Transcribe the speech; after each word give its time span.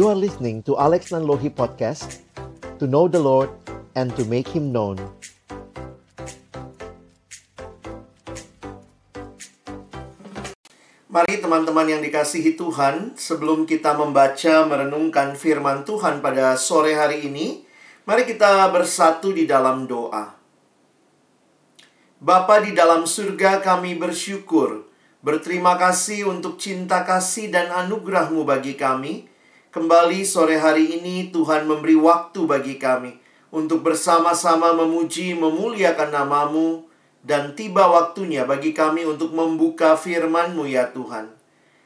You 0.00 0.08
are 0.08 0.16
listening 0.16 0.64
to 0.64 0.80
Alex 0.80 1.12
Nanlohi 1.12 1.52
Podcast 1.52 2.24
To 2.80 2.88
know 2.88 3.04
the 3.04 3.20
Lord 3.20 3.52
and 3.92 4.08
to 4.16 4.24
make 4.24 4.48
Him 4.48 4.72
known 4.72 4.96
Mari 11.04 11.44
teman-teman 11.44 11.84
yang 11.84 12.00
dikasihi 12.00 12.56
Tuhan, 12.56 13.12
sebelum 13.20 13.68
kita 13.68 13.92
membaca 13.92 14.64
merenungkan 14.64 15.36
firman 15.36 15.84
Tuhan 15.84 16.24
pada 16.24 16.56
sore 16.56 16.96
hari 16.96 17.28
ini, 17.28 17.68
mari 18.08 18.24
kita 18.24 18.72
bersatu 18.72 19.36
di 19.36 19.44
dalam 19.44 19.84
doa. 19.84 20.32
Bapa 22.16 22.64
di 22.64 22.72
dalam 22.72 23.04
surga 23.04 23.60
kami 23.60 24.00
bersyukur, 24.00 24.80
berterima 25.20 25.76
kasih 25.76 26.24
untuk 26.24 26.56
cinta 26.56 27.04
kasih 27.04 27.52
dan 27.52 27.68
anugerahmu 27.68 28.48
bagi 28.48 28.80
kami. 28.80 29.28
Kembali 29.70 30.26
sore 30.26 30.58
hari 30.58 30.98
ini 30.98 31.30
Tuhan 31.30 31.62
memberi 31.62 31.94
waktu 31.94 32.42
bagi 32.42 32.74
kami 32.74 33.14
untuk 33.54 33.86
bersama-sama 33.86 34.74
memuji, 34.74 35.30
memuliakan 35.38 36.10
namamu, 36.10 36.90
dan 37.22 37.54
tiba 37.54 37.86
waktunya 37.86 38.42
bagi 38.42 38.74
kami 38.74 39.06
untuk 39.06 39.30
membuka 39.30 39.94
firman-Mu 39.94 40.66
ya 40.66 40.90
Tuhan. 40.90 41.30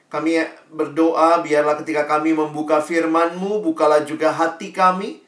Kami 0.09 0.33
berdoa 0.73 1.45
biarlah 1.45 1.77
ketika 1.85 2.09
kami 2.09 2.33
membuka 2.33 2.81
firman-Mu, 2.81 3.61
bukalah 3.61 4.01
juga 4.09 4.33
hati 4.33 4.73
kami. 4.73 5.21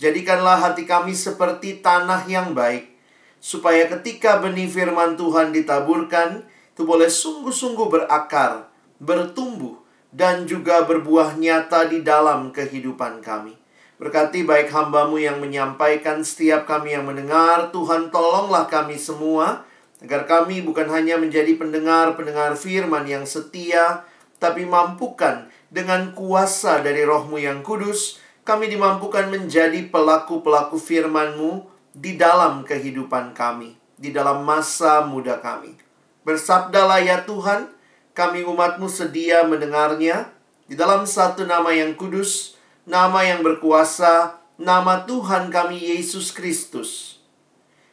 Jadikanlah 0.00 0.64
hati 0.64 0.88
kami 0.88 1.12
seperti 1.12 1.84
tanah 1.84 2.24
yang 2.24 2.56
baik. 2.56 2.88
Supaya 3.36 3.84
ketika 3.84 4.40
benih 4.40 4.64
firman 4.64 5.20
Tuhan 5.20 5.52
ditaburkan, 5.52 6.40
itu 6.72 6.88
boleh 6.88 7.12
sungguh-sungguh 7.12 7.92
berakar, 7.92 8.64
bertumbuh, 8.96 9.87
dan 10.08 10.48
juga 10.48 10.88
berbuah 10.88 11.36
nyata 11.36 11.88
di 11.88 12.00
dalam 12.00 12.48
kehidupan 12.52 13.20
kami. 13.20 13.58
Berkati 13.98 14.46
baik 14.46 14.70
hambamu 14.70 15.18
yang 15.18 15.42
menyampaikan 15.42 16.22
setiap 16.22 16.70
kami 16.70 16.94
yang 16.94 17.04
mendengar. 17.04 17.74
Tuhan 17.74 18.14
tolonglah 18.14 18.70
kami 18.70 18.94
semua. 18.94 19.66
Agar 19.98 20.22
kami 20.30 20.62
bukan 20.62 20.86
hanya 20.94 21.18
menjadi 21.18 21.58
pendengar-pendengar 21.58 22.54
firman 22.54 23.10
yang 23.10 23.26
setia. 23.26 24.06
Tapi 24.38 24.62
mampukan 24.62 25.50
dengan 25.66 26.14
kuasa 26.14 26.78
dari 26.78 27.02
rohmu 27.02 27.42
yang 27.42 27.66
kudus. 27.66 28.22
Kami 28.46 28.70
dimampukan 28.70 29.28
menjadi 29.28 29.90
pelaku-pelaku 29.90 30.78
firmanmu 30.78 31.66
di 31.90 32.14
dalam 32.14 32.62
kehidupan 32.62 33.34
kami. 33.34 33.74
Di 33.98 34.14
dalam 34.14 34.46
masa 34.46 35.02
muda 35.02 35.42
kami. 35.42 35.74
Bersabdalah 36.22 37.02
ya 37.02 37.26
Tuhan. 37.26 37.77
Kami 38.18 38.42
umatmu 38.42 38.90
sedia 38.90 39.46
mendengarnya. 39.46 40.34
Di 40.66 40.74
dalam 40.74 41.06
satu 41.06 41.46
nama 41.46 41.70
yang 41.70 41.94
kudus 41.94 42.58
nama 42.82 43.22
yang 43.22 43.46
berkuasa, 43.46 44.42
nama 44.58 45.06
Tuhan 45.06 45.54
kami 45.54 45.78
Yesus 45.78 46.34
Kristus. 46.34 47.22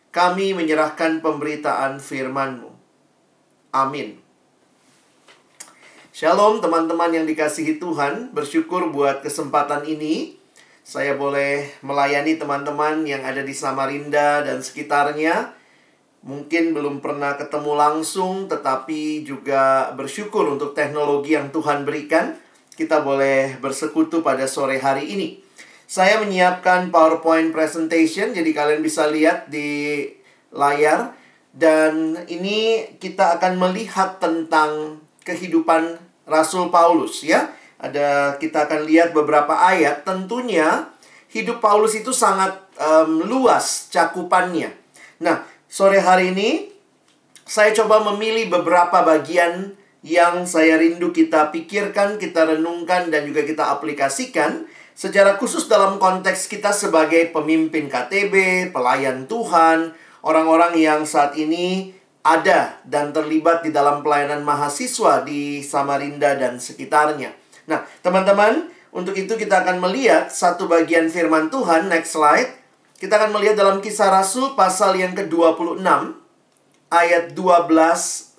Kami 0.09 0.57
menyerahkan 0.57 1.21
pemberitaan 1.21 2.01
firman-Mu. 2.01 2.73
Amin. 3.69 4.17
Shalom 6.09 6.57
teman-teman 6.57 7.13
yang 7.13 7.29
dikasihi 7.29 7.77
Tuhan, 7.77 8.33
bersyukur 8.33 8.89
buat 8.89 9.21
kesempatan 9.21 9.85
ini. 9.85 10.41
Saya 10.81 11.13
boleh 11.13 11.69
melayani 11.85 12.39
teman-teman 12.41 13.05
yang 13.05 13.21
ada 13.21 13.45
di 13.45 13.53
Samarinda 13.53 14.41
dan 14.41 14.63
sekitarnya. 14.65 15.53
Mungkin 16.25 16.73
belum 16.73 17.05
pernah 17.05 17.37
ketemu 17.37 17.77
langsung, 17.77 18.49
tetapi 18.49 19.21
juga 19.21 19.93
bersyukur 19.93 20.49
untuk 20.49 20.73
teknologi 20.73 21.37
yang 21.37 21.53
Tuhan 21.53 21.85
berikan 21.85 22.33
kita 22.75 23.05
boleh 23.05 23.55
bersekutu 23.63 24.19
pada 24.19 24.49
sore 24.49 24.81
hari 24.81 25.13
ini. 25.15 25.39
Saya 25.85 26.19
menyiapkan 26.19 26.91
PowerPoint 26.91 27.53
presentation, 27.53 28.35
jadi 28.35 28.49
kalian 28.51 28.81
bisa 28.81 29.07
lihat 29.07 29.47
di 29.47 30.01
layar. 30.51 31.15
Dan 31.55 32.19
ini 32.27 32.83
kita 32.99 33.39
akan 33.39 33.55
melihat 33.55 34.19
tentang 34.19 34.99
kehidupan 35.23 35.95
Rasul 36.27 36.67
Paulus 36.67 37.23
ya. 37.23 37.47
Ada 37.79 38.35
kita 38.41 38.67
akan 38.67 38.83
lihat 38.83 39.15
beberapa 39.15 39.55
ayat. 39.55 40.03
Tentunya 40.03 40.89
hidup 41.31 41.63
Paulus 41.63 41.95
itu 41.95 42.11
sangat 42.11 42.59
um, 42.75 43.23
luas 43.23 43.87
cakupannya. 43.87 44.73
Nah, 45.23 45.47
sore 45.75 45.99
hari 45.99 46.31
ini 46.31 46.71
saya 47.43 47.75
coba 47.75 47.99
memilih 47.99 48.47
beberapa 48.47 49.03
bagian 49.03 49.75
yang 50.07 50.47
saya 50.47 50.79
rindu 50.79 51.11
kita 51.11 51.51
pikirkan, 51.51 52.15
kita 52.15 52.47
renungkan, 52.47 53.11
dan 53.11 53.27
juga 53.27 53.43
kita 53.43 53.75
aplikasikan 53.75 54.63
secara 54.95 55.35
khusus 55.35 55.67
dalam 55.67 55.99
konteks 55.99 56.47
kita 56.47 56.71
sebagai 56.71 57.27
pemimpin 57.35 57.91
KTB, 57.91 58.71
pelayan 58.71 59.27
Tuhan, 59.27 59.91
orang-orang 60.23 60.79
yang 60.79 61.03
saat 61.03 61.35
ini 61.35 61.91
ada 62.23 62.79
dan 62.87 63.11
terlibat 63.11 63.67
di 63.67 63.75
dalam 63.75 63.99
pelayanan 63.99 64.47
mahasiswa 64.47 65.27
di 65.27 65.59
Samarinda 65.59 66.39
dan 66.39 66.55
sekitarnya. 66.55 67.35
Nah, 67.67 67.83
teman-teman, 67.99 68.71
untuk 68.95 69.13
itu 69.19 69.35
kita 69.35 69.67
akan 69.67 69.83
melihat 69.83 70.31
satu 70.31 70.71
bagian 70.71 71.11
firman 71.11 71.51
Tuhan, 71.51 71.91
next 71.91 72.15
slide. 72.15 72.64
Kita 72.95 73.19
akan 73.19 73.35
melihat 73.35 73.59
dalam 73.59 73.83
kisah 73.83 74.07
Rasul 74.07 74.55
pasal 74.55 74.95
yang 74.95 75.11
ke-26, 75.11 75.83
ayat 76.95 77.35
12 77.35 77.75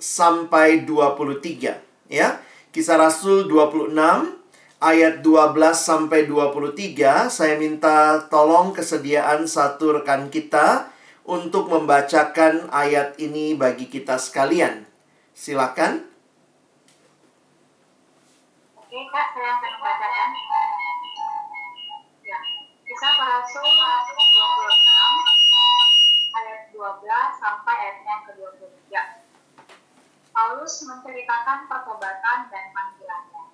sampai 0.00 0.87
23 0.89 1.77
ya. 2.09 2.41
Kisah 2.71 3.00
Rasul 3.00 3.49
26 3.49 3.93
ayat 4.77 5.25
12 5.25 5.56
sampai 5.72 6.28
23 6.28 7.33
saya 7.33 7.56
minta 7.56 8.28
tolong 8.28 8.77
kesediaan 8.77 9.49
satu 9.49 10.00
rekan 10.00 10.28
kita 10.28 10.93
untuk 11.27 11.72
membacakan 11.72 12.69
ayat 12.71 13.16
ini 13.19 13.56
bagi 13.56 13.89
kita 13.89 14.21
sekalian. 14.21 14.87
Silakan. 15.37 16.06
Oke, 18.77 19.00
Kak, 19.11 19.27
saya 19.34 19.50
akan 19.59 19.71
membacakan. 19.75 20.31
Ya, 22.22 22.39
kisah 22.87 23.15
Rasul 23.19 23.66
26 23.66 25.37
ayat 26.37 26.60
12 26.77 27.36
sampai 27.47 27.75
ayat 27.79 27.99
yang 28.03 28.23
ke-23. 28.27 28.91
Paulus 30.34 30.75
menceritakan 30.83 31.71
pertobatan 31.71 32.39
dan 32.51 32.65
panggilannya. 32.75 33.45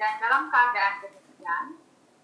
Dan 0.00 0.12
dalam 0.16 0.48
keadaan 0.48 1.04
demikian, 1.04 1.64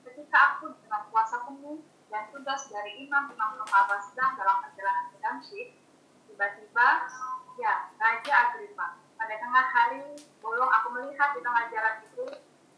ketika 0.08 0.38
aku 0.56 0.72
dengan 0.80 1.04
kuasa 1.12 1.44
penuh 1.44 1.84
dan 2.08 2.32
tugas 2.32 2.72
dari 2.72 3.04
imam-imam 3.04 3.60
kepala 3.60 4.00
sedang 4.00 4.32
dalam 4.40 4.64
perjalanan 4.64 5.12
ke 5.12 5.16
Damsyik, 5.20 5.68
tiba-tiba, 6.32 6.88
ya, 7.60 7.92
Raja 8.00 8.34
Agripa, 8.48 8.96
pada 9.20 9.34
tengah 9.36 9.66
hari, 9.68 10.16
bolong 10.40 10.72
aku 10.72 10.88
melihat 10.96 11.36
di 11.36 11.44
tengah 11.44 11.68
jalan 11.68 11.96
itu 12.08 12.24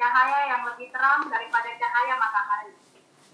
cahaya 0.03 0.51
yang 0.51 0.67
lebih 0.67 0.91
terang 0.91 1.31
daripada 1.31 1.71
cahaya 1.79 2.19
matahari 2.19 2.75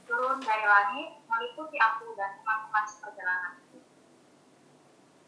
turun 0.06 0.38
dari 0.38 0.62
langit 0.62 1.18
meliputi 1.26 1.80
aku 1.82 2.14
dan 2.14 2.38
teman-teman 2.38 2.84
seperjalanan. 2.86 3.65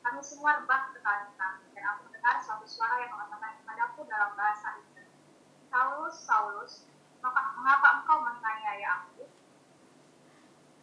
Kami 0.08 0.24
semua 0.24 0.56
rebah 0.56 0.88
ketakutan 0.96 1.60
dan 1.76 1.84
aku 1.84 2.08
mendengar 2.08 2.40
suatu 2.40 2.64
suara 2.64 2.96
yang 2.96 3.12
mengatakan 3.12 3.60
kepadaku 3.60 4.08
dalam 4.08 4.32
bahasa 4.40 4.80
Ibrani, 4.80 5.12
Saulus, 5.68 6.16
Saulus, 6.24 6.72
maka, 7.20 7.52
mengapa 7.60 8.00
engkau 8.00 8.24
menganiaya 8.24 9.04
aku? 9.04 9.28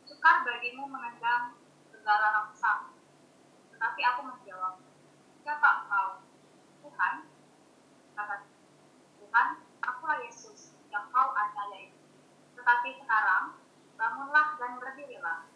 Sukar 0.06 0.46
bagimu 0.46 0.85
menendang 0.85 1.58
segala 1.90 2.38
rangsa. 2.38 2.94
Tetapi 3.74 4.02
aku 4.14 4.22
menjawab, 4.30 4.78
siapa 5.41 5.68
engkau? 5.81 6.22
Tuhan, 6.85 7.25
kata 8.14 8.46
Tuhan, 9.26 9.47
akulah 9.82 10.22
Yesus 10.22 10.78
yang 10.94 11.09
kau 11.09 11.34
aniaya 11.34 11.90
itu. 11.90 11.97
Tetapi 12.61 13.02
sekarang, 13.02 13.58
bangunlah 13.97 14.53
dan 14.61 14.78
berdirilah. 14.78 15.49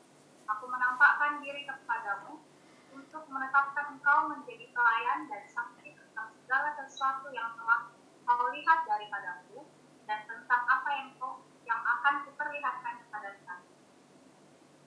Aku 0.58 0.66
menampakkan 0.66 1.38
diri 1.46 1.70
kepadamu 1.70 2.42
untuk 2.98 3.29
menetapkan 3.40 3.96
engkau 3.96 4.28
menjadi 4.28 4.68
pelayan 4.76 5.32
dan 5.32 5.48
saksi 5.48 5.96
tentang 5.96 6.28
segala 6.44 6.76
sesuatu 6.76 7.32
yang 7.32 7.56
telah 7.56 7.88
kau 8.28 8.52
lihat 8.52 8.84
daripadaku 8.84 9.64
dan 10.04 10.28
tentang 10.28 10.68
apa 10.68 10.90
yang 10.92 11.16
kau 11.16 11.48
yang 11.64 11.80
akan 11.80 12.28
kuperlihatkan 12.28 13.00
kepada 13.00 13.40
kami. 13.48 13.72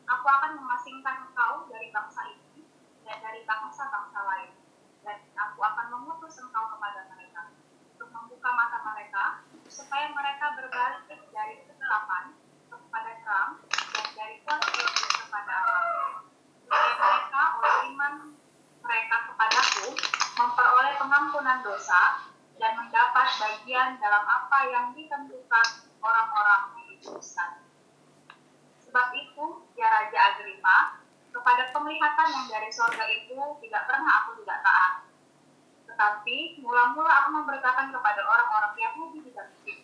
Aku 0.05 0.27
akan 0.29 0.61
memasingkan 0.61 1.33
engkau 1.33 1.65
dari 1.73 1.89
bangsa 1.97 2.29
ini 2.29 2.69
dan 3.09 3.25
dari 3.25 3.41
bangsa-bangsa 3.49 4.21
lain, 4.21 4.53
dan 5.01 5.19
aku 5.33 5.61
akan 5.65 5.87
mengutus 5.97 6.37
engkau 6.45 6.77
kepada 6.77 7.09
mereka 7.09 7.49
untuk 7.97 8.13
membuka 8.13 8.51
mata 8.53 8.79
mereka 8.85 9.25
supaya 9.73 10.13
mereka 10.13 10.53
berbalik 10.61 11.09
dari 11.09 11.65
kegelapan 11.65 12.37
kepada 12.69 13.11
terang 13.25 13.53
dan 13.65 14.07
dari 14.13 14.37
kuasa 14.45 14.71
kepada 15.25 15.53
Allah 15.57 16.21
supaya 16.61 16.93
mereka 17.01 17.43
oleh 17.57 17.77
iman 17.97 18.15
mereka 18.83 19.17
kepadaku 19.31 19.89
memperoleh 20.37 20.95
pengampunan 20.99 21.59
dosa 21.63 22.27
dan 22.59 22.73
mendapat 22.79 23.29
bagian 23.39 23.99
dalam 24.03 24.25
apa 24.27 24.59
yang 24.69 24.87
ditentukan 24.93 25.67
orang-orang 26.03 26.63
yang 26.77 26.87
dikuduskan. 26.99 27.63
Sebab 28.83 29.07
itu, 29.17 29.45
ya 29.79 29.89
Raja 29.89 30.19
Agripa, 30.35 31.01
kepada 31.33 31.73
penglihatan 31.73 32.29
yang 32.29 32.47
dari 32.51 32.69
sorga 32.69 33.09
itu 33.09 33.39
tidak 33.65 33.83
pernah 33.89 34.13
aku 34.23 34.31
tidak 34.45 34.61
taat. 34.61 34.93
Tetapi 35.89 36.61
mula-mula 36.61 37.09
aku 37.09 37.21
memberitakan 37.32 37.88
kepada 37.88 38.20
orang-orang 38.29 38.76
Yahudi 38.76 39.25
di 39.25 39.31
Damaskus, 39.32 39.81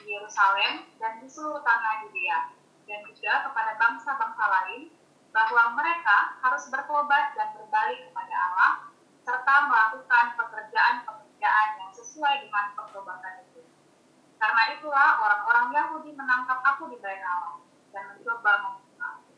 di 0.00 0.08
Yerusalem, 0.08 0.88
dan 0.96 1.20
di 1.20 1.28
seluruh 1.28 1.60
tanah 1.60 2.08
Yudea, 2.08 2.40
dan 2.88 3.00
juga 3.04 3.32
kepada 3.44 3.76
bangsa-bangsa 3.76 4.44
lain, 4.48 4.88
bahwa 5.36 5.76
mereka 5.76 6.40
harus 6.40 6.64
bertobat 6.72 7.36
dan 7.36 7.52
berbalik 7.52 8.08
kepada 8.08 8.34
Allah, 8.34 8.72
serta 9.20 9.54
melakukan 9.68 10.24
pekerjaan-pekerjaan 10.40 11.68
yang 11.76 11.92
sesuai 11.92 12.48
dengan 12.48 12.72
pertobatan 12.72 13.44
itu. 13.44 13.60
Karena 14.40 14.62
itulah 14.72 15.20
orang-orang 15.20 15.76
Yahudi 15.76 16.16
menangkap 16.16 16.64
aku 16.64 16.88
di 16.88 16.96
bait 17.04 17.20
Allah 17.20 17.60
dan 17.92 18.16
mencoba 18.16 18.52
membunuh 18.64 19.04
aku. 19.04 19.32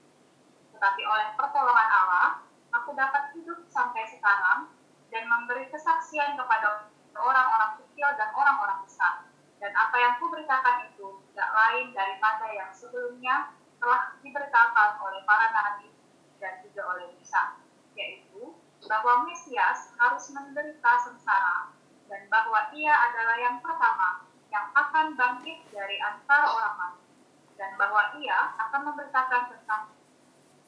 Tetapi 0.79 1.03
oleh 1.03 1.27
pertolongan 1.35 1.89
Allah, 1.91 2.29
aku 2.71 2.95
dapat 2.95 3.35
hidup 3.35 3.67
sampai 3.73 4.07
sekarang 4.07 4.71
dan 5.09 5.25
memberi 5.25 5.73
kesaksian 5.73 6.37
kepada 6.37 6.88
orang-orang 7.21 7.83
kecil 7.83 8.09
dan 8.17 8.31
orang-orang 8.35 8.83
besar. 8.87 9.27
Dan 9.59 9.75
apa 9.75 9.97
yang 9.99 10.15
kuberitakan 10.23 10.87
itu 10.87 11.19
tidak 11.35 11.51
lain 11.51 11.91
daripada 11.91 12.47
yang 12.55 12.71
sebelumnya 12.71 13.51
telah 13.79 14.15
diberitakan 14.23 15.03
oleh 15.03 15.23
para 15.27 15.51
nabi 15.51 15.91
dan 16.39 16.63
juga 16.63 16.95
oleh 16.95 17.11
Musa, 17.19 17.59
yaitu 17.99 18.55
bahwa 18.87 19.27
Mesias 19.27 19.91
harus 19.99 20.31
menderita 20.31 20.93
sengsara 21.03 21.75
dan 22.07 22.23
bahwa 22.31 22.71
ia 22.73 22.95
adalah 22.95 23.37
yang 23.37 23.59
pertama 23.59 24.25
yang 24.49 24.71
akan 24.73 25.19
bangkit 25.19 25.61
dari 25.75 25.99
antara 26.01 26.49
orang 26.49 26.75
mati 26.79 27.05
dan 27.59 27.75
bahwa 27.77 28.15
ia 28.17 28.55
akan 28.57 28.81
memberitakan 28.95 29.43
tentang 29.53 29.83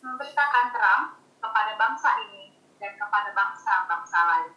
memberitakan 0.02 0.66
terang 0.74 1.02
kepada 1.40 1.72
bangsa 1.78 2.10
ini 2.28 2.58
dan 2.76 2.92
kepada 2.98 3.30
bangsa-bangsa 3.32 4.18
lain. 4.18 4.52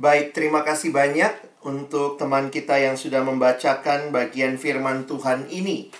Baik, 0.00 0.32
terima 0.32 0.64
kasih 0.64 0.96
banyak 0.96 1.60
untuk 1.60 2.16
teman 2.16 2.48
kita 2.48 2.72
yang 2.80 2.96
sudah 2.96 3.20
membacakan 3.20 4.08
bagian 4.08 4.56
firman 4.56 5.04
Tuhan 5.04 5.44
ini. 5.52 5.92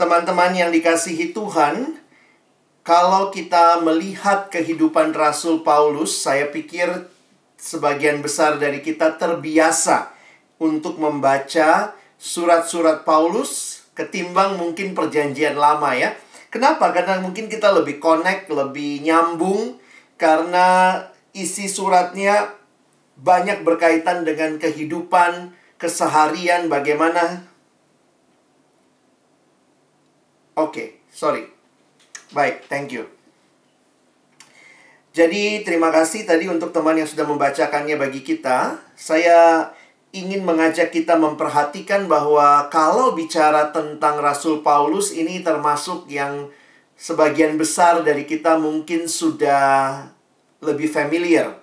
Teman-teman 0.00 0.56
yang 0.56 0.72
dikasihi 0.72 1.36
Tuhan, 1.36 2.00
kalau 2.80 3.28
kita 3.28 3.84
melihat 3.84 4.48
kehidupan 4.48 5.12
Rasul 5.12 5.60
Paulus, 5.60 6.16
saya 6.16 6.48
pikir 6.48 7.12
sebagian 7.60 8.24
besar 8.24 8.56
dari 8.56 8.80
kita 8.80 9.20
terbiasa 9.20 10.16
untuk 10.56 10.96
membaca 10.96 11.92
surat-surat 12.16 13.04
Paulus 13.04 13.84
ketimbang 13.92 14.56
mungkin 14.56 14.96
perjanjian 14.96 15.60
lama 15.60 15.92
ya. 15.92 16.16
Kenapa? 16.48 16.88
Karena 16.88 17.20
mungkin 17.20 17.52
kita 17.52 17.68
lebih 17.68 18.00
connect, 18.00 18.48
lebih 18.48 19.04
nyambung 19.04 19.76
karena 20.16 20.96
isi 21.36 21.68
suratnya 21.68 22.61
banyak 23.22 23.62
berkaitan 23.62 24.26
dengan 24.26 24.58
kehidupan 24.58 25.54
keseharian 25.78 26.66
bagaimana 26.66 27.48
Oke, 30.52 30.68
okay, 30.68 30.88
sorry. 31.08 31.48
Baik, 32.36 32.68
thank 32.68 32.92
you. 32.92 33.08
Jadi, 35.16 35.64
terima 35.64 35.88
kasih 35.88 36.28
tadi 36.28 36.44
untuk 36.44 36.76
teman 36.76 36.92
yang 36.92 37.08
sudah 37.08 37.24
membacakannya 37.24 37.96
bagi 37.96 38.20
kita. 38.20 38.76
Saya 38.92 39.72
ingin 40.12 40.44
mengajak 40.44 40.92
kita 40.92 41.16
memperhatikan 41.16 42.04
bahwa 42.04 42.68
kalau 42.68 43.16
bicara 43.16 43.72
tentang 43.72 44.20
Rasul 44.20 44.60
Paulus 44.60 45.12
ini 45.16 45.40
termasuk 45.40 46.04
yang 46.12 46.52
sebagian 47.00 47.56
besar 47.56 48.04
dari 48.04 48.28
kita 48.28 48.60
mungkin 48.60 49.08
sudah 49.08 50.04
lebih 50.60 50.88
familiar. 50.92 51.60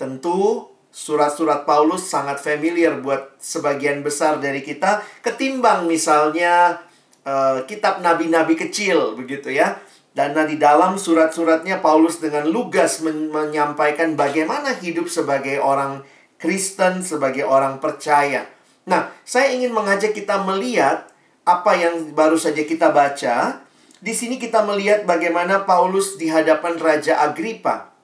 Tentu 0.00 0.67
surat-surat 0.98 1.62
Paulus 1.62 2.10
sangat 2.10 2.42
familiar 2.42 2.98
buat 2.98 3.38
sebagian 3.38 4.02
besar 4.02 4.42
dari 4.42 4.66
kita 4.66 5.06
ketimbang 5.22 5.86
misalnya 5.86 6.82
uh, 7.22 7.62
kitab 7.70 8.02
nabi-nabi 8.02 8.58
kecil 8.58 9.14
begitu 9.14 9.54
ya. 9.54 9.78
Dan 10.10 10.34
di 10.50 10.58
dalam 10.58 10.98
surat-suratnya 10.98 11.78
Paulus 11.78 12.18
dengan 12.18 12.50
lugas 12.50 12.98
men 13.06 13.30
menyampaikan 13.30 14.18
bagaimana 14.18 14.74
hidup 14.74 15.06
sebagai 15.06 15.62
orang 15.62 16.02
Kristen, 16.42 17.06
sebagai 17.06 17.46
orang 17.46 17.78
percaya. 17.78 18.50
Nah, 18.90 19.14
saya 19.22 19.54
ingin 19.54 19.70
mengajak 19.70 20.18
kita 20.18 20.42
melihat 20.42 21.06
apa 21.46 21.78
yang 21.78 22.10
baru 22.18 22.34
saja 22.34 22.66
kita 22.66 22.90
baca. 22.90 23.62
Di 24.02 24.10
sini 24.10 24.42
kita 24.42 24.66
melihat 24.66 25.06
bagaimana 25.06 25.62
Paulus 25.62 26.18
di 26.18 26.26
hadapan 26.26 26.74
Raja 26.74 27.22
Agripa. 27.22 27.94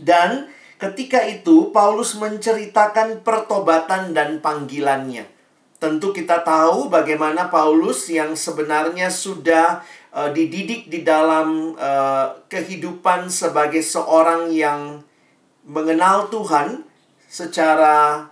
Dan 0.00 0.48
ketika 0.78 1.22
itu 1.24 1.70
Paulus 1.70 2.16
menceritakan 2.18 3.22
pertobatan 3.22 4.14
dan 4.16 4.38
panggilannya. 4.42 5.26
Tentu 5.78 6.16
kita 6.16 6.40
tahu 6.40 6.88
bagaimana 6.88 7.52
Paulus 7.52 8.08
yang 8.08 8.32
sebenarnya 8.32 9.12
sudah 9.12 9.84
uh, 10.16 10.30
dididik 10.32 10.88
di 10.88 11.04
dalam 11.04 11.76
uh, 11.76 12.40
kehidupan 12.48 13.28
sebagai 13.28 13.84
seorang 13.84 14.48
yang 14.48 15.04
mengenal 15.64 16.32
Tuhan, 16.32 16.84
secara 17.28 18.28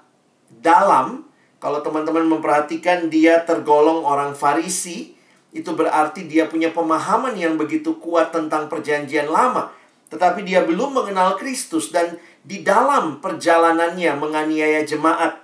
dalam, 0.49 1.27
kalau 1.59 1.83
teman-teman 1.83 2.29
memperhatikan 2.29 3.11
dia 3.11 3.43
tergolong 3.43 4.05
orang 4.05 4.33
Farisi, 4.33 5.17
itu 5.53 5.71
berarti 5.77 6.25
dia 6.25 6.49
punya 6.49 6.73
pemahaman 6.73 7.37
yang 7.37 7.61
begitu 7.61 8.01
kuat 8.01 8.33
tentang 8.33 8.73
perjanjian 8.73 9.29
lama. 9.29 9.69
Tetapi 10.09 10.45
dia 10.45 10.65
belum 10.65 10.93
mengenal 10.93 11.41
Kristus 11.41 11.89
dan 11.93 12.17
di 12.43 12.67
dalam 12.67 13.23
perjalanannya 13.23 14.19
menganiaya 14.19 14.83
jemaat, 14.83 15.39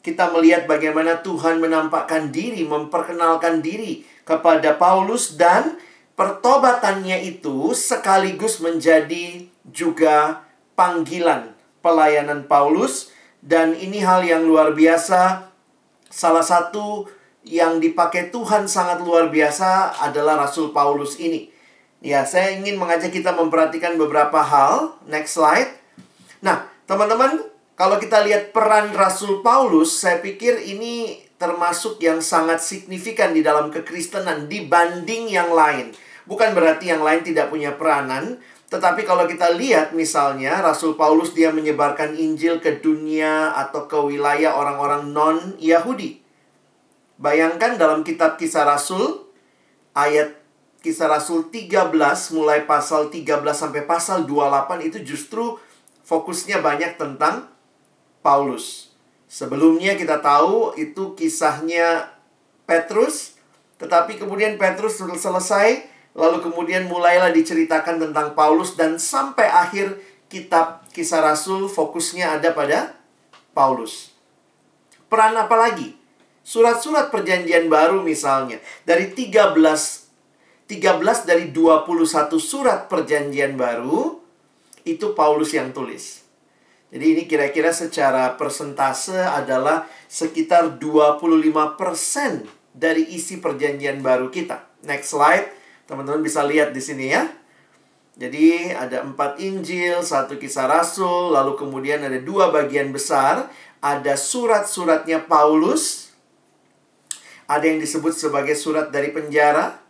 kita 0.00 0.32
melihat 0.32 0.66
bagaimana 0.66 1.20
Tuhan 1.20 1.60
menampakkan 1.60 2.32
diri, 2.32 2.64
memperkenalkan 2.66 3.60
diri 3.62 4.02
kepada 4.24 4.74
Paulus 4.80 5.38
dan 5.38 5.78
pertobatannya 6.18 7.22
itu 7.22 7.76
sekaligus 7.76 8.58
menjadi 8.58 9.46
juga 9.68 10.42
panggilan 10.74 11.54
pelayanan 11.84 12.48
Paulus 12.48 13.12
dan 13.44 13.76
ini 13.76 14.00
hal 14.00 14.24
yang 14.26 14.42
luar 14.48 14.72
biasa. 14.72 15.52
Salah 16.08 16.44
satu 16.44 17.06
yang 17.42 17.82
dipakai 17.82 18.30
Tuhan 18.30 18.70
sangat 18.70 19.02
luar 19.02 19.28
biasa 19.28 19.98
adalah 19.98 20.46
Rasul 20.46 20.70
Paulus 20.70 21.18
ini. 21.18 21.50
Ya, 22.02 22.26
saya 22.26 22.58
ingin 22.58 22.78
mengajak 22.78 23.14
kita 23.14 23.34
memperhatikan 23.34 23.94
beberapa 23.94 24.42
hal. 24.42 24.98
Next 25.06 25.38
slide. 25.38 25.81
Nah, 26.42 26.66
teman-teman, 26.90 27.38
kalau 27.78 28.02
kita 28.02 28.20
lihat 28.26 28.50
peran 28.50 28.90
Rasul 28.90 29.46
Paulus, 29.46 29.94
saya 29.94 30.18
pikir 30.18 30.58
ini 30.58 31.22
termasuk 31.38 32.02
yang 32.02 32.18
sangat 32.18 32.58
signifikan 32.58 33.30
di 33.30 33.46
dalam 33.46 33.70
kekristenan 33.70 34.50
dibanding 34.50 35.30
yang 35.30 35.54
lain. 35.54 35.94
Bukan 36.26 36.54
berarti 36.54 36.90
yang 36.90 37.02
lain 37.02 37.22
tidak 37.22 37.50
punya 37.50 37.74
peranan, 37.74 38.42
tetapi 38.70 39.06
kalau 39.06 39.26
kita 39.26 39.54
lihat 39.54 39.94
misalnya 39.94 40.62
Rasul 40.62 40.94
Paulus 40.98 41.34
dia 41.34 41.50
menyebarkan 41.50 42.14
Injil 42.14 42.58
ke 42.58 42.78
dunia 42.78 43.54
atau 43.54 43.86
ke 43.90 43.98
wilayah 43.98 44.54
orang-orang 44.54 45.10
non-Yahudi. 45.10 46.22
Bayangkan 47.22 47.78
dalam 47.78 48.02
kitab 48.02 48.34
Kisah 48.34 48.66
Rasul 48.66 49.30
ayat 49.94 50.42
Kisah 50.82 51.06
Rasul 51.06 51.54
13 51.54 51.94
mulai 52.34 52.66
pasal 52.66 53.06
13 53.14 53.38
sampai 53.54 53.86
pasal 53.86 54.26
28 54.26 54.88
itu 54.90 54.98
justru 55.14 55.54
fokusnya 56.06 56.62
banyak 56.62 56.98
tentang 56.98 57.50
Paulus. 58.20 58.94
Sebelumnya 59.26 59.96
kita 59.96 60.20
tahu 60.20 60.76
itu 60.76 61.16
kisahnya 61.16 62.12
Petrus, 62.68 63.38
tetapi 63.80 64.20
kemudian 64.20 64.60
Petrus 64.60 65.00
selesai 65.00 65.92
Lalu 66.12 66.44
kemudian 66.44 66.84
mulailah 66.92 67.32
diceritakan 67.32 67.96
tentang 67.96 68.36
Paulus 68.36 68.76
dan 68.76 69.00
sampai 69.00 69.48
akhir 69.48 69.96
kitab 70.28 70.84
Kisah 70.92 71.24
Rasul 71.24 71.72
fokusnya 71.72 72.36
ada 72.36 72.52
pada 72.52 72.92
Paulus. 73.56 74.12
Peran 75.08 75.36
apa 75.36 75.56
lagi? 75.56 75.96
Surat-surat 76.44 77.08
perjanjian 77.08 77.70
baru 77.72 78.04
misalnya 78.04 78.60
dari 78.84 79.14
13 79.14 79.56
13 80.68 81.28
dari 81.28 81.52
21 81.52 82.32
surat 82.40 82.88
perjanjian 82.88 83.54
baru 83.60 84.21
itu 84.84 85.14
Paulus 85.14 85.54
yang 85.54 85.70
tulis. 85.70 86.22
Jadi 86.92 87.04
ini 87.16 87.22
kira-kira 87.24 87.72
secara 87.72 88.36
persentase 88.36 89.16
adalah 89.16 89.88
sekitar 90.12 90.76
25% 90.76 92.44
dari 92.76 93.16
isi 93.16 93.40
perjanjian 93.40 94.04
baru 94.04 94.28
kita. 94.28 94.84
Next 94.84 95.16
slide. 95.16 95.48
Teman-teman 95.88 96.20
bisa 96.20 96.44
lihat 96.44 96.76
di 96.76 96.82
sini 96.84 97.08
ya. 97.08 97.32
Jadi 98.12 98.76
ada 98.76 99.00
empat 99.00 99.40
Injil, 99.40 100.04
satu 100.04 100.36
kisah 100.36 100.68
Rasul, 100.68 101.32
lalu 101.32 101.56
kemudian 101.56 102.04
ada 102.04 102.20
dua 102.20 102.52
bagian 102.52 102.92
besar. 102.92 103.48
ada 103.82 104.14
surat-suratnya 104.14 105.26
Paulus, 105.26 106.14
ada 107.50 107.66
yang 107.66 107.82
disebut 107.82 108.14
sebagai 108.14 108.54
surat 108.54 108.94
dari 108.94 109.10
penjara, 109.10 109.82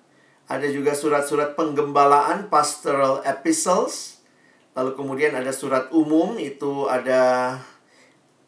ada 0.49 0.65
juga 0.65 0.97
surat-surat 0.97 1.53
penggembalaan, 1.53 2.49
pastoral 2.49 3.21
epistles, 3.29 4.22
lalu 4.73 4.97
kemudian 4.97 5.33
ada 5.37 5.53
surat 5.53 5.93
umum, 5.93 6.37
itu 6.41 6.89
ada 6.89 7.57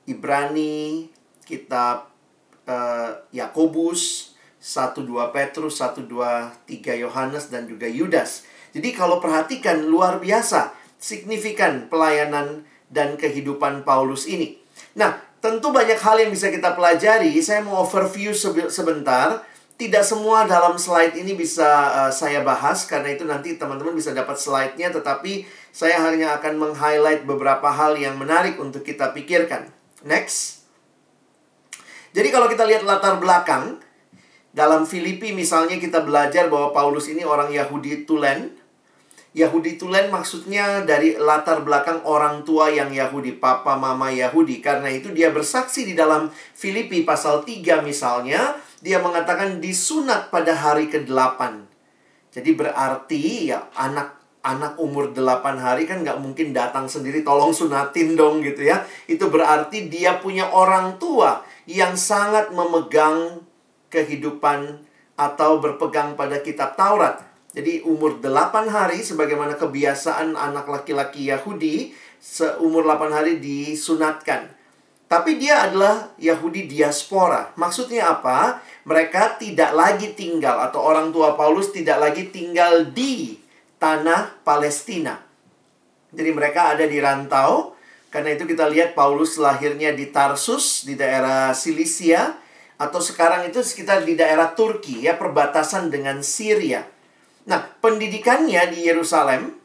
Ibrani, 0.05 1.09
kitab 1.45 2.13
uh, 2.69 3.11
Yakobus, 3.33 4.35
1 4.65 4.97
2 4.97 5.37
Petrus, 5.37 5.81
1 5.81 6.09
2 6.09 6.65
3 6.65 7.05
Yohanes 7.05 7.53
dan 7.53 7.69
juga 7.69 7.85
Yudas. 7.85 8.49
Jadi 8.73 8.97
kalau 8.97 9.21
perhatikan 9.21 9.85
luar 9.85 10.19
biasa 10.19 10.73
signifikan 10.97 11.93
pelayanan 11.93 12.65
dan 12.89 13.21
kehidupan 13.21 13.85
Paulus 13.85 14.25
ini. 14.25 14.57
Nah, 14.97 15.21
tentu 15.45 15.69
banyak 15.69 16.01
hal 16.01 16.17
yang 16.17 16.33
bisa 16.33 16.49
kita 16.49 16.73
pelajari. 16.73 17.29
Saya 17.45 17.61
mau 17.61 17.85
overview 17.85 18.33
sebentar. 18.73 19.45
Tidak 19.75 20.07
semua 20.07 20.47
dalam 20.47 20.79
slide 20.79 21.19
ini 21.19 21.35
bisa 21.35 21.67
uh, 22.07 22.13
saya 22.15 22.47
bahas 22.47 22.87
karena 22.87 23.11
itu 23.11 23.27
nanti 23.27 23.59
teman-teman 23.59 23.91
bisa 23.91 24.15
dapat 24.15 24.39
slide-nya 24.39 24.95
tetapi 24.95 25.43
saya 25.75 25.99
hanya 26.07 26.39
akan 26.39 26.55
meng-highlight 26.55 27.27
beberapa 27.27 27.67
hal 27.67 27.99
yang 27.99 28.15
menarik 28.15 28.63
untuk 28.63 28.87
kita 28.87 29.11
pikirkan. 29.11 29.75
Next. 30.07 30.63
Jadi 32.15 32.31
kalau 32.31 32.47
kita 32.47 32.63
lihat 32.63 32.87
latar 32.87 33.19
belakang 33.19 33.83
dalam 34.55 34.87
Filipi 34.87 35.35
misalnya 35.35 35.83
kita 35.83 36.07
belajar 36.07 36.47
bahwa 36.47 36.71
Paulus 36.71 37.11
ini 37.11 37.27
orang 37.27 37.51
Yahudi 37.51 38.07
Tulen. 38.07 38.55
Yahudi 39.35 39.75
Tulen 39.75 40.15
maksudnya 40.15 40.87
dari 40.87 41.19
latar 41.19 41.67
belakang 41.67 42.07
orang 42.07 42.47
tua 42.47 42.71
yang 42.71 42.95
Yahudi, 42.95 43.35
papa 43.43 43.75
mama 43.75 44.15
Yahudi. 44.15 44.63
Karena 44.63 44.87
itu 44.95 45.11
dia 45.11 45.35
bersaksi 45.35 45.83
di 45.83 45.99
dalam 45.99 46.31
Filipi 46.55 47.03
pasal 47.03 47.43
3 47.43 47.83
misalnya, 47.83 48.55
dia 48.79 49.03
mengatakan 49.03 49.59
disunat 49.59 50.31
pada 50.31 50.55
hari 50.55 50.87
ke-8. 50.87 51.67
Jadi 52.31 52.51
berarti 52.55 53.51
ya 53.51 53.67
anak 53.75 54.24
anak 54.45 54.77
umur 54.77 55.17
8 55.17 55.57
hari 55.57 55.89
kan 55.89 56.05
nggak 56.05 56.21
mungkin 56.21 56.53
datang 56.53 56.85
sendiri 56.85 57.25
tolong 57.25 57.57
sunatin 57.57 58.13
dong 58.13 58.45
gitu 58.45 58.69
ya. 58.69 58.85
Itu 59.09 59.33
berarti 59.33 59.89
dia 59.89 60.21
punya 60.21 60.53
orang 60.53 61.01
tua 61.01 61.41
yang 61.65 61.97
sangat 61.97 62.53
memegang 62.53 63.41
kehidupan 63.89 64.85
atau 65.17 65.59
berpegang 65.65 66.13
pada 66.15 66.45
kitab 66.45 66.77
Taurat. 66.77 67.25
Jadi 67.57 67.87
umur 67.87 68.21
8 68.21 68.69
hari 68.69 69.01
sebagaimana 69.01 69.57
kebiasaan 69.57 70.37
anak 70.37 70.69
laki-laki 70.69 71.31
Yahudi 71.33 71.95
seumur 72.19 72.85
8 72.85 73.15
hari 73.15 73.41
disunatkan. 73.41 74.51
Tapi 75.07 75.39
dia 75.39 75.71
adalah 75.71 76.11
Yahudi 76.19 76.67
diaspora. 76.67 77.55
Maksudnya 77.55 78.11
apa? 78.11 78.59
Mereka 78.83 79.39
tidak 79.39 79.71
lagi 79.71 80.11
tinggal 80.19 80.59
atau 80.67 80.83
orang 80.83 81.15
tua 81.15 81.39
Paulus 81.39 81.71
tidak 81.71 82.03
lagi 82.03 82.35
tinggal 82.35 82.91
di 82.91 83.44
tanah 83.79 84.41
Palestina. 84.47 85.21
Jadi 86.15 86.31
mereka 86.31 86.73
ada 86.73 86.87
di 86.87 86.99
rantau. 87.03 87.75
Karena 88.15 88.31
itu 88.31 88.47
kita 88.47 88.71
lihat 88.71 88.95
Paulus 88.95 89.35
lahirnya 89.43 89.91
di 89.91 90.15
Tarsus 90.15 90.87
di 90.87 90.95
daerah 90.95 91.51
Silisia 91.51 92.39
atau 92.79 93.03
sekarang 93.03 93.51
itu 93.51 93.59
sekitar 93.59 94.07
di 94.07 94.15
daerah 94.15 94.55
Turki 94.55 95.03
ya 95.03 95.19
perbatasan 95.19 95.91
dengan 95.91 96.23
Syria. 96.23 96.87
Nah, 97.51 97.75
pendidikannya 97.83 98.71
di 98.71 98.87
Yerusalem 98.87 99.59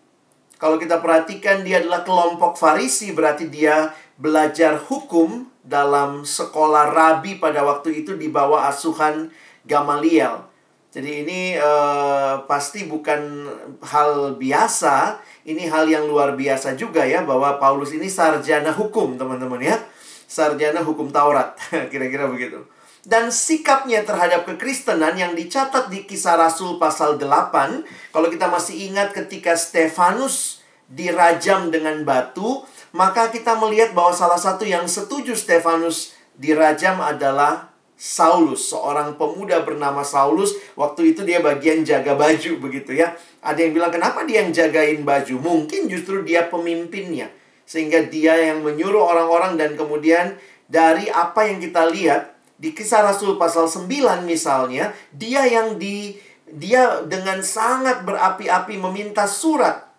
kalau 0.57 0.81
kita 0.81 0.97
perhatikan 0.97 1.61
dia 1.61 1.77
adalah 1.77 2.01
kelompok 2.01 2.57
Farisi 2.57 3.13
berarti 3.13 3.47
dia 3.53 3.93
belajar 4.17 4.81
hukum 4.81 5.45
dalam 5.61 6.25
sekolah 6.25 6.89
rabi 6.89 7.37
pada 7.37 7.61
waktu 7.61 8.01
itu 8.01 8.17
di 8.17 8.33
bawah 8.33 8.65
asuhan 8.65 9.29
Gamaliel. 9.63 10.48
Jadi 10.89 11.21
ini 11.21 11.53
uh, 11.53 12.49
pasti 12.49 12.89
bukan 12.89 13.45
hal 13.85 14.41
biasa, 14.41 15.21
ini 15.45 15.69
hal 15.69 15.85
yang 15.85 16.09
luar 16.09 16.33
biasa 16.33 16.73
juga 16.73 17.05
ya 17.05 17.21
bahwa 17.21 17.61
Paulus 17.61 17.93
ini 17.93 18.09
sarjana 18.09 18.73
hukum, 18.73 19.13
teman-teman 19.13 19.61
ya. 19.61 19.77
Sarjana 20.25 20.81
hukum 20.81 21.13
Taurat, 21.13 21.53
kira-kira 21.93 22.25
begitu. 22.25 22.65
Dan 23.05 23.29
sikapnya 23.29 24.01
terhadap 24.01 24.49
kekristenan 24.49 25.13
yang 25.13 25.37
dicatat 25.37 25.93
di 25.93 26.09
kisah 26.09 26.35
Rasul 26.35 26.81
pasal 26.81 27.21
8. 27.21 28.13
Kalau 28.13 28.27
kita 28.27 28.49
masih 28.49 28.89
ingat 28.91 29.13
ketika 29.13 29.53
Stefanus 29.55 30.59
dirajam 30.89 31.69
dengan 31.69 32.01
batu. 32.03 32.65
Maka 32.89 33.29
kita 33.29 33.53
melihat 33.61 33.93
bahwa 33.93 34.09
salah 34.09 34.41
satu 34.41 34.65
yang 34.65 34.89
setuju 34.89 35.37
Stefanus 35.37 36.17
dirajam 36.33 36.97
adalah 36.97 37.68
Saulus, 37.99 38.71
seorang 38.71 39.19
pemuda 39.19 39.59
bernama 39.59 40.07
Saulus. 40.07 40.55
Waktu 40.79 41.11
itu 41.11 41.27
dia 41.27 41.43
bagian 41.43 41.83
jaga 41.83 42.15
baju 42.15 42.55
begitu 42.63 42.95
ya. 42.95 43.11
Ada 43.43 43.67
yang 43.67 43.75
bilang 43.75 43.91
kenapa 43.91 44.23
dia 44.23 44.39
yang 44.39 44.55
jagain 44.55 45.03
baju? 45.03 45.35
Mungkin 45.35 45.91
justru 45.91 46.23
dia 46.23 46.47
pemimpinnya. 46.47 47.27
Sehingga 47.67 48.07
dia 48.07 48.39
yang 48.39 48.63
menyuruh 48.63 49.03
orang-orang 49.03 49.59
dan 49.59 49.75
kemudian 49.75 50.39
dari 50.71 51.11
apa 51.11 51.43
yang 51.51 51.59
kita 51.59 51.91
lihat 51.91 52.39
di 52.55 52.71
kisah 52.71 53.03
Rasul 53.03 53.35
pasal 53.35 53.67
9 53.67 53.91
misalnya, 54.23 54.95
dia 55.11 55.43
yang 55.43 55.75
di 55.75 56.15
dia 56.47 57.03
dengan 57.03 57.43
sangat 57.43 58.07
berapi-api 58.07 58.79
meminta 58.79 59.27
surat 59.27 59.91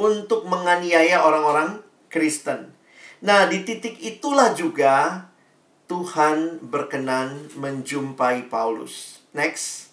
untuk 0.00 0.48
menganiaya 0.48 1.20
orang-orang 1.20 1.84
Kristen. 2.08 2.72
Nah, 3.20 3.44
di 3.44 3.60
titik 3.60 4.00
itulah 4.00 4.56
juga 4.56 5.28
Tuhan 5.90 6.62
berkenan 6.62 7.50
menjumpai 7.58 8.46
Paulus. 8.46 9.18
Next. 9.34 9.90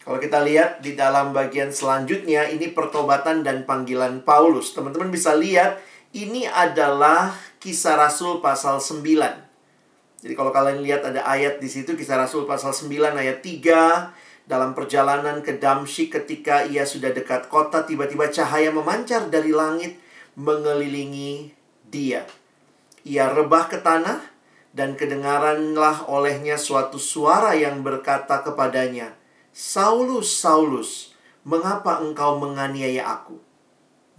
Kalau 0.00 0.16
kita 0.16 0.40
lihat 0.40 0.80
di 0.80 0.96
dalam 0.96 1.36
bagian 1.36 1.68
selanjutnya, 1.68 2.48
ini 2.48 2.72
pertobatan 2.72 3.44
dan 3.44 3.68
panggilan 3.68 4.24
Paulus. 4.24 4.72
Teman-teman 4.72 5.12
bisa 5.12 5.36
lihat, 5.36 5.76
ini 6.16 6.48
adalah 6.48 7.36
kisah 7.60 8.00
Rasul 8.00 8.40
pasal 8.40 8.80
9. 8.80 9.04
Jadi 10.24 10.32
kalau 10.32 10.48
kalian 10.56 10.80
lihat 10.80 11.04
ada 11.04 11.20
ayat 11.28 11.60
di 11.60 11.68
situ 11.68 11.92
kisah 11.92 12.16
Rasul 12.16 12.48
pasal 12.48 12.72
9 12.72 13.12
ayat 13.12 13.44
3 13.44 14.48
dalam 14.48 14.72
perjalanan 14.72 15.44
ke 15.44 15.60
Damsyik 15.60 16.16
ketika 16.16 16.64
ia 16.64 16.88
sudah 16.88 17.12
dekat 17.12 17.52
kota 17.52 17.84
tiba-tiba 17.84 18.32
cahaya 18.32 18.72
memancar 18.72 19.28
dari 19.28 19.52
langit 19.52 20.00
mengelilingi 20.32 21.52
dia. 21.88 22.24
Ia 23.04 23.32
rebah 23.32 23.70
ke 23.70 23.80
tanah 23.80 24.20
dan 24.76 24.94
kedengaranlah 24.94 26.06
olehnya 26.06 26.60
suatu 26.60 27.00
suara 27.00 27.56
yang 27.56 27.80
berkata 27.80 28.44
kepadanya, 28.44 29.16
"Saulus, 29.50 30.30
Saulus, 30.30 31.16
mengapa 31.42 31.98
engkau 32.04 32.36
menganiaya 32.36 33.08
aku?" 33.08 33.40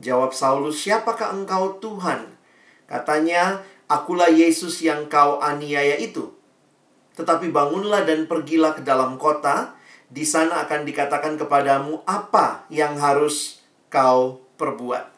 Jawab 0.02 0.34
Saulus, 0.34 0.82
"Siapakah 0.82 1.36
engkau, 1.36 1.78
Tuhan?" 1.78 2.36
Katanya, 2.90 3.64
Akulah 3.92 4.32
Yesus 4.32 4.80
yang 4.80 5.12
kau 5.12 5.44
aniaya 5.44 6.00
itu. 6.00 6.32
Tetapi 7.12 7.52
bangunlah 7.52 8.08
dan 8.08 8.24
pergilah 8.24 8.72
ke 8.80 8.88
dalam 8.88 9.20
kota. 9.20 9.76
Di 10.08 10.24
sana 10.24 10.64
akan 10.64 10.88
dikatakan 10.88 11.36
kepadamu 11.36 12.00
apa 12.08 12.64
yang 12.72 12.96
harus 12.96 13.60
kau 13.92 14.40
perbuat. 14.56 15.11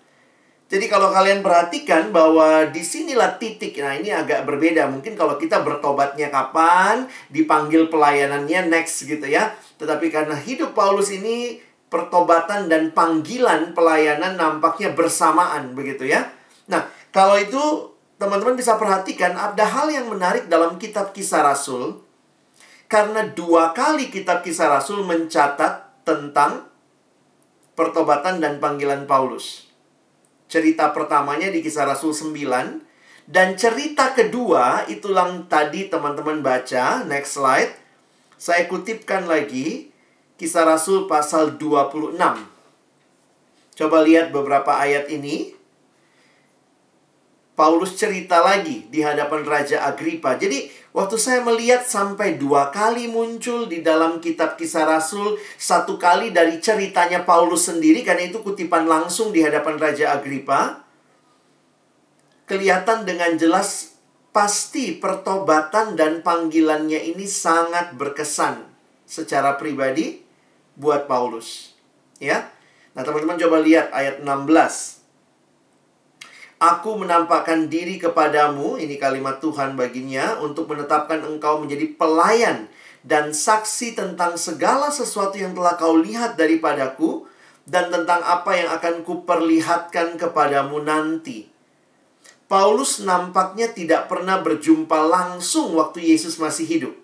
Jadi 0.74 0.90
kalau 0.90 1.14
kalian 1.14 1.46
perhatikan 1.46 2.10
bahwa 2.10 2.66
di 2.74 2.82
sinilah 2.82 3.38
titik, 3.38 3.78
nah 3.78 3.94
ini 3.94 4.10
agak 4.10 4.42
berbeda. 4.42 4.90
Mungkin 4.90 5.14
kalau 5.14 5.38
kita 5.38 5.62
bertobatnya 5.62 6.34
kapan, 6.34 7.06
dipanggil 7.30 7.94
pelayanannya 7.94 8.74
next 8.74 9.06
gitu 9.06 9.22
ya. 9.22 9.54
Tetapi 9.78 10.10
karena 10.10 10.34
hidup 10.34 10.74
Paulus 10.74 11.14
ini 11.14 11.62
pertobatan 11.94 12.74
dan 12.74 12.90
panggilan 12.90 13.78
pelayanan 13.78 14.34
nampaknya 14.34 14.98
bersamaan 14.98 15.78
begitu 15.78 16.10
ya. 16.10 16.34
Nah, 16.66 16.90
kalau 17.14 17.38
itu 17.38 17.94
teman-teman 18.18 18.58
bisa 18.58 18.74
perhatikan 18.82 19.38
ada 19.38 19.70
hal 19.70 19.94
yang 19.94 20.10
menarik 20.10 20.50
dalam 20.50 20.82
kitab 20.82 21.14
kisah 21.14 21.46
Rasul. 21.46 22.02
Karena 22.90 23.22
dua 23.30 23.78
kali 23.78 24.10
kitab 24.10 24.42
kisah 24.42 24.74
Rasul 24.74 25.06
mencatat 25.06 26.02
tentang 26.02 26.66
pertobatan 27.78 28.42
dan 28.42 28.58
panggilan 28.58 29.06
Paulus. 29.06 29.63
Cerita 30.52 30.94
pertamanya 30.94 31.50
di 31.50 31.64
kisah 31.64 31.88
Rasul 31.88 32.14
9. 32.14 32.84
Dan 33.24 33.56
cerita 33.56 34.12
kedua, 34.12 34.84
itulah 34.92 35.32
tadi 35.48 35.88
teman-teman 35.88 36.44
baca. 36.44 37.08
Next 37.08 37.40
slide. 37.40 37.72
Saya 38.36 38.68
kutipkan 38.68 39.24
lagi. 39.26 39.92
Kisah 40.36 40.68
Rasul 40.68 41.08
pasal 41.08 41.56
26. 41.56 42.20
Coba 43.74 43.98
lihat 44.04 44.36
beberapa 44.36 44.76
ayat 44.76 45.08
ini. 45.08 45.56
Paulus 47.54 47.96
cerita 47.96 48.42
lagi 48.42 48.90
di 48.90 49.06
hadapan 49.06 49.46
Raja 49.46 49.86
Agripa. 49.86 50.36
Jadi, 50.36 50.74
waktu 50.94 51.18
saya 51.18 51.42
melihat 51.42 51.84
sampai 51.84 52.40
dua 52.40 52.70
kali 52.70 53.10
muncul 53.10 53.66
di 53.66 53.82
dalam 53.82 54.22
kitab 54.22 54.56
kisah 54.56 54.86
Rasul, 54.86 55.36
satu 55.58 56.00
kali 56.00 56.30
dari 56.32 56.62
ceritanya 56.62 57.26
Paulus 57.28 57.68
sendiri, 57.68 58.06
karena 58.06 58.30
itu 58.30 58.40
kutipan 58.46 58.86
langsung 58.86 59.34
di 59.34 59.42
hadapan 59.42 59.76
Raja 59.82 60.16
Agripa. 60.16 60.86
Kelihatan 62.48 63.04
dengan 63.04 63.34
jelas 63.36 63.98
pasti 64.34 64.98
pertobatan 64.98 65.94
dan 65.98 66.26
panggilannya 66.26 67.02
ini 67.14 67.30
sangat 67.30 67.94
berkesan 67.94 68.66
secara 69.06 69.56
pribadi 69.62 70.26
buat 70.74 71.06
Paulus. 71.06 71.78
Ya. 72.18 72.50
Nah, 72.94 73.02
teman-teman 73.02 73.38
coba 73.38 73.62
lihat 73.62 73.90
ayat 73.94 74.22
16. 74.22 75.03
Aku 76.64 76.96
menampakkan 76.96 77.68
diri 77.68 78.00
kepadamu, 78.00 78.80
ini 78.80 78.96
kalimat 78.96 79.44
Tuhan 79.44 79.76
baginya, 79.76 80.40
untuk 80.40 80.72
menetapkan 80.72 81.20
engkau 81.20 81.60
menjadi 81.60 81.92
pelayan 82.00 82.72
dan 83.04 83.36
saksi 83.36 84.00
tentang 84.00 84.40
segala 84.40 84.88
sesuatu 84.88 85.36
yang 85.36 85.52
telah 85.52 85.76
kau 85.76 86.00
lihat 86.00 86.40
daripadaku, 86.40 87.28
dan 87.68 87.92
tentang 87.92 88.24
apa 88.24 88.56
yang 88.56 88.72
akan 88.80 89.04
kuperlihatkan 89.04 90.16
kepadamu 90.16 90.80
nanti. 90.84 91.52
Paulus 92.48 93.04
nampaknya 93.04 93.72
tidak 93.72 94.08
pernah 94.08 94.40
berjumpa 94.40 95.04
langsung 95.04 95.76
waktu 95.76 96.16
Yesus 96.16 96.40
masih 96.40 96.64
hidup. 96.64 96.96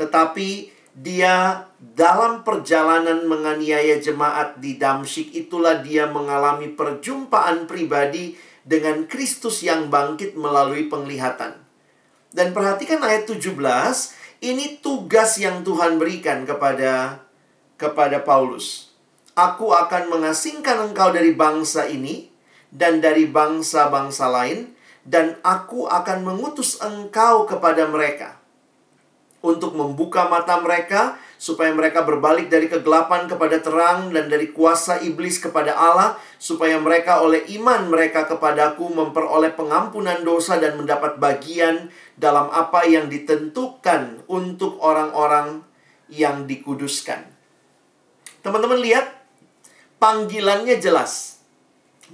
Tetapi 0.00 0.73
dia 0.94 1.66
dalam 1.82 2.46
perjalanan 2.46 3.26
menganiaya 3.26 3.98
jemaat 3.98 4.62
di 4.62 4.78
Damsyik 4.78 5.34
itulah 5.34 5.82
dia 5.82 6.06
mengalami 6.06 6.70
perjumpaan 6.70 7.66
pribadi 7.66 8.38
dengan 8.62 9.10
Kristus 9.10 9.66
yang 9.66 9.90
bangkit 9.90 10.38
melalui 10.38 10.86
penglihatan. 10.86 11.58
Dan 12.30 12.54
perhatikan 12.54 13.02
ayat 13.02 13.26
17, 13.26 13.58
ini 14.46 14.78
tugas 14.78 15.34
yang 15.42 15.66
Tuhan 15.66 15.98
berikan 15.98 16.46
kepada 16.46 17.22
kepada 17.74 18.22
Paulus. 18.22 18.94
Aku 19.34 19.74
akan 19.74 20.14
mengasingkan 20.14 20.78
engkau 20.78 21.10
dari 21.10 21.34
bangsa 21.34 21.90
ini 21.90 22.30
dan 22.70 23.02
dari 23.02 23.26
bangsa-bangsa 23.26 24.30
lain 24.30 24.70
dan 25.02 25.42
aku 25.42 25.90
akan 25.90 26.22
mengutus 26.22 26.78
engkau 26.78 27.50
kepada 27.50 27.90
mereka 27.90 28.43
untuk 29.44 29.76
membuka 29.76 30.24
mata 30.32 30.56
mereka 30.64 31.20
supaya 31.36 31.68
mereka 31.76 32.00
berbalik 32.00 32.48
dari 32.48 32.72
kegelapan 32.72 33.28
kepada 33.28 33.60
terang 33.60 34.08
dan 34.08 34.32
dari 34.32 34.48
kuasa 34.56 35.04
iblis 35.04 35.36
kepada 35.36 35.76
Allah 35.76 36.16
supaya 36.40 36.80
mereka 36.80 37.20
oleh 37.20 37.44
iman 37.60 37.92
mereka 37.92 38.24
kepadaku 38.24 38.88
memperoleh 38.88 39.52
pengampunan 39.52 40.24
dosa 40.24 40.56
dan 40.56 40.80
mendapat 40.80 41.20
bagian 41.20 41.92
dalam 42.16 42.48
apa 42.48 42.88
yang 42.88 43.12
ditentukan 43.12 44.24
untuk 44.32 44.80
orang-orang 44.80 45.60
yang 46.08 46.48
dikuduskan. 46.48 47.28
Teman-teman 48.40 48.80
lihat 48.80 49.12
panggilannya 50.00 50.80
jelas. 50.80 51.36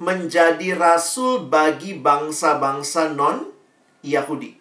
Menjadi 0.01 0.79
rasul 0.79 1.51
bagi 1.51 1.99
bangsa-bangsa 1.99 3.13
non 3.13 3.53
Yahudi. 4.01 4.57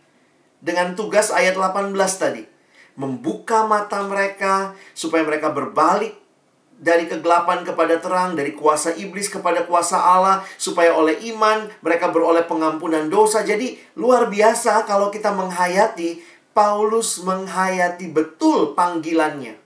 Dengan 0.59 0.97
tugas 0.97 1.31
ayat 1.31 1.55
18 1.55 1.95
tadi 1.95 2.48
membuka 2.99 3.63
mata 3.63 4.03
mereka 4.03 4.75
supaya 4.91 5.23
mereka 5.23 5.55
berbalik 5.55 6.19
dari 6.79 7.07
kegelapan 7.07 7.63
kepada 7.67 7.99
terang, 7.99 8.35
dari 8.35 8.55
kuasa 8.55 8.95
iblis 8.95 9.27
kepada 9.27 9.67
kuasa 9.67 9.99
Allah, 9.99 10.43
supaya 10.55 10.95
oleh 10.95 11.19
iman 11.35 11.67
mereka 11.83 12.07
beroleh 12.11 12.47
pengampunan 12.47 13.11
dosa. 13.11 13.43
Jadi, 13.43 13.75
luar 13.99 14.31
biasa 14.31 14.87
kalau 14.87 15.11
kita 15.11 15.35
menghayati, 15.35 16.23
Paulus 16.55 17.19
menghayati 17.23 18.11
betul 18.11 18.75
panggilannya. 18.79 19.59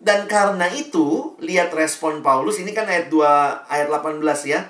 Dan 0.00 0.24
karena 0.24 0.64
itu, 0.72 1.36
lihat 1.44 1.76
respon 1.76 2.24
Paulus, 2.24 2.56
ini 2.56 2.72
kan 2.72 2.88
ayat 2.88 3.12
2, 3.12 3.68
ayat 3.68 3.88
18 3.92 4.48
ya. 4.48 4.64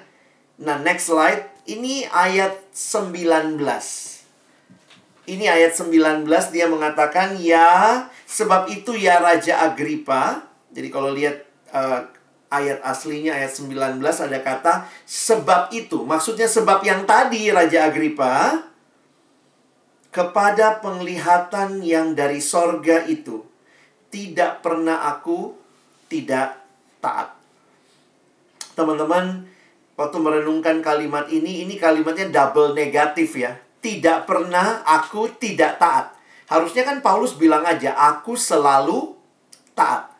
Nah, 0.58 0.82
next 0.82 1.06
slide, 1.06 1.46
ini 1.70 2.02
ayat 2.10 2.58
19. 2.74 4.09
Ini 5.30 5.46
ayat 5.46 5.78
19 5.78 6.26
dia 6.50 6.66
mengatakan 6.66 7.38
ya 7.38 8.02
sebab 8.26 8.66
itu 8.66 8.98
ya 8.98 9.22
Raja 9.22 9.62
Agripa. 9.62 10.42
Jadi 10.74 10.90
kalau 10.90 11.14
lihat 11.14 11.46
uh, 11.70 12.02
ayat 12.50 12.82
aslinya 12.82 13.38
ayat 13.38 13.54
19 13.54 14.02
ada 14.02 14.38
kata 14.42 14.90
sebab 15.06 15.70
itu. 15.70 16.02
Maksudnya 16.02 16.50
sebab 16.50 16.82
yang 16.82 17.06
tadi 17.06 17.46
Raja 17.46 17.86
Agripa 17.86 18.66
kepada 20.10 20.82
penglihatan 20.82 21.78
yang 21.86 22.18
dari 22.18 22.42
sorga 22.42 23.06
itu 23.06 23.46
tidak 24.10 24.66
pernah 24.66 25.06
aku 25.14 25.54
tidak 26.10 26.58
taat. 26.98 27.38
Teman-teman, 28.74 29.46
waktu 29.94 30.18
merenungkan 30.18 30.82
kalimat 30.82 31.30
ini, 31.30 31.62
ini 31.62 31.78
kalimatnya 31.78 32.26
double 32.34 32.74
negatif 32.74 33.38
ya 33.38 33.69
tidak 33.80 34.28
pernah 34.28 34.84
aku 34.84 35.32
tidak 35.40 35.80
taat. 35.80 36.12
Harusnya 36.48 36.84
kan 36.84 37.00
Paulus 37.00 37.34
bilang 37.36 37.64
aja, 37.64 37.96
aku 37.96 38.36
selalu 38.36 39.16
taat. 39.72 40.12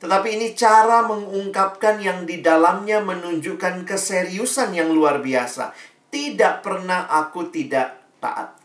Tetapi 0.00 0.28
ini 0.36 0.52
cara 0.52 1.04
mengungkapkan 1.04 2.00
yang 2.00 2.28
di 2.28 2.44
dalamnya 2.44 3.00
menunjukkan 3.00 3.88
keseriusan 3.88 4.76
yang 4.76 4.92
luar 4.92 5.20
biasa. 5.20 5.72
Tidak 6.12 6.60
pernah 6.64 7.08
aku 7.08 7.48
tidak 7.48 8.18
taat. 8.20 8.56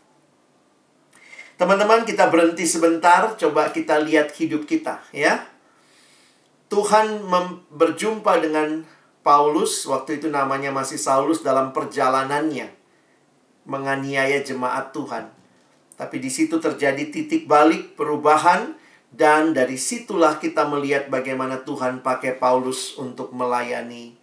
Teman-teman, 1.60 2.08
kita 2.08 2.32
berhenti 2.32 2.64
sebentar, 2.64 3.36
coba 3.36 3.68
kita 3.68 4.00
lihat 4.00 4.32
hidup 4.32 4.64
kita, 4.64 5.04
ya. 5.12 5.44
Tuhan 6.72 7.26
berjumpa 7.68 8.40
dengan 8.40 8.86
Paulus, 9.20 9.84
waktu 9.84 10.22
itu 10.22 10.32
namanya 10.32 10.72
masih 10.72 10.96
Saulus 10.96 11.44
dalam 11.44 11.76
perjalanannya 11.76 12.79
menganiaya 13.64 14.40
jemaat 14.40 14.92
Tuhan. 14.94 15.28
Tapi 16.00 16.16
di 16.16 16.32
situ 16.32 16.56
terjadi 16.56 17.12
titik 17.12 17.44
balik 17.44 17.92
perubahan 17.96 18.72
dan 19.12 19.52
dari 19.52 19.76
situlah 19.76 20.38
kita 20.38 20.64
melihat 20.64 21.10
bagaimana 21.12 21.60
Tuhan 21.66 22.00
pakai 22.00 22.38
Paulus 22.40 22.96
untuk 22.96 23.34
melayani 23.36 24.16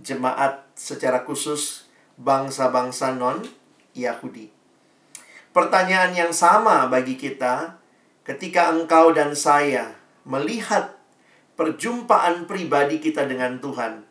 jemaat 0.00 0.64
secara 0.78 1.26
khusus 1.26 1.90
bangsa-bangsa 2.16 3.14
non 3.14 3.42
Yahudi. 3.92 4.48
Pertanyaan 5.54 6.14
yang 6.16 6.32
sama 6.34 6.86
bagi 6.90 7.14
kita 7.14 7.78
ketika 8.26 8.72
engkau 8.72 9.12
dan 9.12 9.36
saya 9.36 9.94
melihat 10.24 10.98
perjumpaan 11.54 12.48
pribadi 12.48 12.98
kita 12.98 13.28
dengan 13.28 13.62
Tuhan 13.62 14.02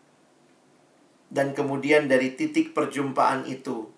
dan 1.34 1.52
kemudian 1.58 2.06
dari 2.06 2.38
titik 2.38 2.72
perjumpaan 2.78 3.50
itu 3.50 3.90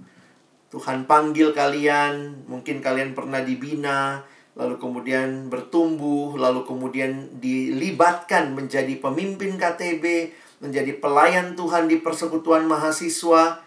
Tuhan 0.76 1.08
panggil 1.08 1.56
kalian, 1.56 2.44
mungkin 2.52 2.84
kalian 2.84 3.16
pernah 3.16 3.40
dibina, 3.40 4.28
lalu 4.60 4.76
kemudian 4.76 5.48
bertumbuh, 5.48 6.36
lalu 6.36 6.68
kemudian 6.68 7.40
dilibatkan 7.40 8.52
menjadi 8.52 9.00
pemimpin 9.00 9.56
KTB, 9.56 10.36
menjadi 10.60 11.00
pelayan 11.00 11.56
Tuhan 11.56 11.88
di 11.88 12.04
persekutuan 12.04 12.68
mahasiswa. 12.68 13.64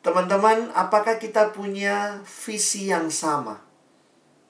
Teman-teman, 0.00 0.72
apakah 0.72 1.20
kita 1.20 1.52
punya 1.52 2.24
visi 2.24 2.88
yang 2.88 3.12
sama? 3.12 3.60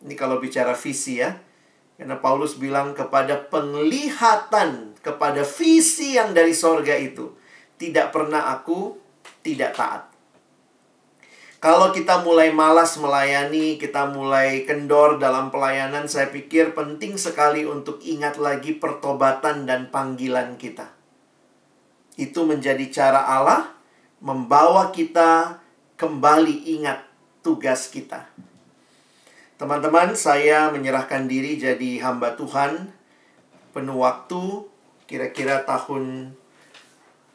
Ini 0.06 0.14
kalau 0.14 0.38
bicara 0.38 0.78
visi 0.78 1.18
ya. 1.18 1.42
Karena 1.98 2.22
Paulus 2.22 2.54
bilang 2.54 2.94
kepada 2.94 3.50
penglihatan, 3.50 4.94
kepada 5.02 5.42
visi 5.42 6.14
yang 6.14 6.30
dari 6.38 6.54
sorga 6.54 6.94
itu. 6.94 7.34
Tidak 7.74 8.14
pernah 8.14 8.46
aku 8.54 8.94
tidak 9.42 9.74
taat. 9.74 10.09
Kalau 11.60 11.92
kita 11.92 12.24
mulai 12.24 12.48
malas 12.56 12.96
melayani, 12.96 13.76
kita 13.76 14.08
mulai 14.08 14.64
kendor 14.64 15.20
dalam 15.20 15.52
pelayanan, 15.52 16.08
saya 16.08 16.32
pikir 16.32 16.72
penting 16.72 17.20
sekali 17.20 17.68
untuk 17.68 18.00
ingat 18.00 18.40
lagi 18.40 18.80
pertobatan 18.80 19.68
dan 19.68 19.92
panggilan 19.92 20.56
kita. 20.56 20.88
Itu 22.16 22.48
menjadi 22.48 22.88
cara 22.88 23.28
Allah 23.28 23.76
membawa 24.24 24.88
kita 24.88 25.60
kembali 26.00 26.80
ingat 26.80 27.04
tugas 27.44 27.92
kita. 27.92 28.24
Teman-teman, 29.60 30.16
saya 30.16 30.72
menyerahkan 30.72 31.28
diri 31.28 31.60
jadi 31.60 32.00
hamba 32.00 32.40
Tuhan 32.40 32.88
penuh 33.76 34.00
waktu 34.00 34.64
kira-kira 35.04 35.68
tahun 35.68 36.32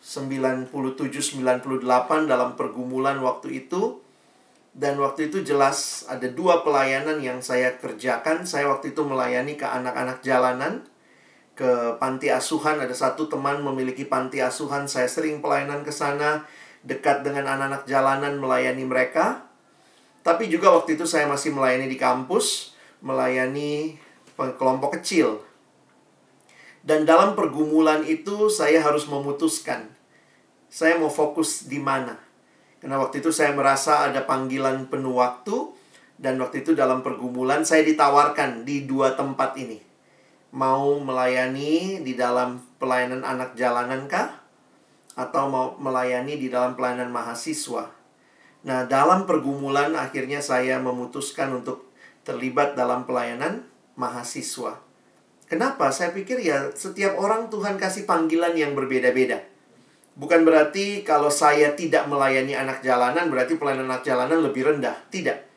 97-98 0.02 0.74
dalam 2.26 2.58
pergumulan 2.58 3.22
waktu 3.22 3.62
itu 3.62 4.02
dan 4.76 5.00
waktu 5.00 5.32
itu 5.32 5.40
jelas 5.40 6.04
ada 6.12 6.28
dua 6.28 6.60
pelayanan 6.60 7.24
yang 7.24 7.40
saya 7.40 7.80
kerjakan. 7.80 8.44
Saya 8.44 8.68
waktu 8.68 8.92
itu 8.92 9.08
melayani 9.08 9.56
ke 9.56 9.64
anak-anak 9.64 10.20
jalanan, 10.20 10.84
ke 11.56 11.96
panti 11.96 12.28
asuhan. 12.28 12.84
Ada 12.84 12.92
satu 12.92 13.32
teman 13.32 13.64
memiliki 13.64 14.04
panti 14.04 14.44
asuhan. 14.44 14.92
Saya 14.92 15.08
sering 15.08 15.40
pelayanan 15.40 15.88
ke 15.88 15.96
sana, 15.96 16.44
dekat 16.84 17.24
dengan 17.24 17.48
anak-anak 17.48 17.88
jalanan 17.88 18.36
melayani 18.36 18.84
mereka. 18.84 19.48
Tapi 20.28 20.52
juga 20.52 20.76
waktu 20.76 21.00
itu 21.00 21.08
saya 21.08 21.24
masih 21.32 21.56
melayani 21.56 21.88
di 21.88 21.96
kampus, 21.96 22.76
melayani 23.00 23.96
kelompok 24.36 25.00
kecil. 25.00 25.40
Dan 26.84 27.08
dalam 27.08 27.32
pergumulan 27.32 28.04
itu 28.04 28.52
saya 28.52 28.84
harus 28.84 29.08
memutuskan 29.08 29.96
saya 30.76 31.00
mau 31.00 31.08
fokus 31.08 31.72
di 31.72 31.80
mana 31.80 32.20
Karena 32.80 33.02
waktu 33.02 33.24
itu 33.24 33.32
saya 33.34 33.56
merasa 33.56 34.06
ada 34.06 34.24
panggilan 34.28 34.88
penuh 34.92 35.18
waktu 35.18 35.74
dan 36.16 36.40
waktu 36.40 36.64
itu 36.64 36.72
dalam 36.72 37.04
pergumulan 37.04 37.68
saya 37.68 37.84
ditawarkan 37.84 38.64
di 38.64 38.88
dua 38.88 39.16
tempat 39.20 39.58
ini. 39.60 39.80
Mau 40.56 41.02
melayani 41.04 42.00
di 42.00 42.16
dalam 42.16 42.64
pelayanan 42.80 43.28
anak 43.28 43.60
jalanan 43.60 44.08
kah? 44.08 44.44
Atau 45.16 45.48
mau 45.52 45.76
melayani 45.80 46.40
di 46.40 46.48
dalam 46.48 46.76
pelayanan 46.76 47.12
mahasiswa? 47.12 47.92
Nah, 48.66 48.88
dalam 48.90 49.30
pergumulan 49.30 49.94
akhirnya 49.94 50.42
saya 50.42 50.82
memutuskan 50.82 51.54
untuk 51.54 51.92
terlibat 52.26 52.74
dalam 52.74 53.06
pelayanan 53.06 53.68
mahasiswa. 53.94 54.82
Kenapa? 55.46 55.94
Saya 55.94 56.10
pikir 56.10 56.42
ya 56.42 56.74
setiap 56.74 57.22
orang 57.22 57.54
Tuhan 57.54 57.78
kasih 57.78 58.10
panggilan 58.10 58.58
yang 58.58 58.74
berbeda-beda. 58.74 59.46
Bukan 60.16 60.48
berarti 60.48 61.04
kalau 61.04 61.28
saya 61.28 61.76
tidak 61.76 62.08
melayani 62.08 62.56
anak 62.56 62.80
jalanan 62.80 63.28
berarti 63.28 63.60
pelayanan 63.60 63.92
anak 63.92 64.04
jalanan 64.08 64.40
lebih 64.40 64.64
rendah. 64.64 64.96
Tidak 65.12 65.56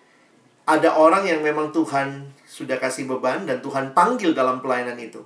ada 0.68 1.00
orang 1.00 1.24
yang 1.24 1.40
memang 1.40 1.72
Tuhan 1.72 2.28
sudah 2.44 2.76
kasih 2.76 3.08
beban 3.08 3.48
dan 3.48 3.64
Tuhan 3.64 3.96
panggil 3.96 4.36
dalam 4.36 4.60
pelayanan 4.60 5.00
itu. 5.00 5.24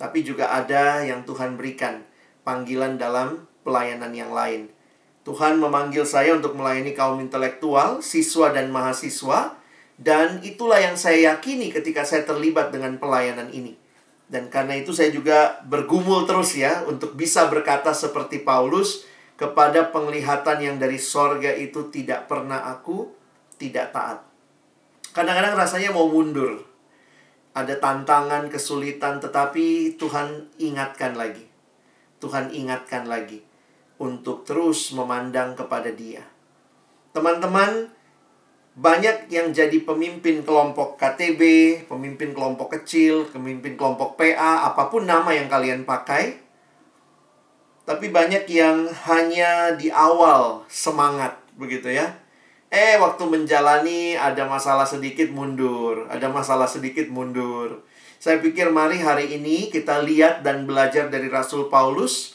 Tapi 0.00 0.24
juga 0.24 0.56
ada 0.56 1.04
yang 1.04 1.28
Tuhan 1.28 1.60
berikan 1.60 2.00
panggilan 2.48 2.96
dalam 2.96 3.44
pelayanan 3.60 4.16
yang 4.16 4.32
lain. 4.32 4.72
Tuhan 5.28 5.60
memanggil 5.60 6.08
saya 6.08 6.36
untuk 6.36 6.56
melayani 6.56 6.96
kaum 6.96 7.20
intelektual, 7.20 8.00
siswa 8.00 8.52
dan 8.52 8.72
mahasiswa, 8.72 9.56
dan 10.00 10.40
itulah 10.40 10.80
yang 10.80 10.96
saya 10.96 11.36
yakini 11.36 11.68
ketika 11.68 12.04
saya 12.04 12.24
terlibat 12.24 12.72
dengan 12.72 12.96
pelayanan 12.96 13.52
ini. 13.52 13.76
Dan 14.24 14.48
karena 14.48 14.80
itu 14.80 14.90
saya 14.96 15.12
juga 15.12 15.60
bergumul 15.68 16.24
terus 16.24 16.56
ya 16.56 16.82
untuk 16.88 17.12
bisa 17.12 17.46
berkata 17.52 17.92
seperti 17.92 18.40
Paulus 18.40 19.04
kepada 19.34 19.90
penglihatan 19.92 20.58
yang 20.62 20.76
dari 20.80 20.96
sorga 20.96 21.52
itu 21.52 21.92
tidak 21.92 22.30
pernah 22.30 22.64
aku 22.70 23.12
tidak 23.60 23.94
taat. 23.94 24.24
Kadang-kadang 25.14 25.54
rasanya 25.54 25.94
mau 25.94 26.10
mundur. 26.10 26.66
Ada 27.54 27.78
tantangan, 27.78 28.50
kesulitan, 28.50 29.22
tetapi 29.22 29.94
Tuhan 29.94 30.50
ingatkan 30.58 31.14
lagi. 31.14 31.46
Tuhan 32.18 32.50
ingatkan 32.50 33.06
lagi 33.06 33.46
untuk 34.02 34.42
terus 34.42 34.90
memandang 34.90 35.54
kepada 35.54 35.94
Dia. 35.94 36.26
Teman-teman, 37.14 37.93
banyak 38.74 39.30
yang 39.30 39.54
jadi 39.54 39.78
pemimpin 39.86 40.42
kelompok 40.42 40.98
KTB, 40.98 41.42
pemimpin 41.86 42.34
kelompok 42.34 42.74
kecil, 42.74 43.30
pemimpin 43.30 43.78
kelompok 43.78 44.18
PA, 44.18 44.66
apa 44.66 44.90
pun 44.90 45.06
nama 45.06 45.30
yang 45.30 45.46
kalian 45.46 45.86
pakai. 45.86 46.42
Tapi 47.84 48.08
banyak 48.10 48.48
yang 48.48 48.88
hanya 49.06 49.76
di 49.76 49.92
awal 49.92 50.64
semangat, 50.66 51.36
begitu 51.54 51.92
ya 51.92 52.24
Eh, 52.74 52.98
waktu 52.98 53.22
menjalani 53.30 54.18
ada 54.18 54.50
masalah 54.50 54.82
sedikit 54.82 55.30
mundur, 55.30 56.10
ada 56.10 56.26
masalah 56.26 56.66
sedikit 56.66 57.06
mundur. 57.06 57.86
Saya 58.18 58.42
pikir 58.42 58.74
mari 58.74 58.98
hari 58.98 59.30
ini 59.30 59.70
kita 59.70 60.02
lihat 60.02 60.42
dan 60.42 60.66
belajar 60.66 61.06
dari 61.06 61.30
Rasul 61.30 61.70
Paulus 61.70 62.34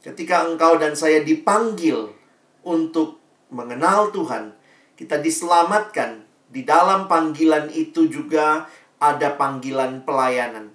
ketika 0.00 0.48
engkau 0.48 0.80
dan 0.80 0.96
saya 0.96 1.20
dipanggil 1.20 2.16
untuk 2.64 3.20
mengenal 3.52 4.08
Tuhan, 4.08 4.56
kita 5.02 5.18
diselamatkan. 5.18 6.22
Di 6.52 6.62
dalam 6.62 7.08
panggilan 7.08 7.72
itu 7.72 8.06
juga 8.06 8.68
ada 9.00 9.34
panggilan 9.34 10.04
pelayanan 10.04 10.70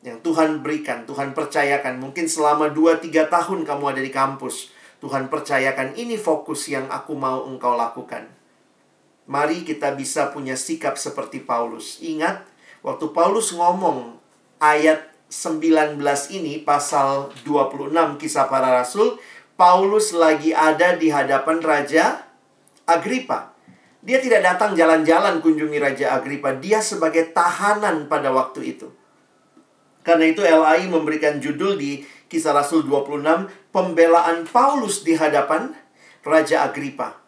yang 0.00 0.18
Tuhan 0.24 0.64
berikan, 0.64 1.04
Tuhan 1.04 1.36
percayakan. 1.36 2.00
Mungkin 2.00 2.26
selama 2.26 2.72
2-3 2.72 3.28
tahun 3.28 3.68
kamu 3.68 3.84
ada 3.94 4.02
di 4.02 4.12
kampus 4.12 4.72
Tuhan 5.00 5.32
percayakan 5.32 5.96
ini 5.96 6.20
fokus 6.20 6.68
yang 6.68 6.84
aku 6.92 7.16
mau 7.16 7.48
engkau 7.48 7.72
lakukan. 7.72 8.28
Mari 9.24 9.64
kita 9.64 9.96
bisa 9.96 10.28
punya 10.28 10.60
sikap 10.60 11.00
seperti 11.00 11.40
Paulus. 11.40 11.96
Ingat, 12.04 12.44
waktu 12.84 13.08
Paulus 13.16 13.56
ngomong 13.56 14.20
ayat 14.60 15.08
19 15.32 15.96
ini, 16.36 16.60
pasal 16.60 17.32
26 17.48 18.20
kisah 18.20 18.44
para 18.52 18.68
rasul, 18.68 19.16
Paulus 19.56 20.12
lagi 20.12 20.52
ada 20.52 20.92
di 20.96 21.08
hadapan 21.08 21.64
Raja 21.64 22.26
Agripa. 22.84 23.49
Dia 24.00 24.16
tidak 24.20 24.40
datang 24.40 24.72
jalan-jalan 24.72 25.44
kunjungi 25.44 25.76
Raja 25.76 26.16
Agripa. 26.16 26.56
Dia 26.56 26.80
sebagai 26.80 27.36
tahanan 27.36 28.08
pada 28.08 28.32
waktu 28.32 28.76
itu. 28.76 28.88
Karena 30.00 30.24
itu 30.32 30.40
LAI 30.40 30.88
memberikan 30.88 31.36
judul 31.36 31.76
di 31.76 32.00
Kisah 32.30 32.56
Rasul 32.56 32.88
26, 32.88 33.50
pembelaan 33.68 34.48
Paulus 34.48 35.04
di 35.04 35.12
hadapan 35.12 35.76
Raja 36.24 36.64
Agripa. 36.64 37.20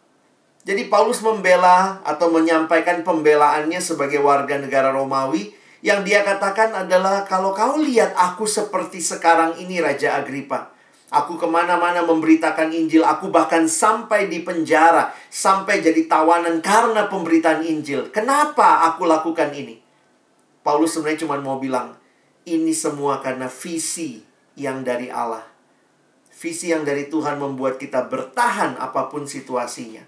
Jadi 0.63 0.87
Paulus 0.87 1.19
membela 1.19 1.99
atau 2.07 2.31
menyampaikan 2.31 3.03
pembelaannya 3.03 3.83
sebagai 3.83 4.23
warga 4.23 4.57
negara 4.57 4.95
Romawi 4.95 5.51
yang 5.83 6.07
dia 6.07 6.23
katakan 6.23 6.71
adalah 6.71 7.27
kalau 7.27 7.51
kau 7.51 7.75
lihat 7.83 8.15
aku 8.15 8.47
seperti 8.47 9.03
sekarang 9.03 9.59
ini 9.59 9.83
Raja 9.83 10.15
Agripa. 10.15 10.71
Aku 11.13 11.37
ke 11.37 11.45
mana-mana 11.45 12.01
memberitakan 12.01 12.73
Injil. 12.73 13.05
Aku 13.05 13.29
bahkan 13.29 13.69
sampai 13.69 14.33
di 14.33 14.41
penjara. 14.41 15.13
Sampai 15.29 15.85
jadi 15.85 16.09
tawanan 16.09 16.57
karena 16.57 17.05
pemberitaan 17.05 17.61
Injil. 17.61 18.09
Kenapa 18.09 18.89
aku 18.89 19.05
lakukan 19.05 19.53
ini? 19.53 19.77
Paulus 20.65 20.97
sebenarnya 20.97 21.21
cuma 21.21 21.37
mau 21.37 21.61
bilang, 21.61 21.93
ini 22.49 22.73
semua 22.73 23.21
karena 23.21 23.45
visi 23.45 24.25
yang 24.57 24.81
dari 24.81 25.13
Allah. 25.13 25.45
Visi 26.33 26.73
yang 26.73 26.81
dari 26.81 27.05
Tuhan 27.05 27.37
membuat 27.37 27.77
kita 27.77 28.09
bertahan 28.09 28.81
apa 28.81 29.05
pun 29.13 29.29
situasinya. 29.29 30.01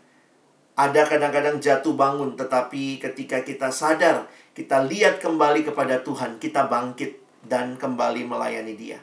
Ada 0.76 1.06
kadang-kadang 1.06 1.62
jatuh 1.62 1.94
bangun, 1.94 2.34
tetapi 2.34 3.00
ketika 3.00 3.46
kita 3.46 3.70
sadar, 3.70 4.26
kita 4.58 4.82
lihat 4.84 5.22
kembali 5.22 5.64
kepada 5.70 6.02
Tuhan, 6.02 6.42
kita 6.42 6.66
bangkit 6.68 7.22
dan 7.46 7.78
kembali 7.78 8.28
melayani 8.28 8.74
Dia. 8.74 9.00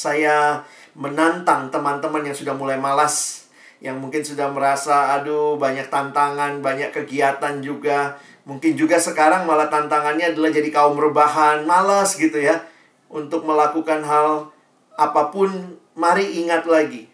Saya 0.00 0.64
menantang 0.96 1.68
teman-teman 1.68 2.24
yang 2.24 2.32
sudah 2.32 2.56
mulai 2.56 2.80
malas, 2.80 3.44
yang 3.84 4.00
mungkin 4.00 4.24
sudah 4.24 4.48
merasa, 4.48 5.12
aduh, 5.20 5.60
banyak 5.60 5.92
tantangan, 5.92 6.64
banyak 6.64 6.88
kegiatan 6.88 7.60
juga. 7.60 8.16
Mungkin 8.48 8.80
juga 8.80 8.96
sekarang 8.96 9.44
malah 9.44 9.68
tantangannya 9.68 10.32
adalah 10.32 10.48
jadi 10.48 10.72
kaum 10.72 10.96
rebahan, 10.96 11.68
malas 11.68 12.16
gitu 12.16 12.40
ya 12.40 12.64
untuk 13.12 13.44
melakukan 13.44 14.00
hal 14.00 14.48
apa 14.96 15.28
pun, 15.28 15.76
mari 15.92 16.40
ingat 16.40 16.64
lagi. 16.64 17.12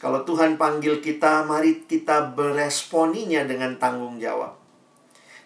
Kalau 0.00 0.24
Tuhan 0.24 0.56
panggil 0.56 1.04
kita, 1.04 1.44
mari 1.44 1.84
kita 1.84 2.32
beresponinya 2.32 3.44
dengan 3.44 3.76
tanggung 3.76 4.16
jawab. 4.16 4.56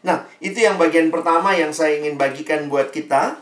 Nah, 0.07 0.31
itu 0.39 0.63
yang 0.63 0.79
bagian 0.79 1.11
pertama 1.11 1.59
yang 1.59 1.75
saya 1.75 1.99
ingin 1.99 2.15
bagikan 2.15 2.71
buat 2.71 2.95
kita. 2.95 3.35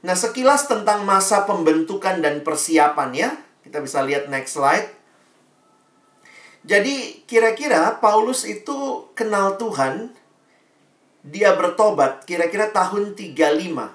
Nah, 0.00 0.16
sekilas 0.16 0.64
tentang 0.64 1.04
masa 1.04 1.44
pembentukan 1.44 2.24
dan 2.24 2.40
persiapan 2.40 3.10
ya. 3.12 3.30
Kita 3.60 3.84
bisa 3.84 4.00
lihat 4.00 4.32
next 4.32 4.56
slide. 4.56 4.88
Jadi, 6.64 7.24
kira-kira 7.28 8.00
Paulus 8.00 8.44
itu 8.48 9.08
kenal 9.12 9.60
Tuhan, 9.60 10.12
dia 11.24 11.52
bertobat 11.52 12.24
kira-kira 12.24 12.72
tahun 12.72 13.12
35. 13.16 13.92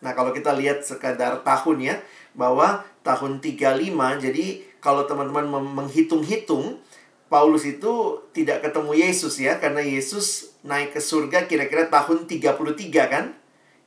Nah, 0.00 0.12
kalau 0.16 0.32
kita 0.32 0.56
lihat 0.56 0.84
sekadar 0.84 1.44
tahun 1.44 1.76
ya, 1.80 1.96
bahwa 2.32 2.84
tahun 3.04 3.40
35, 3.40 4.16
jadi 4.20 4.64
kalau 4.80 5.04
teman-teman 5.04 5.48
menghitung-hitung, 5.76 6.80
Paulus 7.28 7.68
itu 7.68 8.24
tidak 8.32 8.64
ketemu 8.64 8.92
Yesus 8.96 9.36
ya, 9.40 9.60
karena 9.60 9.84
Yesus 9.84 10.56
naik 10.64 10.96
ke 10.96 11.00
surga 11.00 11.44
kira-kira 11.48 11.88
tahun 11.92 12.24
33 12.24 13.12
kan? 13.12 13.24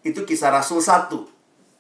Itu 0.06 0.24
kisah 0.24 0.54
Rasul 0.54 0.80
1, 0.86 1.33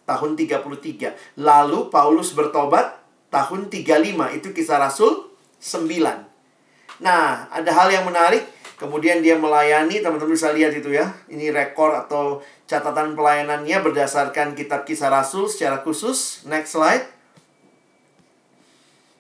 tahun 0.03 0.35
33. 0.35 1.39
Lalu 1.39 1.89
Paulus 1.89 2.35
bertobat 2.35 2.99
tahun 3.33 3.71
35, 3.71 4.37
itu 4.37 4.47
kisah 4.53 4.79
Rasul 4.79 5.31
9. 5.59 7.01
Nah, 7.01 7.49
ada 7.49 7.71
hal 7.73 7.89
yang 7.89 8.05
menarik 8.05 8.45
Kemudian 8.83 9.23
dia 9.23 9.39
melayani, 9.39 10.03
teman-teman 10.03 10.35
bisa 10.35 10.51
lihat 10.51 10.75
itu 10.75 10.91
ya. 10.91 11.13
Ini 11.31 11.55
rekor 11.55 11.95
atau 11.95 12.43
catatan 12.67 13.15
pelayanannya 13.15 13.79
berdasarkan 13.79 14.59
kitab 14.59 14.83
kisah 14.83 15.07
Rasul 15.07 15.47
secara 15.47 15.79
khusus. 15.85 16.43
Next 16.49 16.75
slide. 16.75 17.07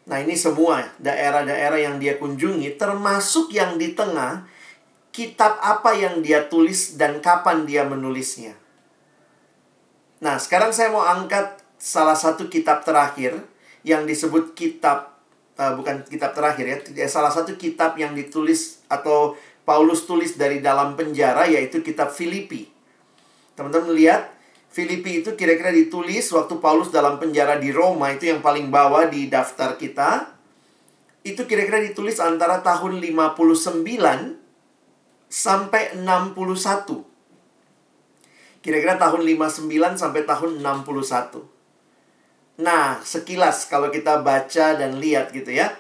Nah, 0.03 0.19
ini 0.19 0.35
semua 0.35 0.91
daerah-daerah 0.99 1.79
yang 1.79 1.95
dia 1.95 2.19
kunjungi, 2.19 2.75
termasuk 2.75 3.55
yang 3.55 3.79
di 3.79 3.95
tengah, 3.95 4.43
kitab 5.15 5.55
apa 5.63 5.95
yang 5.95 6.19
dia 6.19 6.43
tulis 6.51 6.99
dan 6.99 7.23
kapan 7.23 7.63
dia 7.63 7.87
menulisnya. 7.87 8.59
Nah, 10.23 10.39
sekarang 10.39 10.71
saya 10.71 10.87
mau 10.87 11.03
angkat 11.03 11.59
salah 11.75 12.15
satu 12.15 12.47
kitab 12.47 12.87
terakhir 12.87 13.43
yang 13.83 14.07
disebut 14.07 14.55
kitab 14.55 15.19
uh, 15.59 15.75
bukan 15.75 16.07
kitab 16.07 16.31
terakhir 16.31 16.87
ya, 16.95 17.07
salah 17.11 17.27
satu 17.27 17.59
kitab 17.59 17.99
yang 17.99 18.15
ditulis 18.15 18.79
atau 18.87 19.35
Paulus 19.67 20.07
tulis 20.07 20.39
dari 20.39 20.63
dalam 20.63 20.95
penjara 20.95 21.43
yaitu 21.51 21.83
kitab 21.83 22.15
Filipi. 22.15 22.71
Teman-teman 23.59 23.91
lihat 23.91 24.31
Filipi 24.71 25.19
itu 25.19 25.35
kira-kira 25.35 25.75
ditulis 25.75 26.23
waktu 26.31 26.55
Paulus 26.63 26.87
dalam 26.87 27.19
penjara 27.19 27.59
di 27.59 27.75
Roma 27.75 28.15
itu 28.15 28.31
yang 28.31 28.39
paling 28.39 28.71
bawah 28.71 29.11
di 29.11 29.27
daftar 29.27 29.75
kita. 29.75 30.31
itu 31.23 31.47
kira-kira 31.47 31.79
ditulis 31.79 32.19
antara 32.19 32.59
tahun 32.59 32.99
59 32.99 33.79
sampai 35.31 35.95
61. 35.95 37.12
Kira-kira 38.63 38.95
tahun 38.95 39.27
59 39.27 39.67
sampai 39.99 40.23
tahun 40.23 40.63
61. 40.63 41.43
Nah, 42.63 43.03
sekilas 43.03 43.67
kalau 43.67 43.91
kita 43.91 44.23
baca 44.23 44.79
dan 44.79 45.03
lihat 45.03 45.35
gitu 45.35 45.51
ya. 45.51 45.75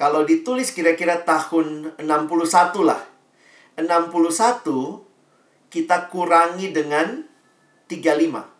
Kalau 0.00 0.24
ditulis 0.24 0.72
kira-kira 0.72 1.20
tahun 1.20 1.92
61 2.00 2.80
lah. 2.80 3.04
61 3.76 5.04
kita 5.68 6.08
kurangi 6.08 6.72
dengan 6.72 7.28
35. 7.92 8.54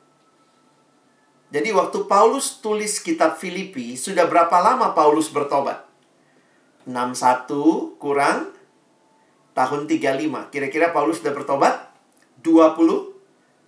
Jadi 1.55 1.71
waktu 1.73 1.99
Paulus 2.11 2.59
tulis 2.61 3.01
kitab 3.01 3.41
Filipi, 3.41 3.95
sudah 3.95 4.29
berapa 4.29 4.59
lama 4.61 4.93
Paulus 4.93 5.33
bertobat? 5.33 5.87
61 6.85 7.97
kurang 7.97 8.53
tahun 9.57 9.89
35. 9.89 10.53
Kira-kira 10.53 10.93
Paulus 10.93 11.25
sudah 11.25 11.33
bertobat 11.33 11.95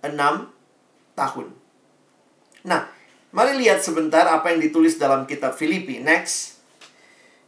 26 0.03 0.53
tahun. 1.17 1.47
Nah, 2.67 2.91
mari 3.33 3.57
lihat 3.57 3.81
sebentar 3.81 4.27
apa 4.29 4.53
yang 4.53 4.61
ditulis 4.61 5.01
dalam 5.01 5.25
kitab 5.25 5.57
Filipi. 5.57 5.97
Next. 6.03 6.61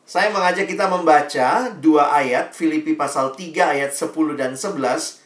Saya 0.10 0.34
mengajak 0.34 0.66
kita 0.66 0.90
membaca 0.90 1.70
dua 1.78 2.10
ayat, 2.18 2.58
Filipi 2.58 2.98
pasal 2.98 3.38
3 3.38 3.78
ayat 3.78 3.94
10 3.94 4.34
dan 4.34 4.58
11. 4.58 5.22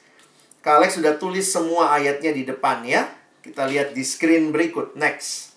Kak 0.60 0.92
sudah 0.92 1.16
tulis 1.16 1.48
semua 1.48 1.96
ayatnya 1.96 2.36
di 2.36 2.44
depan 2.44 2.84
ya. 2.84 3.08
Kita 3.40 3.64
lihat 3.64 3.96
di 3.96 4.04
screen 4.04 4.52
berikut. 4.52 4.96
Next. 5.00 5.56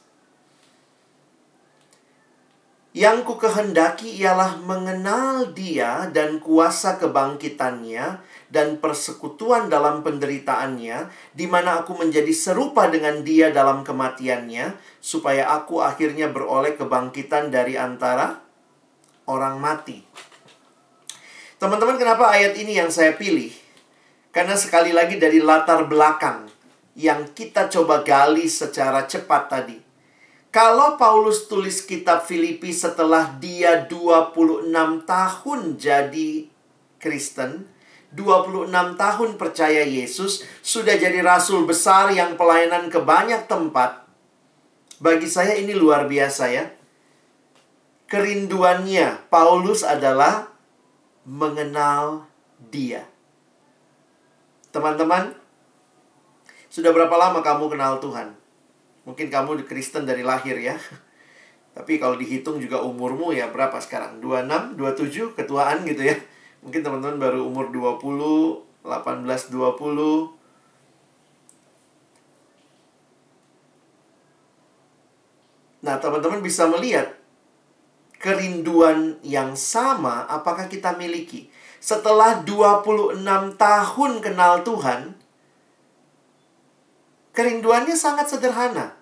Yang 2.96 3.29
ku 3.29 3.35
kehendaki 3.37 4.09
ialah 4.18 4.57
mengenal 4.62 5.52
dia 5.52 6.09
dan 6.11 6.40
kuasa 6.40 6.96
kebangkitannya 6.96 8.18
dan 8.57 8.81
persekutuan 8.81 9.69
dalam 9.69 10.01
penderitaannya, 10.01 11.12
di 11.37 11.45
mana 11.45 11.85
aku 11.85 12.01
menjadi 12.01 12.33
serupa 12.33 12.88
dengan 12.88 13.21
dia 13.21 13.53
dalam 13.53 13.85
kematiannya, 13.85 14.73
supaya 14.97 15.53
aku 15.53 15.85
akhirnya 15.85 16.33
beroleh 16.33 16.81
kebangkitan 16.81 17.53
dari 17.53 17.77
antara 17.77 18.40
orang 19.29 19.61
mati. 19.61 20.01
Teman-teman, 21.61 22.01
kenapa 22.01 22.33
ayat 22.33 22.57
ini 22.57 22.81
yang 22.81 22.88
saya 22.88 23.12
pilih? 23.12 23.53
Karena 24.33 24.57
sekali 24.57 24.97
lagi 24.97 25.21
dari 25.21 25.37
latar 25.45 25.85
belakang 25.85 26.49
yang 26.97 27.29
kita 27.37 27.69
coba 27.69 28.01
gali 28.01 28.49
secara 28.49 29.05
cepat 29.05 29.53
tadi 29.53 29.87
kalau 30.57 30.97
Paulus 30.97 31.53
tulis 31.53 31.85
kitab 31.85 32.25
Filipi 32.25 32.73
setelah 32.73 33.29
dia 33.37 33.85
26 33.85 34.73
tahun 35.05 35.61
jadi 35.77 36.49
Kristen, 36.97 37.69
26 38.14 38.71
tahun 38.95 39.31
percaya 39.35 39.83
Yesus, 39.83 40.47
sudah 40.62 40.95
jadi 40.95 41.25
rasul 41.25 41.66
besar 41.66 42.14
yang 42.14 42.38
pelayanan 42.38 42.87
ke 42.87 43.03
banyak 43.03 43.51
tempat. 43.51 44.07
Bagi 45.03 45.27
saya 45.27 45.59
ini 45.59 45.75
luar 45.75 46.07
biasa 46.07 46.45
ya. 46.49 46.64
Kerinduannya 48.07 49.27
Paulus 49.27 49.83
adalah 49.83 50.47
mengenal 51.27 52.31
dia. 52.71 53.03
Teman-teman, 54.71 55.35
sudah 56.71 56.95
berapa 56.95 57.12
lama 57.19 57.42
kamu 57.42 57.73
kenal 57.73 57.99
Tuhan? 57.99 58.37
Mungkin 59.09 59.27
kamu 59.33 59.66
Kristen 59.66 60.07
dari 60.07 60.23
lahir 60.23 60.55
ya. 60.61 60.79
Tapi 61.77 61.99
kalau 62.01 62.16
dihitung 62.16 62.62
juga 62.62 62.81
umurmu 62.81 63.35
ya 63.35 63.51
berapa 63.51 63.77
sekarang? 63.83 64.23
26, 64.23 64.79
27 64.79 65.37
ketuaan 65.37 65.85
gitu 65.85 66.07
ya. 66.07 66.16
Mungkin 66.66 66.83
teman-teman 66.83 67.22
baru 67.22 67.46
umur 67.46 67.70
20, 67.70 68.83
18, 68.83 69.55
20. 69.55 70.35
Nah, 75.87 76.02
teman-teman 76.02 76.42
bisa 76.42 76.66
melihat 76.66 77.14
kerinduan 78.18 79.22
yang 79.22 79.55
sama 79.55 80.26
apakah 80.26 80.66
kita 80.66 80.98
miliki. 80.98 81.46
Setelah 81.79 82.42
26 82.42 83.22
tahun 83.55 84.12
kenal 84.18 84.66
Tuhan, 84.66 85.14
Kerinduannya 87.37 87.92
sangat 87.92 88.33
sederhana. 88.33 88.96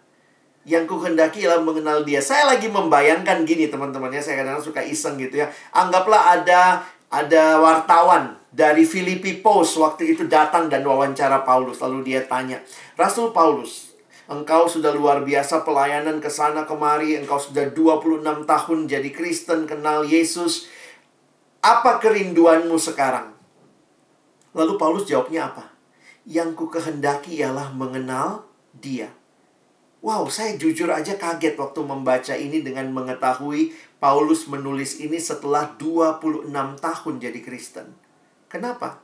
Yang 0.67 0.91
ku 0.91 0.97
hendaki 0.99 1.47
ialah 1.47 1.63
mengenal 1.63 2.03
dia. 2.03 2.19
Saya 2.19 2.51
lagi 2.51 2.67
membayangkan 2.67 3.47
gini 3.47 3.71
teman-temannya. 3.71 4.19
Saya 4.19 4.43
kadang-kadang 4.43 4.67
suka 4.67 4.83
iseng 4.83 5.15
gitu 5.23 5.39
ya. 5.39 5.47
Anggaplah 5.71 6.35
ada 6.35 6.83
ada 7.15 7.63
wartawan 7.63 8.35
dari 8.51 8.83
Filipi 8.83 9.39
Post 9.39 9.79
waktu 9.79 10.19
itu 10.19 10.27
datang 10.27 10.67
dan 10.67 10.83
wawancara 10.83 11.47
Paulus. 11.47 11.79
Lalu 11.79 12.03
dia 12.03 12.27
tanya, 12.27 12.59
Rasul 12.99 13.31
Paulus, 13.31 13.95
engkau 14.27 14.67
sudah 14.67 14.91
luar 14.91 15.23
biasa 15.23 15.63
pelayanan 15.63 16.19
ke 16.19 16.27
sana 16.27 16.67
kemari. 16.67 17.15
Engkau 17.15 17.39
sudah 17.39 17.71
26 17.71 18.43
tahun 18.43 18.79
jadi 18.91 19.11
Kristen, 19.15 19.71
kenal 19.71 20.03
Yesus. 20.03 20.67
Apa 21.63 22.03
kerinduanmu 22.03 22.75
sekarang? 22.83 23.31
Lalu 24.51 24.75
Paulus 24.75 25.07
jawabnya 25.07 25.55
apa? 25.55 25.75
yang 26.25 26.57
ku 26.57 26.73
kehendaki 26.73 27.41
ialah 27.41 27.71
mengenal 27.77 28.49
dia. 28.73 29.13
Wow, 30.05 30.29
saya 30.29 30.61
jujur 30.61 30.93
aja 30.93 31.17
kaget 31.17 31.57
waktu 31.57 31.81
membaca 31.81 32.37
ini 32.37 32.61
dengan 32.61 32.93
mengetahui 32.93 33.73
Paulus 33.97 34.45
menulis 34.53 35.01
ini 35.01 35.17
setelah 35.17 35.73
26 35.81 36.53
tahun 36.77 37.15
jadi 37.17 37.41
Kristen. 37.41 37.89
Kenapa? 38.53 39.01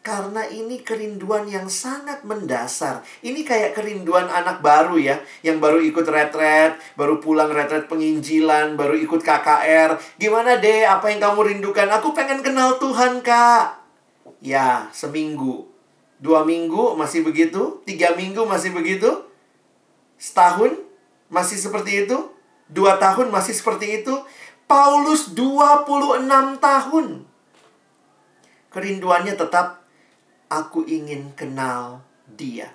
Karena 0.00 0.48
ini 0.48 0.80
kerinduan 0.80 1.44
yang 1.44 1.68
sangat 1.68 2.24
mendasar. 2.24 3.04
Ini 3.20 3.44
kayak 3.44 3.76
kerinduan 3.76 4.32
anak 4.32 4.64
baru 4.64 4.96
ya, 4.96 5.20
yang 5.44 5.60
baru 5.60 5.76
ikut 5.84 6.08
retret, 6.08 6.80
baru 6.96 7.20
pulang 7.20 7.52
retret 7.52 7.84
penginjilan, 7.84 8.80
baru 8.80 8.96
ikut 8.96 9.20
KKR. 9.20 10.16
Gimana 10.16 10.56
deh, 10.56 10.88
apa 10.88 11.12
yang 11.12 11.20
kamu 11.20 11.52
rindukan? 11.52 11.92
Aku 11.92 12.16
pengen 12.16 12.40
kenal 12.40 12.80
Tuhan, 12.80 13.20
Kak. 13.20 13.76
Ya, 14.40 14.88
seminggu. 14.88 15.68
Dua 16.16 16.48
minggu 16.48 16.96
masih 16.96 17.20
begitu. 17.20 17.84
Tiga 17.84 18.16
minggu 18.16 18.48
masih 18.48 18.72
begitu. 18.72 19.33
Setahun 20.24 20.72
masih 21.28 21.60
seperti 21.60 22.08
itu. 22.08 22.16
Dua 22.72 22.96
tahun 22.96 23.28
masih 23.28 23.52
seperti 23.52 24.00
itu. 24.00 24.24
Paulus 24.64 25.36
26 25.36 26.24
tahun. 26.64 27.28
Kerinduannya 28.72 29.36
tetap, 29.36 29.84
aku 30.48 30.88
ingin 30.88 31.36
kenal 31.36 32.00
dia. 32.24 32.72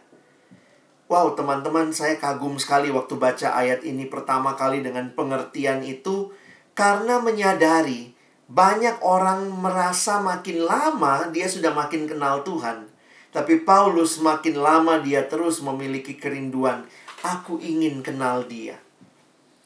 Wow, 1.10 1.34
teman-teman, 1.34 1.90
saya 1.90 2.22
kagum 2.22 2.62
sekali 2.62 2.94
waktu 2.94 3.18
baca 3.18 3.58
ayat 3.58 3.82
ini 3.82 4.06
pertama 4.06 4.54
kali 4.54 4.86
dengan 4.86 5.10
pengertian 5.18 5.82
itu 5.82 6.30
karena 6.78 7.18
menyadari 7.18 8.14
banyak 8.46 9.02
orang 9.02 9.50
merasa 9.50 10.22
makin 10.22 10.70
lama 10.70 11.34
dia 11.34 11.50
sudah 11.50 11.74
makin 11.74 12.06
kenal 12.06 12.46
Tuhan. 12.46 12.94
Tapi 13.34 13.62
Paulus 13.62 14.22
makin 14.22 14.62
lama 14.62 15.02
dia 15.02 15.26
terus 15.26 15.66
memiliki 15.66 16.18
kerinduan. 16.18 16.86
Aku 17.24 17.60
ingin 17.60 18.00
kenal 18.00 18.48
dia. 18.48 18.80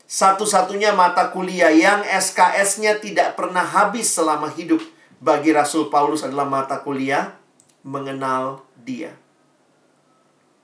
Satu-satunya 0.10 0.94
mata 0.94 1.34
kuliah 1.34 1.74
yang 1.74 2.06
SKS-nya 2.06 3.02
tidak 3.02 3.34
pernah 3.34 3.66
habis 3.66 4.14
selama 4.14 4.50
hidup 4.54 4.82
bagi 5.18 5.54
Rasul 5.56 5.90
Paulus 5.90 6.22
adalah 6.22 6.46
mata 6.46 6.82
kuliah 6.82 7.34
mengenal 7.82 8.62
dia. 8.78 9.14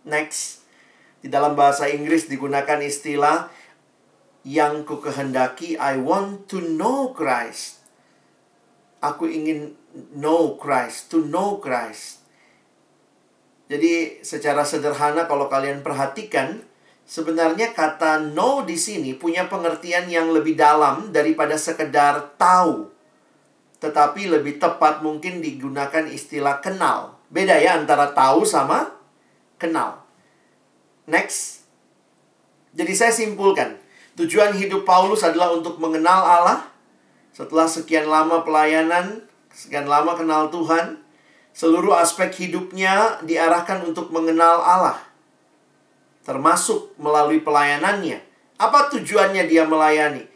Next. 0.06 0.66
Di 1.20 1.28
dalam 1.28 1.52
bahasa 1.52 1.92
Inggris 1.92 2.32
digunakan 2.32 2.80
istilah 2.80 3.52
yang 4.48 4.88
ku 4.88 5.04
kehendaki 5.04 5.76
I 5.76 6.00
want 6.00 6.48
to 6.48 6.64
know 6.64 7.12
Christ 7.12 7.80
aku 9.00 9.28
ingin 9.28 9.76
know 10.16 10.60
Christ, 10.60 11.12
to 11.12 11.24
know 11.24 11.58
Christ. 11.58 12.24
Jadi 13.70 14.22
secara 14.26 14.66
sederhana 14.66 15.30
kalau 15.30 15.48
kalian 15.48 15.86
perhatikan, 15.86 16.66
sebenarnya 17.10 17.74
kata 17.74 18.22
know 18.38 18.62
di 18.62 18.78
sini 18.78 19.18
punya 19.18 19.50
pengertian 19.50 20.06
yang 20.06 20.30
lebih 20.30 20.54
dalam 20.54 21.10
daripada 21.10 21.58
sekedar 21.58 22.38
tahu. 22.38 22.94
Tetapi 23.82 24.30
lebih 24.30 24.62
tepat 24.62 25.02
mungkin 25.02 25.42
digunakan 25.42 26.06
istilah 26.06 26.62
kenal. 26.62 27.18
Beda 27.34 27.58
ya 27.58 27.82
antara 27.82 28.14
tahu 28.14 28.46
sama 28.46 28.94
kenal. 29.58 30.06
Next. 31.10 31.66
Jadi 32.78 32.94
saya 32.94 33.10
simpulkan, 33.10 33.82
tujuan 34.14 34.54
hidup 34.54 34.86
Paulus 34.86 35.26
adalah 35.26 35.50
untuk 35.58 35.82
mengenal 35.82 36.22
Allah, 36.22 36.70
setelah 37.34 37.66
sekian 37.66 38.06
lama 38.06 38.46
pelayanan, 38.46 39.26
sekian 39.50 39.90
lama 39.90 40.14
kenal 40.14 40.54
Tuhan, 40.54 41.02
seluruh 41.50 41.98
aspek 41.98 42.30
hidupnya 42.46 43.18
diarahkan 43.26 43.82
untuk 43.90 44.14
mengenal 44.14 44.62
Allah. 44.62 45.09
Termasuk 46.24 46.96
melalui 47.00 47.40
pelayanannya. 47.40 48.20
Apa 48.60 48.92
tujuannya 48.92 49.48
dia 49.48 49.64
melayani? 49.64 50.28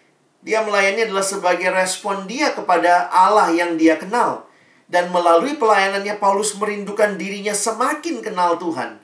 Dia 0.43 0.63
melayani 0.63 1.07
adalah 1.07 1.23
sebagai 1.23 1.71
respon 1.71 2.27
dia 2.27 2.51
kepada 2.51 3.07
Allah 3.11 3.51
yang 3.51 3.79
dia 3.79 3.95
kenal. 3.95 4.47
Dan 4.87 5.09
melalui 5.09 5.55
pelayanannya 5.55 6.19
Paulus 6.19 6.55
merindukan 6.59 7.15
dirinya 7.15 7.55
semakin 7.55 8.19
kenal 8.19 8.59
Tuhan. 8.59 8.99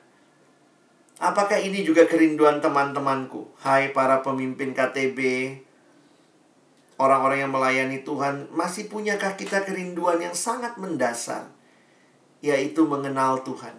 Apakah 1.19 1.59
ini 1.59 1.83
juga 1.83 2.07
kerinduan 2.07 2.63
teman-temanku? 2.63 3.51
Hai 3.59 3.91
para 3.91 4.23
pemimpin 4.23 4.71
KTB, 4.71 5.19
orang-orang 6.95 7.47
yang 7.47 7.51
melayani 7.51 8.03
Tuhan, 8.07 8.47
masih 8.55 8.87
punyakah 8.91 9.35
kita 9.35 9.67
kerinduan 9.67 10.19
yang 10.19 10.35
sangat 10.35 10.79
mendasar? 10.79 11.51
Yaitu 12.39 12.87
mengenal 12.87 13.43
Tuhan. 13.43 13.75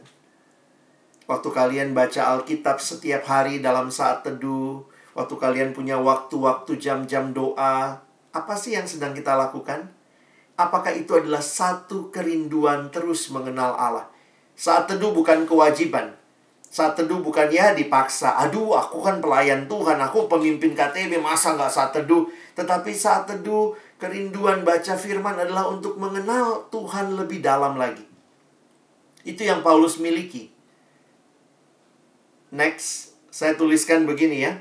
Waktu 1.30 1.46
kalian 1.54 1.94
baca 1.94 2.34
Alkitab 2.34 2.82
setiap 2.82 3.22
hari 3.22 3.62
dalam 3.62 3.86
saat 3.86 4.26
teduh, 4.26 4.82
waktu 5.14 5.38
kalian 5.38 5.70
punya 5.70 5.94
waktu-waktu 5.94 6.74
jam-jam 6.74 7.30
doa, 7.30 8.02
apa 8.34 8.54
sih 8.58 8.74
yang 8.74 8.82
sedang 8.82 9.14
kita 9.14 9.38
lakukan? 9.38 9.94
Apakah 10.58 10.90
itu 10.90 11.14
adalah 11.14 11.38
satu 11.38 12.10
kerinduan 12.10 12.90
terus 12.90 13.30
mengenal 13.30 13.78
Allah? 13.78 14.10
Saat 14.58 14.90
teduh 14.90 15.14
bukan 15.14 15.46
kewajiban. 15.46 16.18
Saat 16.66 16.98
teduh 16.98 17.22
bukan 17.22 17.46
ya 17.46 17.78
dipaksa. 17.78 18.34
Aduh, 18.34 18.74
aku 18.74 18.98
kan 18.98 19.22
pelayan 19.22 19.70
Tuhan, 19.70 20.02
aku 20.02 20.26
pemimpin 20.26 20.74
KTB, 20.74 21.22
masa 21.22 21.54
nggak 21.54 21.70
saat 21.70 21.94
teduh? 21.94 22.26
Tetapi 22.58 22.90
saat 22.90 23.30
teduh, 23.30 23.78
kerinduan 24.02 24.66
baca 24.66 24.98
firman 24.98 25.38
adalah 25.38 25.70
untuk 25.70 25.94
mengenal 25.94 26.66
Tuhan 26.74 27.14
lebih 27.14 27.38
dalam 27.38 27.78
lagi. 27.78 28.02
Itu 29.22 29.46
yang 29.46 29.62
Paulus 29.62 30.02
miliki. 30.02 30.59
Next, 32.50 33.14
saya 33.30 33.54
tuliskan 33.54 34.06
begini 34.06 34.42
ya. 34.42 34.58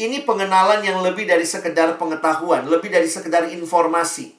Ini 0.00 0.24
pengenalan 0.24 0.80
yang 0.80 1.04
lebih 1.04 1.28
dari 1.28 1.44
sekedar 1.44 2.00
pengetahuan, 2.00 2.64
lebih 2.68 2.88
dari 2.88 3.08
sekedar 3.08 3.48
informasi. 3.52 4.36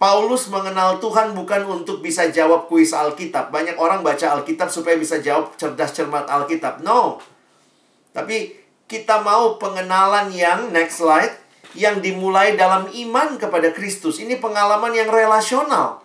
Paulus 0.00 0.48
mengenal 0.48 0.98
Tuhan 0.98 1.36
bukan 1.36 1.62
untuk 1.68 2.02
bisa 2.02 2.28
jawab 2.32 2.66
kuis 2.66 2.96
Alkitab. 2.96 3.52
Banyak 3.54 3.76
orang 3.76 4.00
baca 4.00 4.34
Alkitab 4.34 4.72
supaya 4.72 4.98
bisa 4.98 5.20
jawab 5.20 5.54
cerdas 5.60 5.94
cermat 5.94 6.26
Alkitab. 6.26 6.82
No. 6.82 7.22
Tapi 8.10 8.56
kita 8.90 9.22
mau 9.22 9.56
pengenalan 9.56 10.32
yang 10.34 10.74
next 10.74 11.00
slide 11.00 11.38
yang 11.72 12.04
dimulai 12.04 12.58
dalam 12.58 12.88
iman 12.88 13.40
kepada 13.40 13.72
Kristus. 13.72 14.20
Ini 14.20 14.36
pengalaman 14.42 14.92
yang 14.92 15.08
relasional 15.08 16.02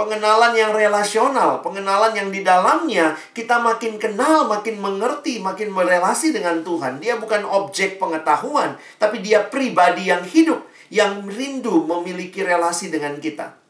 pengenalan 0.00 0.56
yang 0.56 0.72
relasional, 0.72 1.60
pengenalan 1.60 2.16
yang 2.16 2.32
di 2.32 2.40
dalamnya 2.40 3.12
kita 3.36 3.60
makin 3.60 4.00
kenal, 4.00 4.48
makin 4.48 4.80
mengerti, 4.80 5.44
makin 5.44 5.76
berelasi 5.76 6.32
dengan 6.32 6.64
Tuhan. 6.64 7.04
Dia 7.04 7.20
bukan 7.20 7.44
objek 7.44 8.00
pengetahuan, 8.00 8.80
tapi 8.96 9.20
dia 9.20 9.44
pribadi 9.44 10.08
yang 10.08 10.24
hidup, 10.24 10.64
yang 10.88 11.28
rindu 11.28 11.84
memiliki 11.84 12.40
relasi 12.40 12.88
dengan 12.88 13.20
kita. 13.20 13.60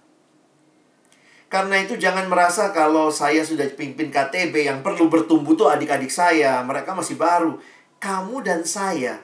Karena 1.51 1.83
itu 1.83 1.99
jangan 1.99 2.31
merasa 2.31 2.71
kalau 2.71 3.11
saya 3.11 3.43
sudah 3.43 3.67
pimpin 3.75 4.15
KTB 4.15 4.71
yang 4.71 4.87
perlu 4.87 5.11
bertumbuh 5.11 5.59
tuh 5.59 5.67
adik-adik 5.67 6.15
saya, 6.15 6.63
mereka 6.63 6.95
masih 6.95 7.19
baru. 7.19 7.59
Kamu 7.99 8.39
dan 8.47 8.63
saya 8.63 9.19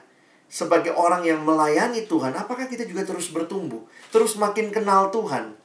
sebagai 0.51 0.91
orang 0.91 1.23
yang 1.23 1.39
melayani 1.47 2.03
Tuhan, 2.03 2.35
apakah 2.35 2.67
kita 2.67 2.83
juga 2.83 3.07
terus 3.07 3.31
bertumbuh? 3.31 3.87
Terus 4.11 4.35
makin 4.35 4.75
kenal 4.75 5.07
Tuhan? 5.07 5.56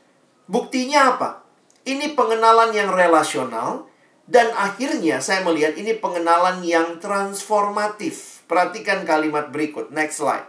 Buktinya 0.53 1.17
apa? 1.17 1.41
Ini 1.89 2.13
pengenalan 2.13 2.77
yang 2.77 2.93
relasional 2.93 3.89
dan 4.29 4.53
akhirnya 4.53 5.25
saya 5.25 5.41
melihat 5.49 5.81
ini 5.81 5.97
pengenalan 5.97 6.61
yang 6.61 7.01
transformatif. 7.01 8.45
Perhatikan 8.45 9.09
kalimat 9.09 9.49
berikut, 9.49 9.89
next 9.89 10.21
slide. 10.21 10.45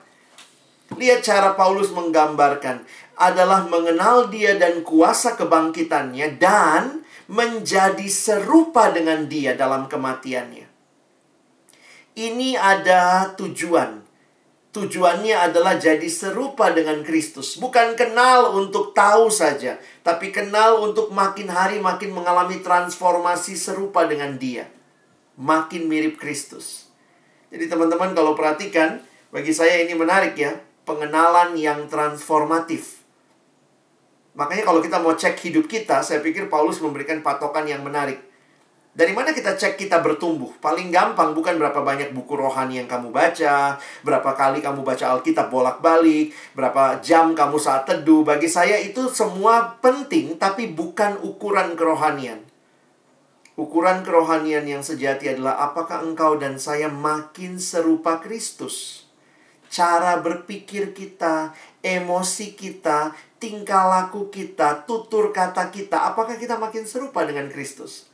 Lihat 1.00 1.24
cara 1.24 1.56
Paulus 1.56 1.90
menggambarkan 1.96 2.84
adalah 3.16 3.64
mengenal 3.72 4.28
dia 4.28 4.60
dan 4.60 4.84
kuasa 4.84 5.40
kebangkitannya 5.40 6.36
dan 6.36 7.08
menjadi 7.32 8.06
serupa 8.12 8.92
dengan 8.92 9.32
dia 9.32 9.56
dalam 9.56 9.88
kematiannya. 9.88 10.68
Ini 12.14 12.50
ada 12.60 13.32
tujuan 13.40 14.03
Tujuannya 14.74 15.38
adalah 15.38 15.78
jadi 15.78 16.10
serupa 16.10 16.74
dengan 16.74 17.06
Kristus. 17.06 17.62
Bukan 17.62 17.94
kenal 17.94 18.58
untuk 18.58 18.98
tahu 18.98 19.30
saja, 19.30 19.78
tapi 20.02 20.34
kenal 20.34 20.82
untuk 20.82 21.14
makin 21.14 21.46
hari 21.46 21.78
makin 21.78 22.10
mengalami 22.10 22.58
transformasi 22.58 23.54
serupa 23.54 24.10
dengan 24.10 24.34
Dia. 24.42 24.66
Makin 25.38 25.86
mirip 25.86 26.18
Kristus. 26.18 26.90
Jadi 27.54 27.70
teman-teman 27.70 28.18
kalau 28.18 28.34
perhatikan, 28.34 28.98
bagi 29.30 29.54
saya 29.54 29.78
ini 29.86 29.94
menarik 29.94 30.34
ya, 30.34 30.58
pengenalan 30.90 31.54
yang 31.54 31.86
transformatif. 31.86 33.06
Makanya 34.34 34.66
kalau 34.66 34.82
kita 34.82 34.98
mau 34.98 35.14
cek 35.14 35.38
hidup 35.38 35.70
kita, 35.70 36.02
saya 36.02 36.18
pikir 36.26 36.50
Paulus 36.50 36.82
memberikan 36.82 37.22
patokan 37.22 37.70
yang 37.70 37.86
menarik. 37.86 38.33
Dari 38.94 39.10
mana 39.10 39.34
kita 39.34 39.58
cek 39.58 39.74
kita 39.74 40.06
bertumbuh? 40.06 40.54
Paling 40.62 40.94
gampang 40.94 41.34
bukan 41.34 41.58
berapa 41.58 41.82
banyak 41.82 42.14
buku 42.14 42.38
rohani 42.38 42.78
yang 42.78 42.86
kamu 42.86 43.10
baca, 43.10 43.82
berapa 44.06 44.32
kali 44.38 44.62
kamu 44.62 44.86
baca 44.86 45.18
Alkitab 45.18 45.50
bolak-balik, 45.50 46.30
berapa 46.54 47.02
jam 47.02 47.34
kamu 47.34 47.58
saat 47.58 47.90
teduh. 47.90 48.22
Bagi 48.22 48.46
saya 48.46 48.78
itu 48.78 49.10
semua 49.10 49.82
penting, 49.82 50.38
tapi 50.38 50.70
bukan 50.70 51.18
ukuran 51.26 51.74
kerohanian. 51.74 52.46
Ukuran 53.58 54.06
kerohanian 54.06 54.70
yang 54.70 54.86
sejati 54.86 55.34
adalah 55.34 55.58
apakah 55.58 56.06
engkau 56.06 56.38
dan 56.38 56.62
saya 56.62 56.86
makin 56.86 57.58
serupa 57.58 58.22
Kristus. 58.22 59.10
Cara 59.74 60.22
berpikir 60.22 60.94
kita, 60.94 61.58
emosi 61.82 62.54
kita, 62.54 63.18
tingkah 63.42 63.90
laku 63.90 64.30
kita, 64.30 64.86
tutur 64.86 65.34
kata 65.34 65.74
kita, 65.74 66.14
apakah 66.14 66.38
kita 66.38 66.62
makin 66.62 66.86
serupa 66.86 67.26
dengan 67.26 67.50
Kristus? 67.50 68.13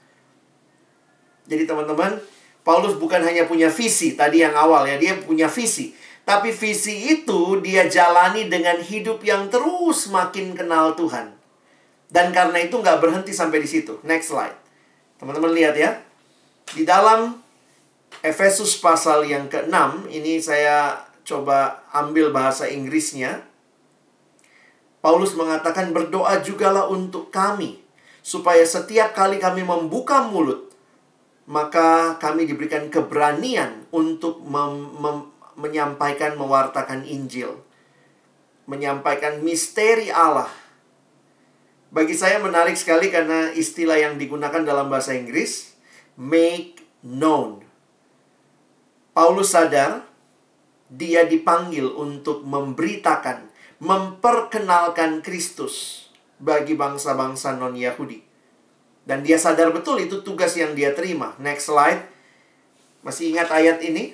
Jadi 1.50 1.66
teman-teman, 1.66 2.22
Paulus 2.62 2.94
bukan 3.02 3.26
hanya 3.26 3.50
punya 3.50 3.74
visi 3.74 4.14
tadi 4.14 4.46
yang 4.46 4.54
awal 4.54 4.86
ya, 4.86 5.02
dia 5.02 5.18
punya 5.18 5.50
visi. 5.50 5.98
Tapi 6.22 6.54
visi 6.54 7.10
itu 7.10 7.58
dia 7.66 7.90
jalani 7.90 8.46
dengan 8.46 8.78
hidup 8.78 9.26
yang 9.26 9.50
terus 9.50 10.06
makin 10.14 10.54
kenal 10.54 10.94
Tuhan. 10.94 11.34
Dan 12.06 12.30
karena 12.30 12.62
itu 12.62 12.78
nggak 12.78 13.02
berhenti 13.02 13.34
sampai 13.34 13.66
di 13.66 13.70
situ. 13.70 13.98
Next 14.06 14.30
slide. 14.30 14.54
Teman-teman 15.18 15.50
lihat 15.58 15.74
ya. 15.74 15.98
Di 16.70 16.86
dalam 16.86 17.42
Efesus 18.22 18.78
pasal 18.78 19.26
yang 19.26 19.50
ke-6, 19.50 20.06
ini 20.14 20.38
saya 20.38 21.02
coba 21.26 21.82
ambil 21.90 22.30
bahasa 22.30 22.70
Inggrisnya. 22.70 23.42
Paulus 25.02 25.34
mengatakan 25.34 25.90
berdoa 25.94 26.46
jugalah 26.46 26.86
untuk 26.90 27.34
kami. 27.34 27.82
Supaya 28.22 28.62
setiap 28.62 29.18
kali 29.18 29.42
kami 29.42 29.66
membuka 29.66 30.30
mulut, 30.30 30.69
maka 31.50 32.22
kami 32.22 32.46
diberikan 32.46 32.94
keberanian 32.94 33.90
untuk 33.90 34.46
mem- 34.46 34.94
mem- 35.02 35.34
menyampaikan, 35.58 36.38
mewartakan 36.38 37.02
Injil, 37.10 37.58
menyampaikan 38.70 39.42
misteri 39.42 40.14
Allah. 40.14 40.54
Bagi 41.90 42.14
saya 42.14 42.38
menarik 42.38 42.78
sekali 42.78 43.10
karena 43.10 43.50
istilah 43.50 43.98
yang 43.98 44.22
digunakan 44.22 44.62
dalam 44.62 44.94
bahasa 44.94 45.18
Inggris, 45.18 45.74
make 46.14 46.86
known. 47.02 47.66
Paulus 49.18 49.58
sadar 49.58 50.06
dia 50.86 51.26
dipanggil 51.26 51.90
untuk 51.90 52.46
memberitakan, 52.46 53.50
memperkenalkan 53.82 55.26
Kristus 55.26 56.06
bagi 56.38 56.78
bangsa-bangsa 56.78 57.58
non-Yahudi. 57.58 58.29
Dan 59.10 59.26
dia 59.26 59.42
sadar 59.42 59.74
betul 59.74 59.98
itu 59.98 60.22
tugas 60.22 60.54
yang 60.54 60.78
dia 60.78 60.94
terima. 60.94 61.34
Next 61.42 61.66
slide. 61.66 62.06
Masih 63.02 63.34
ingat 63.34 63.50
ayat 63.50 63.82
ini? 63.82 64.14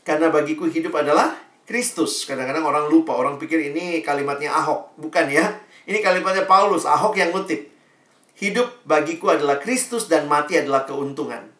Karena 0.00 0.32
bagiku 0.32 0.64
hidup 0.64 0.96
adalah 0.96 1.36
Kristus. 1.68 2.24
Kadang-kadang 2.24 2.64
orang 2.64 2.88
lupa, 2.88 3.12
orang 3.12 3.36
pikir 3.36 3.68
ini 3.68 4.00
kalimatnya 4.00 4.56
Ahok. 4.56 4.96
Bukan 4.96 5.28
ya. 5.28 5.60
Ini 5.84 6.00
kalimatnya 6.00 6.48
Paulus, 6.48 6.88
Ahok 6.88 7.20
yang 7.20 7.36
ngutip. 7.36 7.68
Hidup 8.40 8.80
bagiku 8.88 9.28
adalah 9.28 9.60
Kristus 9.60 10.08
dan 10.08 10.24
mati 10.24 10.56
adalah 10.56 10.88
keuntungan. 10.88 11.52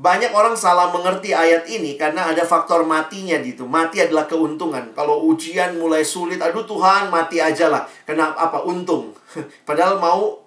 Banyak 0.00 0.32
orang 0.32 0.56
salah 0.56 0.88
mengerti 0.88 1.36
ayat 1.36 1.68
ini 1.68 2.00
karena 2.00 2.32
ada 2.32 2.40
faktor 2.40 2.88
matinya 2.88 3.36
gitu. 3.44 3.68
Mati 3.68 4.00
adalah 4.00 4.24
keuntungan. 4.24 4.96
Kalau 4.96 5.28
ujian 5.28 5.76
mulai 5.76 6.00
sulit, 6.02 6.40
aduh 6.40 6.64
Tuhan 6.64 7.12
mati 7.12 7.36
aja 7.36 7.68
lah. 7.68 7.84
Kenapa? 8.08 8.48
Apa? 8.48 8.64
Untung. 8.64 9.12
Padahal 9.68 10.00
mau 10.00 10.39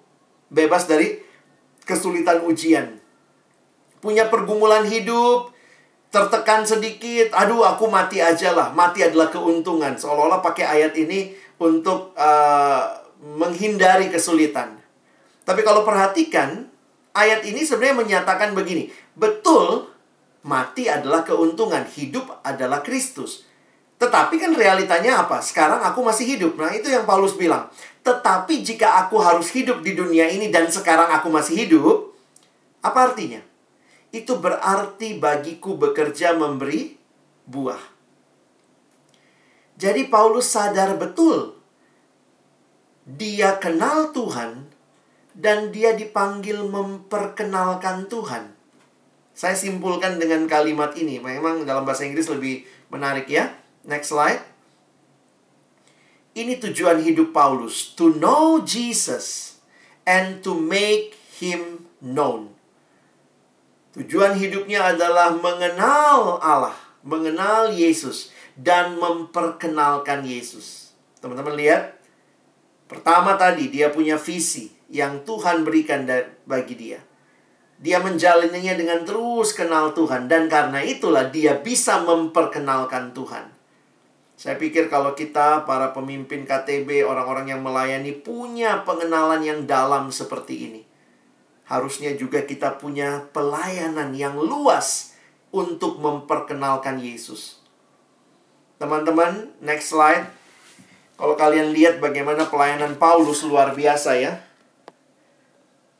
bebas 0.54 0.86
dari 0.86 1.18
kesulitan 1.82 2.46
ujian. 2.46 3.02
Punya 3.98 4.30
pergumulan 4.30 4.86
hidup, 4.86 5.50
tertekan 6.14 6.62
sedikit, 6.62 7.34
aduh 7.34 7.66
aku 7.66 7.90
mati 7.90 8.22
aja 8.22 8.54
lah. 8.54 8.70
Mati 8.70 9.02
adalah 9.02 9.34
keuntungan. 9.34 9.98
Seolah-olah 9.98 10.38
pakai 10.38 10.64
ayat 10.70 10.94
ini 10.94 11.34
untuk 11.58 12.14
uh, 12.14 12.84
menghindari 13.34 14.14
kesulitan. 14.14 14.78
Tapi 15.42 15.66
kalau 15.66 15.82
perhatikan, 15.82 16.70
ayat 17.10 17.42
ini 17.42 17.66
sebenarnya 17.66 17.98
menyatakan 17.98 18.54
begini, 18.54 18.94
betul 19.18 19.90
Mati 20.44 20.92
adalah 20.92 21.24
keuntungan, 21.24 21.88
hidup 21.88 22.44
adalah 22.44 22.84
Kristus. 22.84 23.48
Tetapi 23.96 24.36
kan 24.36 24.52
realitanya 24.52 25.24
apa? 25.24 25.40
Sekarang 25.40 25.80
aku 25.80 26.04
masih 26.04 26.36
hidup. 26.36 26.60
Nah, 26.60 26.68
itu 26.68 26.92
yang 26.92 27.08
Paulus 27.08 27.32
bilang. 27.32 27.72
Tetapi 28.04 28.60
jika 28.60 29.00
aku 29.04 29.16
harus 29.16 29.48
hidup 29.56 29.80
di 29.80 29.96
dunia 29.96 30.28
ini 30.28 30.52
dan 30.52 30.68
sekarang 30.68 31.08
aku 31.08 31.32
masih 31.32 31.64
hidup, 31.64 32.12
apa 32.84 33.10
artinya? 33.10 33.40
Itu 34.12 34.38
berarti 34.38 35.16
bagiku 35.16 35.80
bekerja 35.80 36.36
memberi 36.36 37.00
buah. 37.48 37.80
Jadi 39.74 40.06
Paulus 40.06 40.52
sadar 40.52 40.94
betul 41.00 41.56
dia 43.04 43.60
kenal 43.60 44.16
Tuhan 44.16 44.64
dan 45.36 45.68
dia 45.74 45.92
dipanggil 45.92 46.64
memperkenalkan 46.64 48.08
Tuhan. 48.08 48.54
Saya 49.34 49.58
simpulkan 49.58 50.16
dengan 50.16 50.46
kalimat 50.46 50.94
ini. 50.94 51.18
Memang 51.18 51.66
dalam 51.66 51.82
bahasa 51.82 52.06
Inggris 52.06 52.30
lebih 52.30 52.64
menarik 52.88 53.26
ya. 53.26 53.50
Next 53.82 54.14
slide. 54.14 54.53
Ini 56.34 56.58
tujuan 56.58 56.98
hidup 56.98 57.30
Paulus, 57.30 57.94
to 57.94 58.10
know 58.18 58.58
Jesus 58.66 59.54
and 60.02 60.42
to 60.42 60.58
make 60.58 61.14
him 61.38 61.86
known. 62.02 62.50
Tujuan 63.94 64.34
hidupnya 64.34 64.90
adalah 64.90 65.38
mengenal 65.38 66.42
Allah, 66.42 66.74
mengenal 67.06 67.70
Yesus 67.70 68.34
dan 68.58 68.98
memperkenalkan 68.98 70.26
Yesus. 70.26 70.90
Teman-teman 71.22 71.54
lihat, 71.54 72.02
pertama 72.90 73.38
tadi 73.38 73.70
dia 73.70 73.94
punya 73.94 74.18
visi 74.18 74.74
yang 74.90 75.22
Tuhan 75.22 75.62
berikan 75.62 76.02
bagi 76.50 76.74
dia. 76.74 76.98
Dia 77.78 78.02
menjalaninya 78.02 78.74
dengan 78.74 79.06
terus 79.06 79.54
kenal 79.54 79.94
Tuhan 79.94 80.26
dan 80.26 80.50
karena 80.50 80.82
itulah 80.82 81.30
dia 81.30 81.54
bisa 81.62 82.02
memperkenalkan 82.02 83.14
Tuhan. 83.14 83.53
Saya 84.34 84.58
pikir 84.58 84.90
kalau 84.90 85.14
kita, 85.14 85.62
para 85.62 85.94
pemimpin 85.94 86.42
KTB, 86.42 87.06
orang-orang 87.06 87.54
yang 87.54 87.62
melayani, 87.62 88.10
punya 88.10 88.82
pengenalan 88.82 89.40
yang 89.46 89.60
dalam 89.62 90.10
seperti 90.10 90.68
ini. 90.70 90.82
Harusnya 91.64 92.12
juga 92.18 92.44
kita 92.44 92.76
punya 92.76 93.24
pelayanan 93.30 94.12
yang 94.12 94.36
luas 94.36 95.16
untuk 95.54 96.02
memperkenalkan 96.02 96.98
Yesus. 96.98 97.62
Teman-teman, 98.76 99.54
next 99.62 99.94
slide. 99.94 100.28
Kalau 101.14 101.38
kalian 101.38 101.70
lihat 101.70 102.02
bagaimana 102.02 102.50
pelayanan 102.50 102.98
Paulus 102.98 103.46
luar 103.46 103.72
biasa 103.72 104.18
ya. 104.18 104.42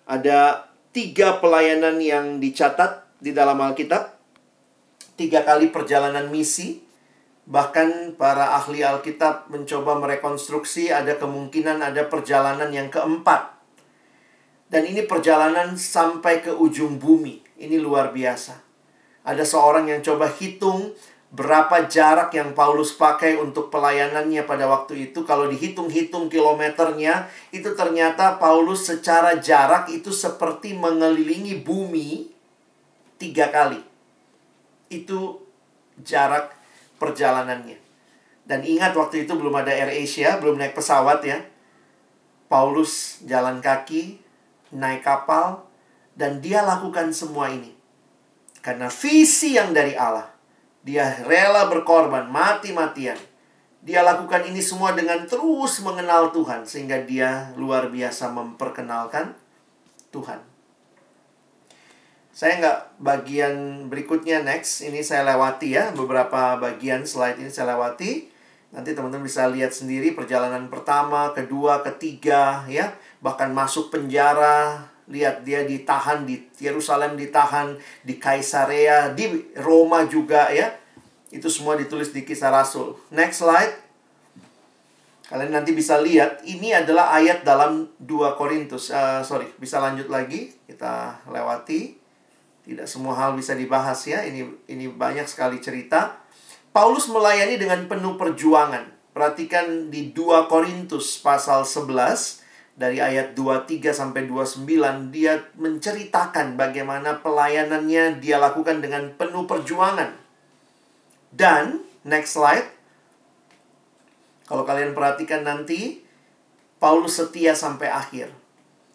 Ada 0.04 0.68
tiga 0.92 1.38
pelayanan 1.38 1.96
yang 2.02 2.42
dicatat 2.42 3.08
di 3.22 3.32
dalam 3.32 3.56
Alkitab. 3.56 4.12
Tiga 5.16 5.46
kali 5.46 5.70
perjalanan 5.70 6.28
misi 6.28 6.83
Bahkan 7.44 8.16
para 8.16 8.56
ahli 8.56 8.80
Alkitab 8.80 9.52
mencoba 9.52 10.00
merekonstruksi 10.00 10.88
ada 10.88 11.20
kemungkinan 11.20 11.84
ada 11.84 12.08
perjalanan 12.08 12.72
yang 12.72 12.88
keempat. 12.88 13.52
Dan 14.72 14.88
ini 14.88 15.04
perjalanan 15.04 15.76
sampai 15.76 16.40
ke 16.40 16.50
ujung 16.50 16.96
bumi. 16.96 17.44
Ini 17.60 17.76
luar 17.76 18.16
biasa. 18.16 18.56
Ada 19.28 19.44
seorang 19.44 19.92
yang 19.92 20.00
coba 20.00 20.32
hitung 20.32 20.96
berapa 21.34 21.90
jarak 21.90 22.30
yang 22.30 22.54
Paulus 22.54 22.94
pakai 22.94 23.34
untuk 23.34 23.66
pelayanannya 23.68 24.46
pada 24.46 24.70
waktu 24.70 25.10
itu. 25.10 25.26
Kalau 25.26 25.50
dihitung-hitung 25.50 26.30
kilometernya, 26.30 27.26
itu 27.50 27.74
ternyata 27.74 28.38
Paulus 28.38 28.86
secara 28.86 29.42
jarak 29.42 29.90
itu 29.90 30.14
seperti 30.14 30.78
mengelilingi 30.78 31.60
bumi 31.60 32.30
tiga 33.18 33.50
kali. 33.50 33.82
Itu 34.86 35.42
jarak 35.98 36.53
perjalanannya. 37.04 37.76
Dan 38.44 38.64
ingat 38.64 38.96
waktu 38.96 39.28
itu 39.28 39.36
belum 39.36 39.60
ada 39.60 39.72
Air 39.72 39.92
Asia, 39.92 40.40
belum 40.40 40.56
naik 40.56 40.72
pesawat 40.72 41.20
ya. 41.24 41.44
Paulus 42.48 43.24
jalan 43.24 43.60
kaki, 43.60 44.20
naik 44.72 45.04
kapal, 45.04 45.64
dan 46.16 46.40
dia 46.40 46.64
lakukan 46.64 47.12
semua 47.12 47.52
ini. 47.52 47.72
Karena 48.64 48.88
visi 48.88 49.60
yang 49.60 49.76
dari 49.76 49.92
Allah. 49.92 50.32
Dia 50.84 51.24
rela 51.24 51.68
berkorban, 51.72 52.28
mati-matian. 52.28 53.16
Dia 53.84 54.00
lakukan 54.00 54.48
ini 54.48 54.60
semua 54.64 54.96
dengan 54.96 55.24
terus 55.28 55.80
mengenal 55.84 56.32
Tuhan. 56.32 56.64
Sehingga 56.64 57.04
dia 57.04 57.52
luar 57.56 57.88
biasa 57.88 58.32
memperkenalkan 58.32 59.36
Tuhan. 60.12 60.53
Saya 62.34 62.58
nggak 62.58 62.80
bagian 62.98 63.86
berikutnya 63.86 64.42
next. 64.42 64.82
Ini 64.82 65.06
saya 65.06 65.22
lewati 65.22 65.78
ya. 65.78 65.94
Beberapa 65.94 66.58
bagian 66.58 67.06
slide 67.06 67.38
ini 67.38 67.46
saya 67.46 67.78
lewati. 67.78 68.26
Nanti 68.74 68.90
teman-teman 68.90 69.22
bisa 69.22 69.46
lihat 69.46 69.70
sendiri 69.70 70.18
perjalanan 70.18 70.66
pertama, 70.66 71.30
kedua, 71.30 71.86
ketiga 71.86 72.66
ya. 72.66 72.90
Bahkan 73.22 73.54
masuk 73.54 73.94
penjara. 73.94 74.90
Lihat 75.06 75.46
dia 75.46 75.62
ditahan 75.62 76.26
di 76.26 76.42
Yerusalem 76.58 77.14
ditahan, 77.14 77.78
di 78.02 78.18
Kaisarea, 78.18 79.14
di 79.14 79.54
Roma 79.62 80.02
juga 80.10 80.50
ya. 80.50 80.74
Itu 81.30 81.46
semua 81.46 81.78
ditulis 81.78 82.10
di 82.10 82.26
kisah 82.26 82.50
Rasul. 82.50 82.98
Next 83.14 83.46
slide. 83.46 83.78
Kalian 85.30 85.54
nanti 85.54 85.70
bisa 85.70 86.02
lihat, 86.02 86.42
ini 86.44 86.74
adalah 86.74 87.14
ayat 87.14 87.46
dalam 87.46 87.88
2 88.02 88.36
Korintus. 88.36 88.90
Uh, 88.90 89.22
sorry, 89.22 89.48
bisa 89.56 89.78
lanjut 89.78 90.10
lagi. 90.10 90.50
Kita 90.66 91.22
lewati. 91.30 92.03
Tidak 92.64 92.88
semua 92.88 93.12
hal 93.20 93.36
bisa 93.36 93.52
dibahas 93.52 94.00
ya. 94.08 94.24
Ini 94.24 94.48
ini 94.72 94.88
banyak 94.88 95.28
sekali 95.28 95.60
cerita. 95.60 96.16
Paulus 96.72 97.06
melayani 97.12 97.60
dengan 97.60 97.84
penuh 97.84 98.16
perjuangan. 98.16 98.88
Perhatikan 99.14 99.92
di 99.92 100.10
2 100.10 100.50
Korintus 100.50 101.22
pasal 101.22 101.62
11 101.62 102.42
dari 102.74 102.98
ayat 102.98 103.38
23 103.38 103.94
sampai 103.94 104.26
29 104.26 104.66
dia 105.14 105.38
menceritakan 105.54 106.58
bagaimana 106.58 107.22
pelayanannya 107.22 108.18
dia 108.18 108.42
lakukan 108.42 108.82
dengan 108.82 109.14
penuh 109.14 109.46
perjuangan. 109.46 110.18
Dan 111.30 111.84
next 112.02 112.34
slide. 112.34 112.66
Kalau 114.50 114.66
kalian 114.66 114.92
perhatikan 114.92 115.46
nanti 115.46 116.04
Paulus 116.82 117.16
setia 117.16 117.54
sampai 117.54 117.88
akhir. 117.88 118.43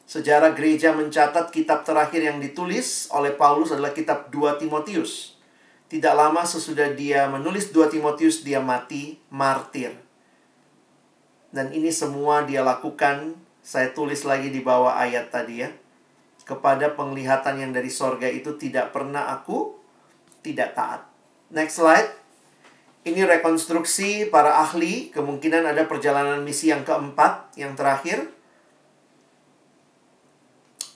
Sejarah 0.09 0.57
gereja 0.57 0.89
mencatat 0.89 1.53
kitab 1.53 1.85
terakhir 1.85 2.25
yang 2.25 2.41
ditulis 2.41 3.05
oleh 3.13 3.29
Paulus 3.29 3.69
adalah 3.69 3.93
kitab 3.93 4.33
2 4.33 4.57
Timotius. 4.57 5.37
Tidak 5.85 6.17
lama 6.17 6.41
sesudah 6.41 6.97
dia 6.97 7.29
menulis 7.29 7.69
2 7.69 7.93
Timotius, 7.93 8.41
dia 8.41 8.57
mati 8.57 9.21
martir. 9.29 9.93
Dan 11.53 11.69
ini 11.69 11.93
semua 11.93 12.41
dia 12.41 12.65
lakukan, 12.65 13.37
saya 13.61 13.93
tulis 13.93 14.25
lagi 14.25 14.49
di 14.49 14.65
bawah 14.65 14.97
ayat 14.97 15.29
tadi 15.29 15.61
ya. 15.61 15.69
Kepada 16.41 16.97
penglihatan 16.97 17.61
yang 17.61 17.69
dari 17.69 17.93
sorga 17.93 18.25
itu 18.25 18.57
tidak 18.57 18.89
pernah 18.89 19.29
aku 19.29 19.77
tidak 20.41 20.73
taat. 20.73 21.05
Next 21.53 21.77
slide. 21.77 22.17
Ini 23.05 23.29
rekonstruksi 23.29 24.33
para 24.33 24.57
ahli, 24.57 25.13
kemungkinan 25.13 25.69
ada 25.69 25.85
perjalanan 25.85 26.41
misi 26.41 26.73
yang 26.73 26.81
keempat, 26.81 27.53
yang 27.61 27.77
terakhir. 27.77 28.38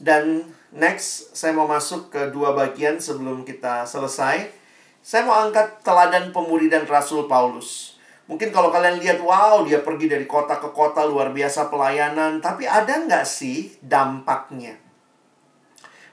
Dan 0.04 0.52
next, 0.76 1.32
saya 1.32 1.56
mau 1.56 1.64
masuk 1.64 2.12
ke 2.12 2.28
dua 2.36 2.52
bagian 2.52 3.00
sebelum 3.00 3.48
kita 3.48 3.88
selesai. 3.88 4.52
Saya 5.00 5.24
mau 5.24 5.40
angkat 5.40 5.80
teladan 5.80 6.36
pemuridan 6.36 6.84
Rasul 6.84 7.32
Paulus. 7.32 7.96
Mungkin 8.28 8.52
kalau 8.52 8.68
kalian 8.68 9.00
lihat, 9.00 9.24
wow, 9.24 9.64
dia 9.64 9.80
pergi 9.80 10.12
dari 10.12 10.28
kota 10.28 10.60
ke 10.60 10.76
kota, 10.76 11.08
luar 11.08 11.32
biasa 11.32 11.72
pelayanan. 11.72 12.44
Tapi 12.44 12.68
ada 12.68 13.00
nggak 13.00 13.24
sih 13.24 13.80
dampaknya? 13.80 14.76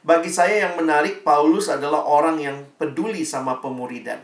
Bagi 0.06 0.30
saya 0.30 0.70
yang 0.70 0.74
menarik, 0.78 1.26
Paulus 1.26 1.66
adalah 1.66 2.06
orang 2.06 2.38
yang 2.38 2.56
peduli 2.78 3.26
sama 3.26 3.58
pemuridan. 3.58 4.22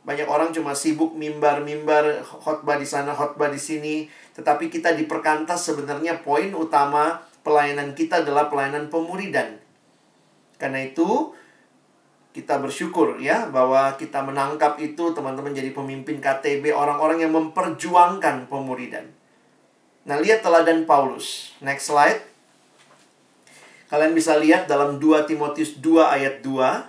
Banyak 0.00 0.28
orang 0.28 0.52
cuma 0.52 0.72
sibuk 0.72 1.12
mimbar-mimbar, 1.16 2.24
khotbah 2.24 2.76
di 2.80 2.88
sana, 2.88 3.12
khotbah 3.12 3.52
di 3.52 3.60
sini. 3.60 4.08
Tetapi 4.36 4.72
kita 4.72 4.96
diperkantas 4.96 5.60
sebenarnya 5.72 6.24
poin 6.24 6.48
utama 6.56 7.29
pelayanan 7.42 7.96
kita 7.96 8.22
adalah 8.24 8.48
pelayanan 8.52 8.92
pemuridan. 8.92 9.60
Karena 10.60 10.84
itu 10.84 11.32
kita 12.30 12.62
bersyukur 12.62 13.18
ya 13.18 13.50
bahwa 13.50 13.98
kita 13.98 14.22
menangkap 14.22 14.78
itu 14.78 15.10
teman-teman 15.10 15.50
jadi 15.50 15.74
pemimpin 15.74 16.22
KTB 16.22 16.70
orang-orang 16.70 17.26
yang 17.26 17.34
memperjuangkan 17.34 18.46
pemuridan. 18.46 19.10
Nah, 20.06 20.16
lihat 20.16 20.40
teladan 20.40 20.88
Paulus. 20.88 21.52
Next 21.60 21.90
slide. 21.90 22.22
Kalian 23.90 24.14
bisa 24.14 24.38
lihat 24.38 24.70
dalam 24.70 25.02
2 25.02 25.26
Timotius 25.26 25.82
2 25.82 26.06
ayat 26.06 26.46
2. 26.46 26.86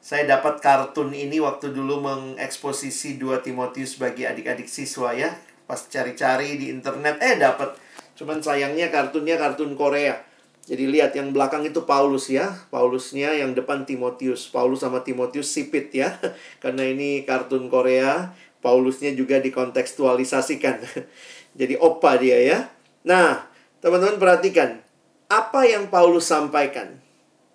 Saya 0.00 0.24
dapat 0.24 0.60
kartun 0.60 1.12
ini 1.12 1.40
waktu 1.40 1.72
dulu 1.72 2.00
mengeksposisi 2.00 3.20
2 3.20 3.44
Timotius 3.44 4.00
bagi 4.00 4.24
adik-adik 4.24 4.64
siswa 4.64 5.12
ya. 5.12 5.36
Pas 5.64 5.80
cari-cari 5.88 6.56
di 6.60 6.72
internet, 6.72 7.20
eh 7.20 7.36
dapat 7.36 7.76
Cuman 8.14 8.40
sayangnya 8.40 8.90
kartunnya 8.94 9.34
kartun 9.34 9.74
Korea. 9.74 10.22
Jadi 10.64 10.88
lihat 10.88 11.12
yang 11.12 11.34
belakang 11.36 11.60
itu 11.68 11.84
Paulus 11.84 12.32
ya. 12.32 12.56
Paulusnya 12.72 13.36
yang 13.36 13.52
depan 13.52 13.84
Timotius. 13.84 14.48
Paulus 14.48 14.80
sama 14.80 15.04
Timotius 15.04 15.52
sipit 15.52 15.92
ya. 15.92 16.16
Karena 16.62 16.88
ini 16.88 17.26
kartun 17.28 17.68
Korea. 17.68 18.32
Paulusnya 18.64 19.12
juga 19.12 19.44
dikontekstualisasikan. 19.44 20.80
Jadi 21.60 21.74
opa 21.76 22.16
dia 22.16 22.40
ya. 22.40 22.58
Nah, 23.04 23.44
teman-teman 23.84 24.16
perhatikan. 24.16 24.80
Apa 25.28 25.68
yang 25.68 25.92
Paulus 25.92 26.30
sampaikan? 26.30 26.96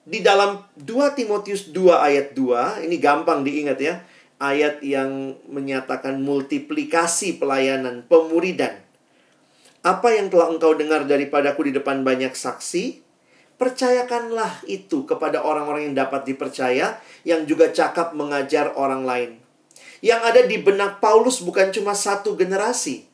Di 0.06 0.22
dalam 0.22 0.66
2 0.78 1.18
Timotius 1.18 1.70
2 1.70 1.98
ayat 1.98 2.34
2, 2.34 2.86
ini 2.86 2.98
gampang 2.98 3.42
diingat 3.42 3.78
ya. 3.82 4.02
Ayat 4.40 4.82
yang 4.86 5.38
menyatakan 5.50 6.22
multiplikasi 6.22 7.42
pelayanan 7.42 8.06
pemuridan. 8.06 8.89
Apa 9.80 10.12
yang 10.12 10.28
telah 10.28 10.52
engkau 10.52 10.76
dengar 10.76 11.08
daripadaku 11.08 11.72
di 11.72 11.80
depan 11.80 12.04
banyak 12.04 12.36
saksi, 12.36 13.00
percayakanlah 13.56 14.68
itu 14.68 15.08
kepada 15.08 15.40
orang-orang 15.40 15.92
yang 15.92 15.96
dapat 15.96 16.28
dipercaya, 16.28 17.00
yang 17.24 17.48
juga 17.48 17.72
cakap 17.72 18.12
mengajar 18.12 18.76
orang 18.76 19.08
lain. 19.08 19.32
Yang 20.04 20.22
ada 20.24 20.42
di 20.44 20.58
benak 20.60 21.00
Paulus 21.00 21.40
bukan 21.40 21.72
cuma 21.72 21.96
satu 21.96 22.36
generasi. 22.36 23.08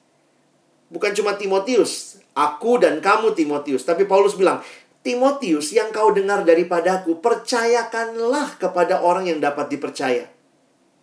Bukan 0.89 1.13
cuma 1.13 1.37
Timotius, 1.37 2.21
aku 2.33 2.81
dan 2.81 2.97
kamu 2.97 3.37
Timotius. 3.37 3.85
Tapi 3.85 4.05
Paulus 4.09 4.33
bilang, 4.33 4.61
Timotius 5.05 5.69
yang 5.69 5.93
kau 5.93 6.09
dengar 6.13 6.41
daripadaku, 6.41 7.21
percayakanlah 7.21 8.57
kepada 8.57 9.05
orang 9.05 9.29
yang 9.29 9.37
dapat 9.37 9.69
dipercaya. 9.69 10.29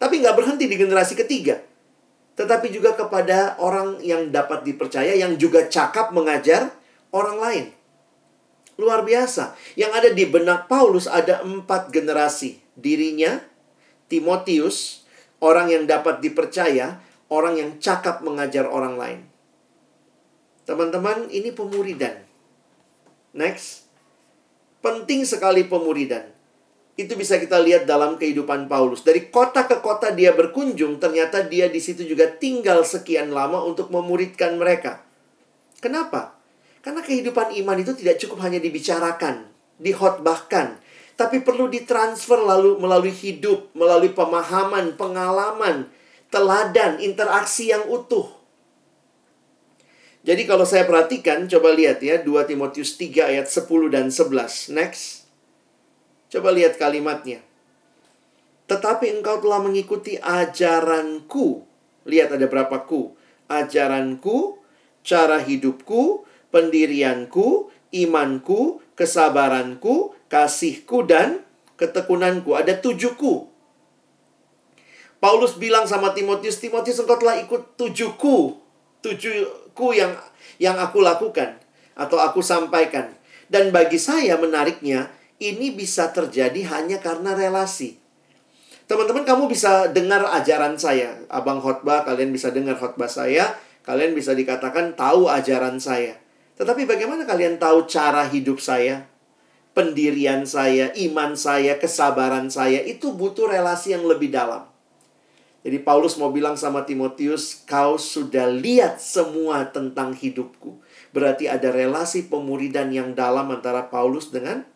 Tapi 0.02 0.18
nggak 0.18 0.34
berhenti 0.34 0.66
di 0.66 0.74
generasi 0.74 1.14
ketiga 1.14 1.71
tetapi 2.32 2.72
juga 2.72 2.96
kepada 2.96 3.60
orang 3.60 4.00
yang 4.00 4.32
dapat 4.32 4.64
dipercaya 4.64 5.12
yang 5.12 5.36
juga 5.36 5.68
cakap 5.68 6.16
mengajar 6.16 6.72
orang 7.12 7.38
lain. 7.38 7.64
Luar 8.80 9.04
biasa. 9.04 9.52
Yang 9.76 9.92
ada 9.92 10.10
di 10.16 10.24
benak 10.24 10.64
Paulus 10.64 11.04
ada 11.04 11.44
empat 11.44 11.92
generasi. 11.92 12.56
Dirinya, 12.72 13.36
Timotius, 14.08 15.04
orang 15.44 15.68
yang 15.68 15.84
dapat 15.84 16.24
dipercaya, 16.24 17.04
orang 17.28 17.60
yang 17.60 17.70
cakap 17.76 18.24
mengajar 18.24 18.64
orang 18.64 18.96
lain. 18.96 19.20
Teman-teman, 20.64 21.28
ini 21.28 21.52
pemuridan. 21.52 22.24
Next. 23.36 23.84
Penting 24.80 25.28
sekali 25.28 25.68
pemuridan. 25.68 26.31
Itu 26.92 27.16
bisa 27.16 27.40
kita 27.40 27.56
lihat 27.56 27.88
dalam 27.88 28.20
kehidupan 28.20 28.68
Paulus. 28.68 29.00
Dari 29.00 29.32
kota 29.32 29.64
ke 29.64 29.80
kota 29.80 30.12
dia 30.12 30.36
berkunjung, 30.36 31.00
ternyata 31.00 31.40
dia 31.48 31.72
di 31.72 31.80
situ 31.80 32.04
juga 32.04 32.28
tinggal 32.28 32.84
sekian 32.84 33.32
lama 33.32 33.64
untuk 33.64 33.88
memuridkan 33.88 34.60
mereka. 34.60 35.00
Kenapa? 35.80 36.36
Karena 36.84 37.00
kehidupan 37.00 37.56
iman 37.64 37.78
itu 37.80 37.96
tidak 37.96 38.20
cukup 38.20 38.44
hanya 38.44 38.60
dibicarakan, 38.60 39.48
dihotbahkan, 39.80 40.76
tapi 41.16 41.40
perlu 41.40 41.72
ditransfer 41.72 42.36
lalu 42.36 42.76
melalui 42.76 43.14
hidup, 43.14 43.72
melalui 43.72 44.12
pemahaman, 44.12 44.92
pengalaman, 44.98 45.88
teladan, 46.28 47.00
interaksi 47.00 47.72
yang 47.72 47.88
utuh. 47.88 48.28
Jadi 50.22 50.46
kalau 50.46 50.62
saya 50.62 50.86
perhatikan, 50.86 51.50
coba 51.50 51.74
lihat 51.74 51.98
ya 51.98 52.22
2 52.22 52.30
Timotius 52.46 52.94
3 52.94 53.32
ayat 53.32 53.46
10 53.50 53.90
dan 53.90 54.06
11. 54.10 54.70
Next. 54.70 55.21
Coba 56.32 56.48
lihat 56.48 56.80
kalimatnya. 56.80 57.44
Tetapi 58.64 59.20
engkau 59.20 59.44
telah 59.44 59.60
mengikuti 59.60 60.16
ajaranku. 60.16 61.60
Lihat 62.08 62.40
ada 62.40 62.48
berapa 62.48 62.88
ku. 62.88 63.12
Ajaranku, 63.52 64.56
cara 65.04 65.36
hidupku, 65.44 66.24
pendirianku, 66.48 67.68
imanku, 67.92 68.80
kesabaranku, 68.96 70.16
kasihku, 70.32 71.04
dan 71.04 71.44
ketekunanku. 71.76 72.56
Ada 72.56 72.80
tujuhku. 72.80 73.52
Paulus 75.20 75.60
bilang 75.60 75.84
sama 75.84 76.16
Timotius, 76.16 76.56
Timotius 76.58 76.96
engkau 76.96 77.20
telah 77.20 77.44
ikut 77.44 77.76
tujuhku. 77.76 78.56
Tujuhku 79.04 79.86
yang 79.92 80.16
yang 80.56 80.80
aku 80.80 81.04
lakukan 81.04 81.60
atau 81.92 82.16
aku 82.16 82.40
sampaikan. 82.40 83.12
Dan 83.52 83.68
bagi 83.68 84.00
saya 84.00 84.40
menariknya, 84.40 85.12
ini 85.42 85.74
bisa 85.74 86.14
terjadi 86.14 86.62
hanya 86.70 87.02
karena 87.02 87.34
relasi. 87.34 87.98
Teman-teman, 88.86 89.26
kamu 89.26 89.50
bisa 89.50 89.90
dengar 89.90 90.22
ajaran 90.30 90.78
saya. 90.78 91.18
Abang 91.26 91.58
khotbah, 91.58 92.06
kalian 92.06 92.30
bisa 92.30 92.54
dengar 92.54 92.78
khotbah 92.78 93.10
saya. 93.10 93.58
Kalian 93.82 94.14
bisa 94.14 94.36
dikatakan 94.36 94.94
tahu 94.94 95.26
ajaran 95.26 95.82
saya. 95.82 96.14
Tetapi 96.54 96.86
bagaimana 96.86 97.26
kalian 97.26 97.58
tahu 97.58 97.90
cara 97.90 98.28
hidup 98.30 98.62
saya? 98.62 99.10
Pendirian 99.72 100.44
saya, 100.44 100.92
iman 100.94 101.34
saya, 101.34 101.80
kesabaran 101.80 102.52
saya. 102.52 102.84
Itu 102.84 103.16
butuh 103.16 103.48
relasi 103.48 103.96
yang 103.96 104.04
lebih 104.04 104.30
dalam. 104.30 104.68
Jadi 105.62 105.78
Paulus 105.78 106.18
mau 106.18 106.34
bilang 106.34 106.58
sama 106.58 106.82
Timotius, 106.82 107.62
kau 107.64 107.94
sudah 107.94 108.50
lihat 108.50 108.98
semua 108.98 109.70
tentang 109.70 110.10
hidupku. 110.10 110.82
Berarti 111.14 111.46
ada 111.46 111.70
relasi 111.70 112.26
pemuridan 112.26 112.90
yang 112.90 113.14
dalam 113.14 113.46
antara 113.54 113.86
Paulus 113.86 114.34
dengan 114.34 114.66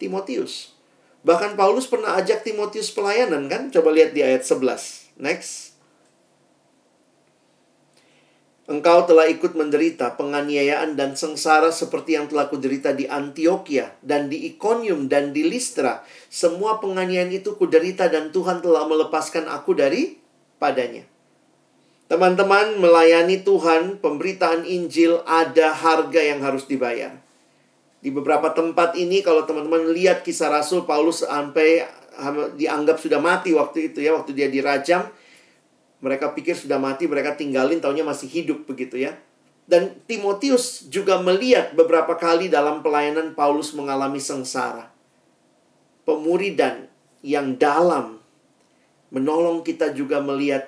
Timotius. 0.00 0.72
Bahkan 1.20 1.52
Paulus 1.52 1.84
pernah 1.84 2.16
ajak 2.16 2.40
Timotius 2.40 2.88
pelayanan 2.88 3.44
kan? 3.52 3.68
Coba 3.68 3.92
lihat 3.92 4.16
di 4.16 4.24
ayat 4.24 4.40
11. 4.40 5.20
Next. 5.20 5.76
Engkau 8.70 9.02
telah 9.02 9.26
ikut 9.26 9.58
menderita 9.58 10.14
penganiayaan 10.14 10.94
dan 10.94 11.18
sengsara 11.18 11.74
seperti 11.74 12.14
yang 12.14 12.30
telah 12.30 12.46
kuderita 12.46 12.94
di 12.94 13.02
Antioquia 13.02 13.98
dan 13.98 14.30
di 14.30 14.46
Iconium 14.46 15.10
dan 15.10 15.34
di 15.34 15.42
Listra. 15.42 16.06
Semua 16.30 16.78
penganiayaan 16.78 17.34
itu 17.34 17.58
kuderita 17.58 18.06
dan 18.06 18.30
Tuhan 18.30 18.62
telah 18.62 18.86
melepaskan 18.86 19.50
aku 19.50 19.74
dari 19.74 20.22
padanya. 20.62 21.02
Teman-teman, 22.06 22.78
melayani 22.78 23.42
Tuhan, 23.42 23.98
pemberitaan 23.98 24.62
Injil 24.62 25.18
ada 25.26 25.74
harga 25.74 26.22
yang 26.22 26.38
harus 26.42 26.66
dibayar. 26.70 27.18
Di 28.00 28.08
beberapa 28.08 28.48
tempat 28.56 28.96
ini 28.96 29.20
kalau 29.20 29.44
teman-teman 29.44 29.92
lihat 29.92 30.24
kisah 30.24 30.48
Rasul 30.48 30.88
Paulus 30.88 31.20
sampai 31.20 31.84
dianggap 32.56 32.96
sudah 32.96 33.20
mati 33.20 33.52
waktu 33.52 33.92
itu 33.92 34.00
ya, 34.00 34.16
waktu 34.16 34.32
dia 34.32 34.48
dirajam, 34.48 35.08
mereka 36.00 36.32
pikir 36.32 36.56
sudah 36.56 36.80
mati, 36.80 37.04
mereka 37.04 37.36
tinggalin 37.36 37.80
taunya 37.80 38.04
masih 38.04 38.28
hidup 38.28 38.64
begitu 38.64 38.96
ya. 38.96 39.16
Dan 39.68 40.00
Timotius 40.08 40.90
juga 40.90 41.20
melihat 41.22 41.76
beberapa 41.76 42.16
kali 42.18 42.50
dalam 42.50 42.82
pelayanan 42.82 43.38
Paulus 43.38 43.70
mengalami 43.76 44.18
sengsara. 44.18 44.90
Pemuridan 46.02 46.90
yang 47.22 47.54
dalam 47.54 48.18
menolong 49.12 49.62
kita 49.62 49.92
juga 49.92 50.18
melihat 50.18 50.66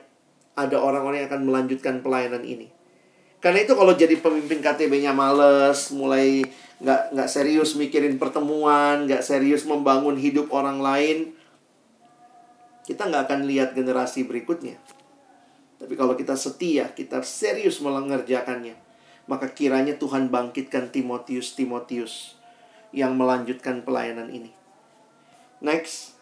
ada 0.52 0.78
orang-orang 0.78 1.24
yang 1.24 1.28
akan 1.32 1.42
melanjutkan 1.48 1.94
pelayanan 2.04 2.44
ini. 2.44 2.68
Karena 3.42 3.66
itu 3.66 3.74
kalau 3.74 3.90
jadi 3.98 4.14
pemimpin 4.22 4.62
KTB-nya 4.62 5.10
males, 5.10 5.90
mulai 5.90 6.46
nggak 6.82 7.14
nggak 7.14 7.28
serius 7.30 7.78
mikirin 7.78 8.18
pertemuan, 8.18 9.06
nggak 9.06 9.22
serius 9.22 9.62
membangun 9.62 10.18
hidup 10.18 10.50
orang 10.50 10.82
lain, 10.82 11.30
kita 12.82 13.06
nggak 13.06 13.30
akan 13.30 13.40
lihat 13.46 13.78
generasi 13.78 14.26
berikutnya. 14.26 14.74
Tapi 15.78 15.94
kalau 15.94 16.18
kita 16.18 16.34
setia, 16.34 16.90
kita 16.90 17.22
serius 17.22 17.78
mengerjakannya, 17.78 18.74
maka 19.30 19.50
kiranya 19.50 19.94
Tuhan 19.94 20.30
bangkitkan 20.30 20.90
Timotius 20.90 21.54
Timotius 21.54 22.34
yang 22.90 23.14
melanjutkan 23.14 23.86
pelayanan 23.86 24.30
ini. 24.30 24.50
Next, 25.62 26.18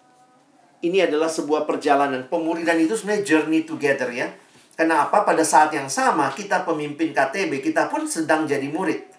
ini 0.81 1.05
adalah 1.05 1.29
sebuah 1.29 1.65
perjalanan 1.65 2.29
pemuridan 2.29 2.81
itu 2.81 2.97
sebenarnya 2.97 3.25
journey 3.25 3.65
together 3.65 4.13
ya. 4.13 4.33
Kenapa 4.77 5.29
pada 5.29 5.45
saat 5.45 5.73
yang 5.77 5.93
sama 5.93 6.33
kita 6.33 6.65
pemimpin 6.65 7.13
KTB 7.13 7.61
kita 7.61 7.93
pun 7.93 8.09
sedang 8.09 8.49
jadi 8.49 8.65
murid. 8.69 9.10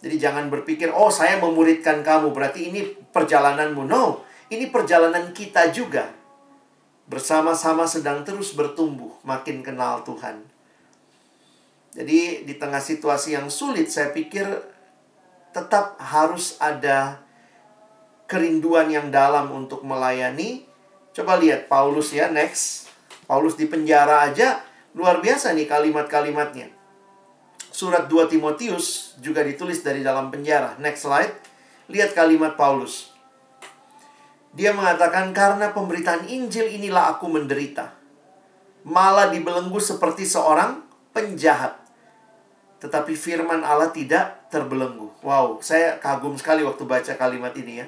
Jadi 0.00 0.16
jangan 0.16 0.48
berpikir, 0.48 0.88
oh 0.88 1.12
saya 1.12 1.36
memuridkan 1.36 2.00
kamu, 2.00 2.32
berarti 2.32 2.72
ini 2.72 2.88
perjalananmu. 3.12 3.84
No, 3.84 4.24
ini 4.48 4.72
perjalanan 4.72 5.36
kita 5.36 5.68
juga. 5.68 6.08
Bersama-sama 7.04 7.84
sedang 7.84 8.24
terus 8.24 8.56
bertumbuh, 8.56 9.12
makin 9.28 9.60
kenal 9.60 10.00
Tuhan. 10.08 10.40
Jadi 11.92 12.48
di 12.48 12.54
tengah 12.56 12.80
situasi 12.80 13.36
yang 13.36 13.52
sulit, 13.52 13.92
saya 13.92 14.08
pikir 14.14 14.46
tetap 15.52 16.00
harus 16.00 16.56
ada 16.62 17.20
kerinduan 18.24 18.88
yang 18.88 19.12
dalam 19.12 19.52
untuk 19.52 19.84
melayani. 19.84 20.64
Coba 21.12 21.36
lihat 21.36 21.68
Paulus 21.68 22.14
ya, 22.16 22.32
next. 22.32 22.88
Paulus 23.28 23.58
di 23.58 23.68
penjara 23.68 24.30
aja, 24.30 24.64
luar 24.96 25.20
biasa 25.20 25.52
nih 25.52 25.68
kalimat-kalimatnya 25.68 26.79
surat 27.70 28.10
2 28.10 28.30
Timotius 28.30 29.16
juga 29.22 29.46
ditulis 29.46 29.80
dari 29.80 30.02
dalam 30.02 30.28
penjara. 30.28 30.76
Next 30.82 31.06
slide. 31.06 31.32
Lihat 31.90 32.14
kalimat 32.14 32.54
Paulus. 32.54 33.10
Dia 34.50 34.74
mengatakan, 34.74 35.30
karena 35.30 35.70
pemberitaan 35.70 36.26
Injil 36.26 36.66
inilah 36.70 37.14
aku 37.14 37.30
menderita. 37.30 37.94
Malah 38.82 39.30
dibelenggu 39.30 39.78
seperti 39.78 40.26
seorang 40.26 40.82
penjahat. 41.14 41.78
Tetapi 42.82 43.14
firman 43.14 43.62
Allah 43.62 43.94
tidak 43.94 44.50
terbelenggu. 44.50 45.12
Wow, 45.22 45.62
saya 45.62 46.00
kagum 46.02 46.34
sekali 46.34 46.66
waktu 46.66 46.82
baca 46.82 47.12
kalimat 47.14 47.54
ini 47.54 47.84
ya. 47.84 47.86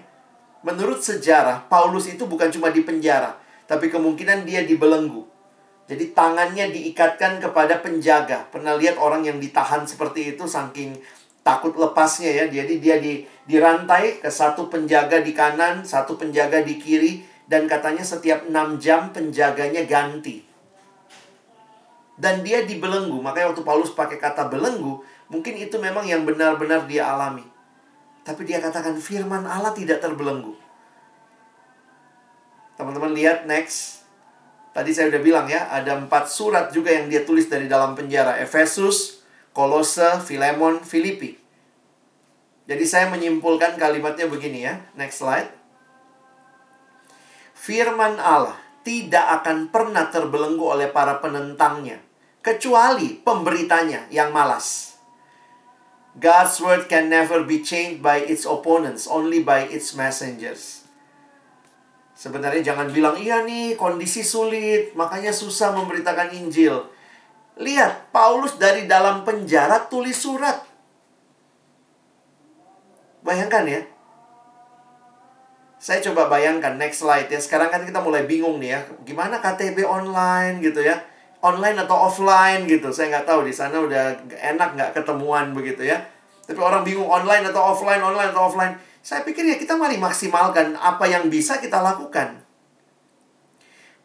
Menurut 0.63 1.03
sejarah, 1.03 1.67
Paulus 1.67 2.07
itu 2.07 2.23
bukan 2.23 2.47
cuma 2.55 2.71
di 2.71 2.87
penjara, 2.87 3.35
tapi 3.67 3.91
kemungkinan 3.91 4.47
dia 4.47 4.63
dibelenggu. 4.63 5.27
Jadi 5.93 6.17
tangannya 6.17 6.73
diikatkan 6.73 7.37
kepada 7.37 7.85
penjaga. 7.85 8.49
Pernah 8.49 8.81
lihat 8.81 8.97
orang 8.97 9.29
yang 9.29 9.37
ditahan 9.37 9.85
seperti 9.85 10.33
itu 10.33 10.49
saking 10.49 10.97
takut 11.45 11.77
lepasnya 11.77 12.33
ya. 12.33 12.45
Jadi 12.49 12.81
dia 12.81 12.97
di 12.97 13.29
dirantai 13.45 14.25
ke 14.25 14.33
satu 14.33 14.73
penjaga 14.73 15.21
di 15.21 15.37
kanan, 15.37 15.85
satu 15.85 16.17
penjaga 16.17 16.65
di 16.65 16.81
kiri 16.81 17.21
dan 17.45 17.69
katanya 17.69 18.01
setiap 18.01 18.49
6 18.49 18.81
jam 18.81 19.13
penjaganya 19.13 19.85
ganti. 19.85 20.41
Dan 22.17 22.41
dia 22.41 22.65
dibelenggu. 22.65 23.21
Makanya 23.21 23.53
waktu 23.53 23.61
Paulus 23.61 23.93
pakai 23.93 24.17
kata 24.17 24.49
belenggu, 24.49 25.05
mungkin 25.29 25.61
itu 25.61 25.77
memang 25.77 26.09
yang 26.09 26.25
benar-benar 26.25 26.89
dia 26.89 27.13
alami. 27.13 27.45
Tapi 28.25 28.49
dia 28.49 28.65
katakan 28.65 28.97
firman 28.97 29.45
Allah 29.45 29.77
tidak 29.77 30.01
terbelenggu. 30.01 30.57
Teman-teman 32.81 33.13
lihat 33.13 33.45
next. 33.45 34.02
Tadi 34.73 34.91
saya 34.97 35.13
udah 35.13 35.21
bilang 35.21 35.47
ya, 35.53 35.69
ada 35.69 36.01
empat 36.01 36.33
surat 36.33 36.73
juga 36.73 36.93
yang 36.97 37.13
dia 37.13 37.29
tulis 37.29 37.45
dari 37.45 37.69
dalam 37.69 37.93
penjara. 37.93 38.41
Efesus, 38.41 39.21
Kolose, 39.53 40.25
Filemon, 40.25 40.81
Filipi. 40.81 41.37
Jadi 42.65 42.85
saya 42.89 43.13
menyimpulkan 43.13 43.77
kalimatnya 43.77 44.33
begini 44.33 44.65
ya. 44.65 44.81
Next 44.97 45.21
slide. 45.21 45.53
Firman 47.53 48.17
Allah 48.17 48.57
tidak 48.83 49.45
akan 49.45 49.69
pernah 49.69 50.09
terbelenggu 50.09 50.65
oleh 50.65 50.89
para 50.89 51.21
penentangnya. 51.21 52.01
Kecuali 52.43 53.21
pemberitanya 53.23 54.11
yang 54.11 54.35
malas. 54.35 54.99
God's 56.19 56.59
word 56.61 56.91
can 56.91 57.09
never 57.09 57.41
be 57.47 57.63
changed 57.65 58.03
by 58.03 58.21
its 58.21 58.45
opponents, 58.45 59.09
only 59.09 59.41
by 59.41 59.65
its 59.65 59.95
messengers. 59.95 60.82
Sebenarnya 62.13 62.63
jangan 62.75 62.93
bilang, 62.93 63.17
iya 63.19 63.43
nih 63.43 63.75
kondisi 63.75 64.21
sulit, 64.23 64.93
makanya 64.95 65.33
susah 65.33 65.73
memberitakan 65.75 66.31
Injil. 66.37 66.87
Lihat, 67.57 68.13
Paulus 68.15 68.57
dari 68.57 68.85
dalam 68.87 69.25
penjara 69.25 69.89
tulis 69.89 70.17
surat. 70.17 70.63
Bayangkan 73.25 73.65
ya. 73.65 73.81
Saya 75.83 75.99
coba 76.05 76.31
bayangkan, 76.31 76.79
next 76.79 77.03
slide 77.03 77.27
ya. 77.27 77.41
Sekarang 77.43 77.73
kan 77.73 77.83
kita 77.83 77.99
mulai 77.99 78.29
bingung 78.29 78.63
nih 78.63 78.79
ya. 78.79 78.81
Gimana 79.03 79.43
KTB 79.43 79.83
online 79.83 80.63
gitu 80.63 80.79
ya 80.79 81.03
online 81.43 81.77
atau 81.85 82.09
offline 82.09 82.65
gitu. 82.71 82.89
Saya 82.95 83.19
nggak 83.19 83.27
tahu 83.27 83.41
di 83.45 83.53
sana 83.53 83.83
udah 83.83 84.31
enak 84.31 84.79
nggak 84.79 84.91
ketemuan 84.95 85.51
begitu 85.53 85.83
ya. 85.85 85.99
Tapi 86.47 86.59
orang 86.59 86.87
bingung 86.87 87.11
online 87.11 87.51
atau 87.51 87.75
offline, 87.75 88.03
online 88.03 88.31
atau 88.31 88.47
offline. 88.47 88.75
Saya 89.03 89.27
pikir 89.27 89.43
ya 89.43 89.59
kita 89.59 89.75
mari 89.75 89.99
maksimalkan 89.99 90.79
apa 90.79 91.05
yang 91.11 91.27
bisa 91.27 91.59
kita 91.59 91.83
lakukan. 91.83 92.39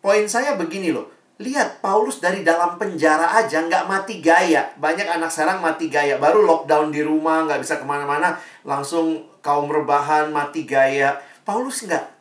Poin 0.01 0.25
saya 0.25 0.57
begini 0.57 0.89
loh. 0.89 1.13
Lihat, 1.37 1.85
Paulus 1.85 2.17
dari 2.17 2.41
dalam 2.41 2.81
penjara 2.81 3.37
aja 3.37 3.61
nggak 3.61 3.85
mati 3.85 4.25
gaya. 4.25 4.73
Banyak 4.81 5.05
anak 5.05 5.29
sekarang 5.29 5.61
mati 5.61 5.85
gaya. 5.85 6.17
Baru 6.17 6.41
lockdown 6.41 6.89
di 6.89 7.05
rumah, 7.05 7.45
nggak 7.45 7.61
bisa 7.61 7.77
ke 7.77 7.85
mana-mana. 7.85 8.41
Langsung 8.65 9.29
kaum 9.45 9.69
rebahan, 9.69 10.33
mati 10.33 10.65
gaya. 10.65 11.21
Paulus 11.45 11.85
nggak. 11.85 12.17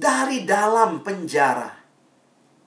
Dari 0.00 0.48
dalam 0.48 1.04
penjara 1.04 1.84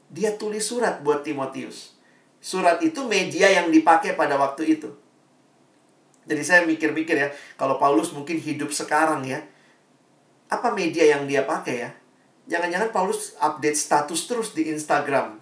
dia 0.08 0.36
tulis 0.39 0.64
surat 0.64 1.03
buat 1.03 1.24
Timotius. 1.24 1.95
Surat 2.39 2.80
itu 2.80 3.03
media 3.03 3.51
yang 3.51 3.68
dipakai 3.68 4.16
pada 4.16 4.39
waktu 4.39 4.80
itu. 4.80 4.95
Jadi 6.28 6.43
saya 6.43 6.61
mikir-mikir 6.67 7.15
ya, 7.15 7.32
kalau 7.55 7.80
Paulus 7.80 8.11
mungkin 8.11 8.36
hidup 8.36 8.69
sekarang 8.75 9.23
ya, 9.23 9.39
apa 10.51 10.75
media 10.75 11.15
yang 11.15 11.23
dia 11.23 11.47
pakai 11.47 11.75
ya? 11.88 11.89
Jangan-jangan 12.47 12.91
Paulus 12.91 13.36
update 13.39 13.80
status 13.80 14.28
terus 14.28 14.51
di 14.51 14.71
Instagram. 14.71 15.39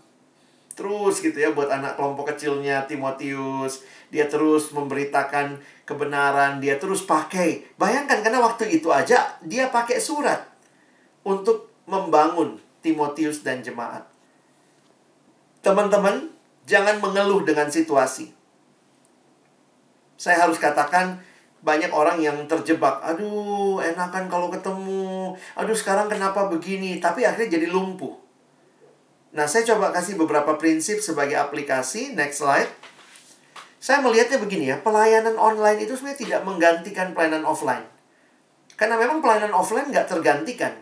Terus 0.76 1.24
gitu 1.24 1.38
ya 1.40 1.56
buat 1.56 1.72
anak 1.72 1.96
kelompok 1.96 2.36
kecilnya 2.36 2.84
Timotius. 2.84 3.86
Dia 4.12 4.28
terus 4.28 4.76
memberitakan 4.76 5.58
kebenaran, 5.88 6.60
dia 6.60 6.76
terus 6.76 7.08
pakai. 7.08 7.64
Bayangkan 7.80 8.20
karena 8.20 8.44
waktu 8.44 8.68
itu 8.76 8.92
aja 8.92 9.40
dia 9.40 9.72
pakai 9.72 10.04
surat 10.04 10.44
untuk 11.24 11.72
membangun 11.88 12.60
Timotius 12.84 13.42
dan 13.42 13.64
jemaat. 13.64 14.04
Teman-teman, 15.64 16.30
jangan 16.68 17.00
mengeluh 17.00 17.42
dengan 17.48 17.72
situasi. 17.72 18.35
Saya 20.16 20.48
harus 20.48 20.58
katakan, 20.58 21.20
banyak 21.66 21.90
orang 21.90 22.22
yang 22.22 22.38
terjebak. 22.46 23.02
Aduh, 23.02 23.82
enakan 23.82 24.30
kalau 24.30 24.54
ketemu. 24.54 25.34
Aduh, 25.58 25.74
sekarang 25.74 26.06
kenapa 26.06 26.46
begini? 26.46 27.02
Tapi 27.02 27.26
akhirnya 27.26 27.58
jadi 27.58 27.68
lumpuh. 27.74 28.14
Nah, 29.34 29.50
saya 29.50 29.66
coba 29.74 29.90
kasih 29.90 30.16
beberapa 30.16 30.56
prinsip 30.62 31.02
sebagai 31.02 31.36
aplikasi. 31.36 32.14
Next 32.14 32.46
slide. 32.46 32.70
Saya 33.82 34.02
melihatnya 34.02 34.38
begini 34.42 34.72
ya, 34.72 34.78
pelayanan 34.82 35.38
online 35.38 35.86
itu 35.86 35.98
sebenarnya 35.98 36.22
tidak 36.22 36.42
menggantikan 36.46 37.14
pelayanan 37.14 37.46
offline. 37.46 37.86
Karena 38.78 38.98
memang 38.98 39.22
pelayanan 39.22 39.54
offline 39.54 39.90
nggak 39.90 40.10
tergantikan. 40.10 40.74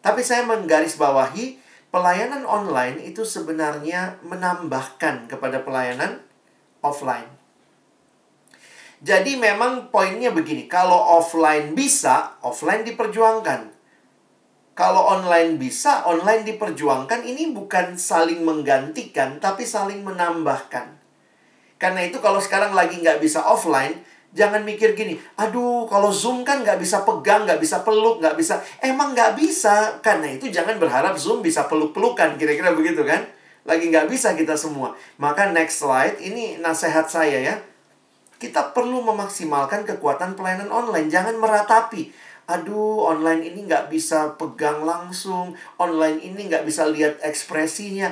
Tapi 0.00 0.24
saya 0.24 0.48
menggarisbawahi 0.48 1.60
pelayanan 1.92 2.48
online 2.48 3.00
itu 3.04 3.24
sebenarnya 3.24 4.16
menambahkan 4.24 5.28
kepada 5.28 5.60
pelayanan 5.60 6.24
offline. 6.80 7.39
Jadi 9.00 9.40
memang 9.40 9.88
poinnya 9.88 10.28
begini, 10.28 10.68
kalau 10.68 11.20
offline 11.20 11.72
bisa, 11.72 12.36
offline 12.44 12.84
diperjuangkan. 12.84 13.72
Kalau 14.76 15.02
online 15.08 15.56
bisa, 15.56 16.04
online 16.04 16.44
diperjuangkan. 16.44 17.24
Ini 17.24 17.52
bukan 17.56 17.96
saling 17.96 18.44
menggantikan, 18.44 19.40
tapi 19.40 19.64
saling 19.64 20.04
menambahkan. 20.04 21.00
Karena 21.80 22.04
itu 22.04 22.20
kalau 22.20 22.40
sekarang 22.40 22.76
lagi 22.76 23.00
nggak 23.00 23.24
bisa 23.24 23.40
offline, 23.40 24.04
Jangan 24.30 24.62
mikir 24.62 24.94
gini, 24.94 25.18
aduh 25.34 25.90
kalau 25.90 26.14
Zoom 26.14 26.46
kan 26.46 26.62
nggak 26.62 26.78
bisa 26.78 27.02
pegang, 27.02 27.50
nggak 27.50 27.58
bisa 27.58 27.82
peluk, 27.82 28.22
nggak 28.22 28.38
bisa. 28.38 28.62
Emang 28.78 29.10
nggak 29.10 29.34
bisa. 29.34 29.98
Karena 30.06 30.30
itu 30.30 30.46
jangan 30.46 30.78
berharap 30.78 31.18
Zoom 31.18 31.42
bisa 31.42 31.66
peluk-pelukan, 31.66 32.38
kira-kira 32.38 32.70
begitu 32.70 33.02
kan. 33.02 33.26
Lagi 33.66 33.90
nggak 33.90 34.06
bisa 34.06 34.38
kita 34.38 34.54
semua. 34.54 34.94
Maka 35.18 35.50
next 35.50 35.82
slide, 35.82 36.22
ini 36.22 36.62
nasihat 36.62 37.10
saya 37.10 37.42
ya. 37.42 37.58
Kita 38.40 38.72
perlu 38.72 39.04
memaksimalkan 39.04 39.84
kekuatan 39.84 40.32
pelayanan 40.32 40.72
online. 40.72 41.12
Jangan 41.12 41.36
meratapi. 41.36 42.08
Aduh, 42.48 43.04
online 43.04 43.52
ini 43.52 43.68
nggak 43.68 43.92
bisa 43.92 44.32
pegang 44.40 44.80
langsung. 44.80 45.52
Online 45.76 46.16
ini 46.24 46.48
nggak 46.48 46.64
bisa 46.64 46.88
lihat 46.88 47.20
ekspresinya. 47.20 48.08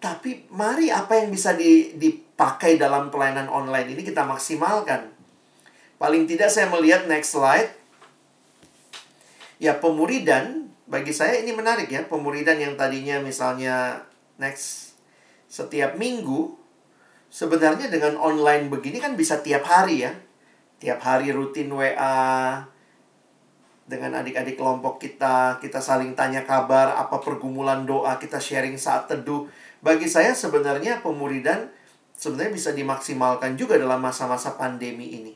Tapi 0.00 0.48
mari 0.48 0.88
apa 0.88 1.20
yang 1.20 1.28
bisa 1.28 1.52
di, 1.52 1.92
di 2.00 2.16
pakai 2.16 2.80
dalam 2.80 3.12
pelayanan 3.12 3.52
online 3.52 3.92
ini 3.92 4.00
kita 4.00 4.24
maksimalkan. 4.24 5.12
Paling 6.00 6.24
tidak 6.24 6.48
saya 6.48 6.72
melihat 6.72 7.04
next 7.04 7.36
slide. 7.36 7.76
Ya, 9.60 9.76
pemuridan 9.76 10.72
bagi 10.88 11.12
saya 11.12 11.44
ini 11.44 11.52
menarik 11.52 11.92
ya. 11.92 12.08
Pemuridan 12.08 12.56
yang 12.56 12.80
tadinya 12.80 13.20
misalnya 13.20 14.00
next 14.40 14.96
setiap 15.52 16.00
minggu 16.00 16.59
sebenarnya 17.30 17.86
dengan 17.88 18.18
online 18.18 18.66
begini 18.68 18.98
kan 18.98 19.14
bisa 19.14 19.40
tiap 19.40 19.64
hari 19.64 20.04
ya. 20.04 20.12
Tiap 20.82 21.00
hari 21.00 21.30
rutin 21.30 21.70
WA 21.70 22.60
dengan 23.90 24.22
adik-adik 24.22 24.54
kelompok 24.54 25.02
kita, 25.02 25.58
kita 25.58 25.82
saling 25.82 26.14
tanya 26.14 26.46
kabar, 26.46 26.94
apa 26.94 27.18
pergumulan 27.18 27.82
doa, 27.82 28.16
kita 28.22 28.38
sharing 28.38 28.78
saat 28.78 29.10
teduh. 29.10 29.50
Bagi 29.82 30.06
saya 30.06 30.30
sebenarnya 30.30 31.02
pemuridan 31.02 31.68
sebenarnya 32.20 32.52
bisa 32.52 32.70
dimaksimalkan 32.76 33.56
juga 33.56 33.80
dalam 33.80 33.98
masa-masa 33.98 34.54
pandemi 34.54 35.08
ini. 35.16 35.34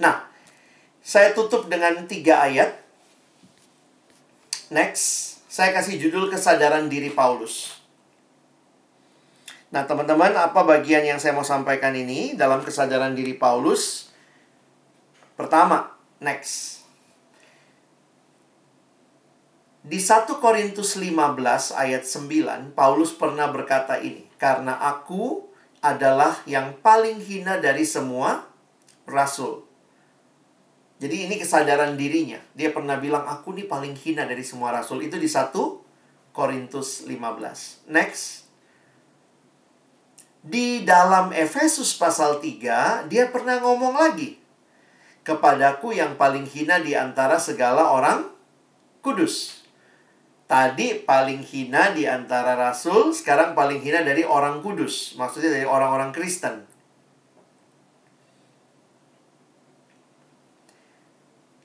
Nah, 0.00 0.24
saya 1.04 1.36
tutup 1.36 1.68
dengan 1.68 2.08
tiga 2.08 2.46
ayat. 2.46 2.72
Next, 4.72 5.36
saya 5.50 5.70
kasih 5.76 5.98
judul 6.00 6.32
kesadaran 6.32 6.88
diri 6.90 7.12
Paulus. 7.12 7.75
Nah, 9.66 9.82
teman-teman, 9.82 10.30
apa 10.30 10.62
bagian 10.62 11.02
yang 11.02 11.18
saya 11.18 11.34
mau 11.34 11.42
sampaikan 11.42 11.90
ini 11.90 12.38
dalam 12.38 12.62
kesadaran 12.62 13.18
diri 13.18 13.34
Paulus? 13.34 14.14
Pertama, 15.34 15.90
next. 16.22 16.86
Di 19.86 20.02
1 20.02 20.42
Korintus 20.42 20.98
15 20.98 21.70
ayat 21.74 22.02
9, 22.02 22.74
Paulus 22.74 23.14
pernah 23.14 23.46
berkata 23.50 24.02
ini 24.02 24.26
karena 24.34 24.78
aku 24.82 25.46
adalah 25.78 26.42
yang 26.42 26.74
paling 26.82 27.22
hina 27.22 27.62
dari 27.62 27.86
semua 27.86 28.50
rasul. 29.06 29.62
Jadi 30.96 31.28
ini 31.28 31.34
kesadaran 31.38 31.94
dirinya. 31.94 32.40
Dia 32.56 32.72
pernah 32.72 32.96
bilang, 32.98 33.28
aku 33.28 33.52
nih 33.52 33.68
paling 33.68 33.94
hina 33.94 34.24
dari 34.24 34.42
semua 34.42 34.72
rasul. 34.72 35.04
Itu 35.04 35.20
di 35.20 35.28
1 35.28 35.52
Korintus 36.32 37.04
15. 37.06 37.86
Next. 37.86 38.45
Di 40.46 40.86
dalam 40.86 41.34
Efesus 41.34 41.98
pasal 41.98 42.38
3, 42.38 43.10
dia 43.10 43.26
pernah 43.34 43.58
ngomong 43.58 43.98
lagi. 43.98 44.38
Kepadaku 45.26 45.90
yang 45.90 46.14
paling 46.14 46.46
hina 46.46 46.78
di 46.78 46.94
antara 46.94 47.34
segala 47.42 47.90
orang 47.90 48.30
kudus. 49.02 49.66
Tadi 50.46 51.02
paling 51.02 51.42
hina 51.42 51.90
di 51.90 52.06
antara 52.06 52.54
rasul, 52.54 53.10
sekarang 53.10 53.58
paling 53.58 53.82
hina 53.82 54.06
dari 54.06 54.22
orang 54.22 54.62
kudus. 54.62 55.18
Maksudnya 55.18 55.50
dari 55.50 55.66
orang-orang 55.66 56.14
Kristen. 56.14 56.62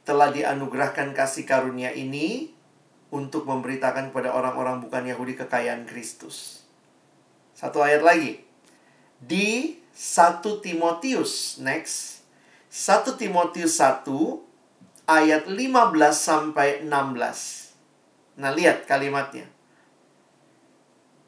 Telah 0.01 0.33
dianugerahkan 0.33 1.13
kasih 1.13 1.45
karunia 1.45 1.93
ini 1.93 2.49
untuk 3.13 3.45
memberitakan 3.45 4.09
kepada 4.09 4.33
orang-orang 4.33 4.81
bukan 4.81 5.05
Yahudi 5.05 5.37
kekayaan 5.37 5.85
Kristus. 5.85 6.65
Satu 7.53 7.85
ayat 7.85 8.01
lagi. 8.01 8.50
Di 9.21 9.77
1 9.93 10.41
Timotius, 10.65 11.61
next. 11.61 12.25
1 12.73 13.21
Timotius 13.21 13.77
1 13.77 14.09
ayat 15.05 15.45
15 15.45 15.61
sampai 16.17 16.81
16. 16.81 18.41
Nah, 18.41 18.49
lihat 18.49 18.89
kalimatnya. 18.89 19.45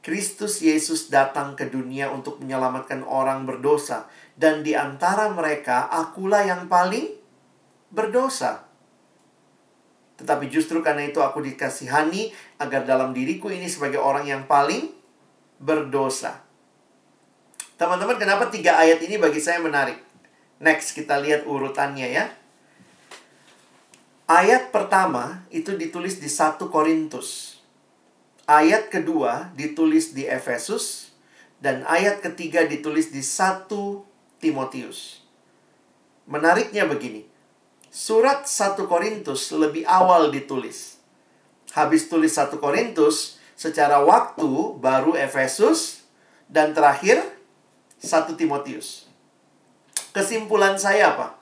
Kristus 0.03 0.59
Yesus 0.59 1.07
datang 1.07 1.55
ke 1.55 1.69
dunia 1.69 2.11
untuk 2.11 2.41
menyelamatkan 2.41 3.07
orang 3.07 3.47
berdosa. 3.47 4.09
Dan 4.35 4.65
di 4.65 4.75
antara 4.75 5.31
mereka, 5.31 5.87
akulah 5.87 6.43
yang 6.43 6.67
paling 6.67 7.07
berdosa. 7.93 8.67
Tetapi 10.19 10.49
justru 10.51 10.81
karena 10.81 11.07
itu 11.07 11.21
aku 11.21 11.39
dikasihani 11.45 12.33
agar 12.59 12.83
dalam 12.83 13.15
diriku 13.15 13.53
ini 13.53 13.69
sebagai 13.69 14.01
orang 14.01 14.27
yang 14.27 14.43
paling 14.43 14.91
berdosa. 15.61 16.43
Teman-teman, 17.73 18.21
kenapa 18.21 18.53
tiga 18.53 18.77
ayat 18.77 19.01
ini 19.01 19.17
bagi 19.17 19.41
saya 19.41 19.57
menarik? 19.57 19.97
Next, 20.61 20.93
kita 20.93 21.17
lihat 21.17 21.49
urutannya 21.49 22.05
ya. 22.05 22.25
Ayat 24.29 24.69
pertama 24.69 25.43
itu 25.49 25.73
ditulis 25.73 26.21
di 26.21 26.29
1 26.29 26.61
Korintus. 26.69 27.59
Ayat 28.45 28.93
kedua 28.93 29.51
ditulis 29.57 30.13
di 30.13 30.29
Efesus. 30.29 31.11
Dan 31.57 31.81
ayat 31.89 32.21
ketiga 32.21 32.63
ditulis 32.67 33.09
di 33.09 33.25
1 33.25 33.67
Timotius. 34.37 35.23
Menariknya 36.29 36.85
begini. 36.85 37.25
Surat 37.89 38.45
1 38.45 38.85
Korintus 38.85 39.49
lebih 39.49 39.83
awal 39.89 40.29
ditulis. 40.29 41.01
Habis 41.73 42.05
tulis 42.05 42.37
1 42.37 42.53
Korintus, 42.61 43.41
secara 43.57 44.05
waktu 44.05 44.77
baru 44.77 45.17
Efesus, 45.17 46.05
dan 46.45 46.77
terakhir 46.77 47.32
1 48.03 48.35
Timotius. 48.35 49.07
Kesimpulan 50.11 50.75
saya 50.75 51.15
apa? 51.15 51.39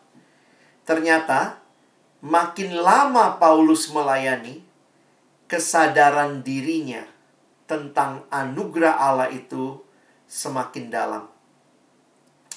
Ternyata 0.85 1.57
makin 2.21 2.77
lama 2.77 3.41
Paulus 3.41 3.89
melayani, 3.89 4.61
kesadaran 5.49 6.45
dirinya 6.45 7.01
tentang 7.65 8.29
anugerah 8.29 8.93
Allah 8.93 9.33
itu 9.33 9.81
semakin 10.29 10.93
dalam. 10.93 11.25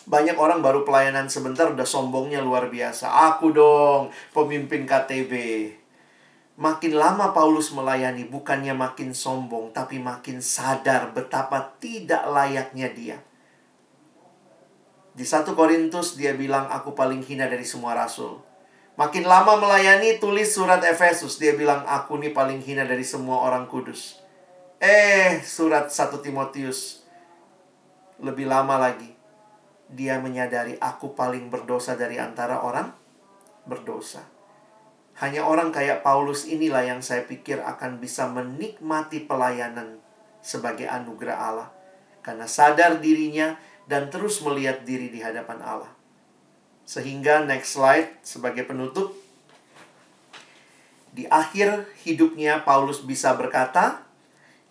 Banyak 0.05 0.36
orang 0.36 0.61
baru 0.61 0.84
pelayanan 0.84 1.32
sebentar 1.32 1.72
udah 1.72 1.88
sombongnya 1.88 2.44
luar 2.44 2.68
biasa. 2.68 3.09
Aku 3.09 3.57
dong 3.57 4.12
pemimpin 4.36 4.84
KTB. 4.84 5.32
Makin 6.61 6.92
lama 6.92 7.32
Paulus 7.32 7.72
melayani 7.72 8.28
bukannya 8.28 8.76
makin 8.76 9.16
sombong 9.16 9.72
tapi 9.72 9.96
makin 9.96 10.44
sadar 10.44 11.11
betapa 11.16 11.72
tidak 11.80 12.20
layaknya 12.28 12.92
dia. 12.92 13.18
Di 15.14 15.22
1 15.22 15.54
Korintus 15.54 16.18
dia 16.18 16.34
bilang 16.34 16.66
aku 16.66 16.90
paling 16.90 17.22
hina 17.22 17.46
dari 17.46 17.62
semua 17.62 17.94
rasul. 17.94 18.42
Makin 18.94 19.26
lama 19.26 19.58
melayani, 19.58 20.22
tulis 20.22 20.54
surat 20.54 20.78
Efesus. 20.82 21.42
Dia 21.42 21.58
bilang, 21.58 21.82
aku 21.82 22.14
nih 22.14 22.30
paling 22.30 22.62
hina 22.62 22.86
dari 22.86 23.02
semua 23.02 23.42
orang 23.42 23.66
kudus. 23.66 24.22
Eh, 24.78 25.42
surat 25.42 25.90
1 25.90 26.22
Timotius. 26.22 27.02
Lebih 28.22 28.46
lama 28.46 28.78
lagi. 28.78 29.10
Dia 29.90 30.22
menyadari 30.22 30.78
aku 30.78 31.14
paling 31.18 31.50
berdosa 31.50 31.98
dari 31.98 32.22
antara 32.22 32.62
orang 32.62 32.94
berdosa. 33.66 34.22
Hanya 35.18 35.46
orang 35.46 35.74
kayak 35.74 36.02
Paulus 36.06 36.46
inilah 36.46 36.86
yang 36.86 37.02
saya 37.02 37.26
pikir 37.26 37.62
akan 37.62 38.02
bisa 38.02 38.30
menikmati 38.30 39.26
pelayanan 39.26 39.98
sebagai 40.38 40.86
anugerah 40.86 41.38
Allah. 41.38 41.68
Karena 42.22 42.46
sadar 42.46 43.02
dirinya 43.02 43.58
dan 43.85 44.09
terus 44.09 44.41
melihat 44.41 44.82
diri 44.85 45.12
di 45.12 45.20
hadapan 45.20 45.61
Allah. 45.61 45.93
Sehingga 46.85 47.45
next 47.45 47.76
slide 47.76 48.20
sebagai 48.24 48.64
penutup. 48.64 49.16
Di 51.14 51.30
akhir 51.30 51.89
hidupnya 52.03 52.66
Paulus 52.66 53.01
bisa 53.05 53.32
berkata, 53.39 54.03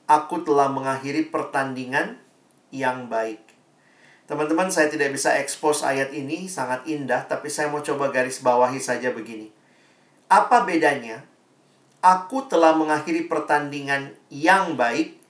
Aku 0.03 0.43
telah 0.43 0.67
mengakhiri 0.67 1.31
pertandingan 1.31 2.19
yang 2.75 3.07
baik. 3.07 3.39
Teman-teman, 4.27 4.67
saya 4.67 4.91
tidak 4.91 5.15
bisa 5.15 5.31
expose 5.39 5.83
ayat 5.87 6.11
ini, 6.11 6.51
sangat 6.51 6.83
indah, 6.83 7.23
tapi 7.23 7.47
saya 7.47 7.71
mau 7.71 7.79
coba 7.79 8.11
garis 8.11 8.43
bawahi 8.43 8.83
saja 8.83 9.15
begini. 9.15 9.47
Apa 10.27 10.67
bedanya? 10.67 11.23
Aku 12.03 12.51
telah 12.51 12.75
mengakhiri 12.75 13.31
pertandingan 13.31 14.11
yang 14.27 14.75
baik 14.75 15.23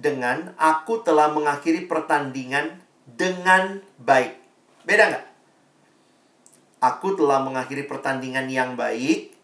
dengan 0.00 0.56
aku 0.56 1.04
telah 1.04 1.32
mengakhiri 1.32 1.84
pertandingan 1.84 2.79
dengan 3.20 3.84
baik. 4.00 4.32
Beda 4.88 5.12
nggak? 5.12 5.26
Aku 6.80 7.12
telah 7.12 7.44
mengakhiri 7.44 7.84
pertandingan 7.84 8.48
yang 8.48 8.80
baik. 8.80 9.36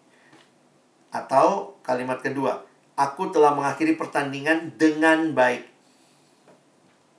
Atau 1.12 1.76
kalimat 1.84 2.24
kedua, 2.24 2.64
aku 2.96 3.28
telah 3.28 3.52
mengakhiri 3.52 4.00
pertandingan 4.00 4.72
dengan 4.80 5.36
baik. 5.36 5.68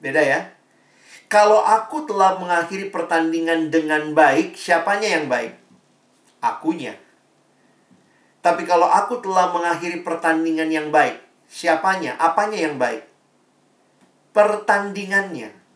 Beda 0.01 0.25
ya? 0.25 0.49
Kalau 1.29 1.61
aku 1.61 2.09
telah 2.09 2.41
mengakhiri 2.41 2.89
pertandingan 2.89 3.69
dengan 3.69 4.17
baik, 4.17 4.57
siapanya 4.57 5.21
yang 5.21 5.29
baik? 5.29 5.53
Akunya. 6.41 6.97
Tapi 8.41 8.63
kalau 8.65 8.89
aku 8.89 9.21
telah 9.21 9.53
mengakhiri 9.53 10.01
pertandingan 10.01 10.71
yang 10.71 10.87
baik, 10.89 11.19
siapanya? 11.45 12.15
Apanya 12.17 12.57
yang 12.57 12.79
baik? 12.79 13.05
Pertandingannya. 14.31 15.66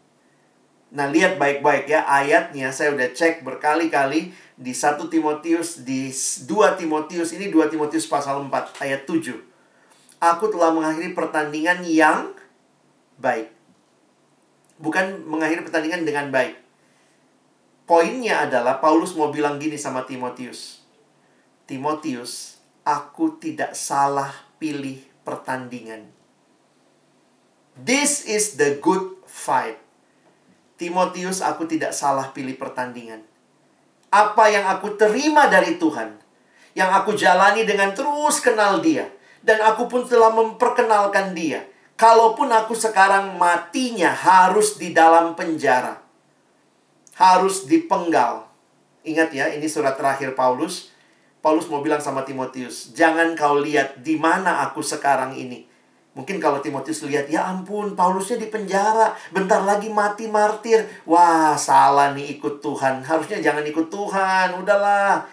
Nah, 0.92 1.08
lihat 1.08 1.40
baik-baik 1.40 1.88
ya 1.88 2.04
ayatnya. 2.04 2.76
Saya 2.76 2.92
udah 2.92 3.10
cek 3.16 3.48
berkali-kali 3.48 4.36
di 4.60 4.74
1 4.76 5.08
Timotius, 5.08 5.88
di 5.88 6.12
2 6.12 6.78
Timotius. 6.78 7.32
Ini 7.32 7.48
2 7.48 7.72
Timotius 7.72 8.06
pasal 8.06 8.44
4 8.44 8.84
ayat 8.84 9.08
7. 9.08 9.40
Aku 10.22 10.54
telah 10.54 10.70
mengakhiri 10.70 11.18
pertandingan 11.18 11.82
yang 11.88 12.36
baik. 13.18 13.50
Bukan 14.78 15.26
mengakhiri 15.26 15.66
pertandingan 15.66 16.06
dengan 16.06 16.30
baik. 16.30 16.62
Poinnya 17.90 18.46
adalah 18.46 18.78
Paulus 18.78 19.18
mau 19.18 19.34
bilang 19.34 19.58
gini 19.58 19.82
sama 19.82 20.06
Timotius. 20.06 20.86
Timotius, 21.66 22.62
aku 22.86 23.42
tidak 23.42 23.74
salah 23.74 24.30
pilih 24.62 25.02
pertandingan. 25.26 26.08
This 27.74 28.30
is 28.30 28.62
the 28.62 28.78
good 28.78 29.18
fight. 29.26 29.81
Timotius, 30.82 31.46
aku 31.46 31.70
tidak 31.70 31.94
salah 31.94 32.34
pilih 32.34 32.58
pertandingan. 32.58 33.22
Apa 34.10 34.50
yang 34.50 34.66
aku 34.66 34.98
terima 34.98 35.46
dari 35.46 35.78
Tuhan, 35.78 36.18
yang 36.74 36.90
aku 36.90 37.14
jalani 37.14 37.62
dengan 37.70 37.94
terus 37.94 38.42
kenal 38.42 38.82
Dia, 38.82 39.06
dan 39.46 39.62
aku 39.62 39.86
pun 39.86 40.10
telah 40.10 40.34
memperkenalkan 40.34 41.38
Dia. 41.38 41.70
Kalaupun 41.94 42.50
aku 42.50 42.74
sekarang 42.74 43.38
matinya 43.38 44.10
harus 44.10 44.82
di 44.82 44.90
dalam 44.90 45.38
penjara, 45.38 46.02
harus 47.14 47.70
dipenggal. 47.70 48.50
Ingat 49.06 49.30
ya, 49.38 49.54
ini 49.54 49.70
surat 49.70 49.94
terakhir 49.94 50.34
Paulus. 50.34 50.90
Paulus 51.46 51.70
mau 51.70 51.86
bilang 51.86 52.02
sama 52.02 52.26
Timotius, 52.26 52.90
"Jangan 52.98 53.38
kau 53.38 53.62
lihat 53.62 54.02
di 54.02 54.18
mana 54.18 54.66
aku 54.66 54.82
sekarang 54.82 55.38
ini." 55.38 55.71
Mungkin 56.12 56.44
kalau 56.44 56.60
Timotius 56.60 57.08
lihat, 57.08 57.32
ya 57.32 57.48
ampun, 57.48 57.96
Paulusnya 57.96 58.36
di 58.36 58.52
penjara, 58.52 59.16
bentar 59.32 59.64
lagi 59.64 59.88
mati 59.88 60.28
martir. 60.28 60.84
Wah, 61.08 61.56
salah 61.56 62.12
nih 62.12 62.36
ikut 62.36 62.60
Tuhan. 62.60 63.00
Harusnya 63.00 63.40
jangan 63.40 63.64
ikut 63.64 63.88
Tuhan, 63.88 64.60
udahlah. 64.60 65.24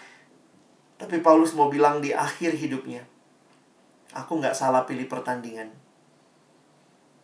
Tapi 0.95 1.19
Paulus 1.19 1.51
mau 1.55 1.67
bilang 1.67 1.99
di 1.99 2.15
akhir 2.15 2.55
hidupnya, 2.59 3.03
aku 4.11 4.39
nggak 4.39 4.55
salah 4.55 4.83
pilih 4.83 5.07
pertandingan. 5.07 5.71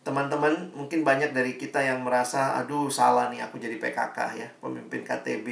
Teman-teman, 0.00 0.72
mungkin 0.72 1.04
banyak 1.04 1.36
dari 1.36 1.60
kita 1.60 1.84
yang 1.84 2.00
merasa, 2.00 2.56
aduh 2.56 2.88
salah 2.88 3.28
nih 3.28 3.44
aku 3.44 3.60
jadi 3.60 3.76
PKK 3.76 4.18
ya, 4.36 4.48
pemimpin 4.64 5.04
KTB. 5.04 5.48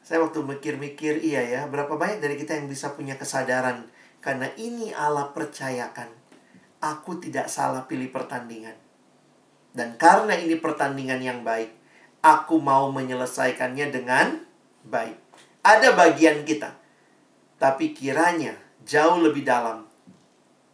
Saya 0.00 0.24
waktu 0.24 0.40
mikir-mikir, 0.44 1.20
iya 1.20 1.44
ya, 1.44 1.60
berapa 1.68 1.92
banyak 1.96 2.24
dari 2.24 2.36
kita 2.40 2.56
yang 2.56 2.68
bisa 2.68 2.92
punya 2.92 3.16
kesadaran. 3.20 3.88
Karena 4.24 4.48
ini 4.56 4.88
Allah 4.96 5.28
percayakan 5.36 6.23
aku 6.84 7.16
tidak 7.16 7.48
salah 7.48 7.88
pilih 7.88 8.12
pertandingan. 8.12 8.76
Dan 9.72 9.96
karena 9.96 10.36
ini 10.36 10.60
pertandingan 10.60 11.24
yang 11.24 11.40
baik, 11.40 11.72
aku 12.20 12.60
mau 12.60 12.92
menyelesaikannya 12.92 13.88
dengan 13.88 14.44
baik. 14.84 15.16
Ada 15.64 15.96
bagian 15.96 16.44
kita. 16.44 16.76
Tapi 17.56 17.96
kiranya 17.96 18.52
jauh 18.84 19.24
lebih 19.24 19.48
dalam. 19.48 19.88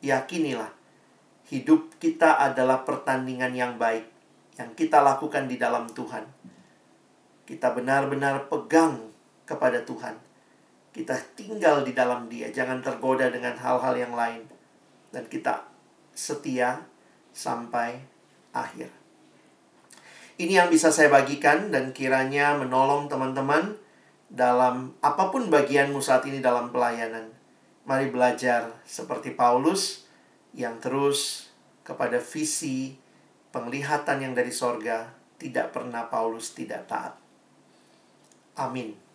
Yakinilah, 0.02 0.74
hidup 1.46 1.94
kita 2.02 2.42
adalah 2.42 2.82
pertandingan 2.82 3.54
yang 3.54 3.78
baik 3.78 4.10
yang 4.60 4.76
kita 4.76 5.00
lakukan 5.00 5.48
di 5.48 5.56
dalam 5.56 5.88
Tuhan. 5.88 6.26
Kita 7.48 7.72
benar-benar 7.72 8.52
pegang 8.52 9.08
kepada 9.48 9.80
Tuhan. 9.80 10.20
Kita 10.92 11.16
tinggal 11.38 11.86
di 11.86 11.96
dalam 11.96 12.28
Dia, 12.28 12.52
jangan 12.52 12.84
tergoda 12.84 13.32
dengan 13.32 13.56
hal-hal 13.56 13.94
yang 13.96 14.12
lain. 14.12 14.44
Dan 15.08 15.24
kita 15.32 15.69
setia 16.20 16.84
sampai 17.32 17.96
akhir. 18.52 18.92
Ini 20.36 20.60
yang 20.60 20.68
bisa 20.68 20.92
saya 20.92 21.08
bagikan 21.08 21.72
dan 21.72 21.96
kiranya 21.96 22.60
menolong 22.60 23.08
teman-teman 23.08 23.76
dalam 24.28 24.92
apa 25.00 25.32
pun 25.32 25.48
bagianmu 25.48 26.00
saat 26.04 26.28
ini 26.28 26.44
dalam 26.44 26.68
pelayanan. 26.68 27.32
Mari 27.88 28.12
belajar 28.12 28.68
seperti 28.84 29.32
Paulus 29.32 30.04
yang 30.52 30.76
terus 30.80 31.48
kepada 31.80 32.20
visi 32.20 32.96
penglihatan 33.50 34.20
yang 34.20 34.32
dari 34.36 34.52
sorga, 34.52 35.08
tidak 35.40 35.72
pernah 35.72 36.06
Paulus 36.12 36.52
tidak 36.52 36.84
taat. 36.86 37.16
Amin. 38.60 39.09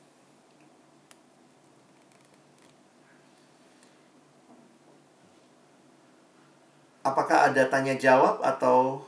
Apakah 7.05 7.53
ada 7.53 7.69
tanya 7.69 7.93
jawab 7.93 8.41
atau 8.41 9.05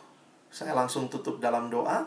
saya 0.53 0.77
langsung 0.77 1.09
tutup 1.09 1.41
dalam 1.41 1.65
doa? 1.65 2.05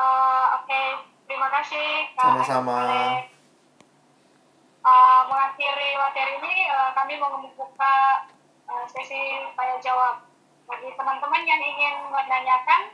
Uh, 0.00 0.46
Oke, 0.56 0.72
okay. 0.72 0.88
terima 1.28 1.52
kasih. 1.52 2.08
Sama-sama. 2.16 2.80
Uh, 4.80 5.20
mengakhiri 5.28 6.00
materi 6.00 6.32
ini, 6.40 6.56
uh, 6.72 6.96
kami 6.96 7.20
mau 7.20 7.36
membuka 7.36 8.24
uh, 8.64 8.88
sesi 8.88 9.44
tanya 9.52 9.76
jawab. 9.84 10.24
Bagi 10.64 10.96
teman-teman 10.96 11.44
yang 11.44 11.60
ingin 11.60 12.08
menanyakan 12.08 12.88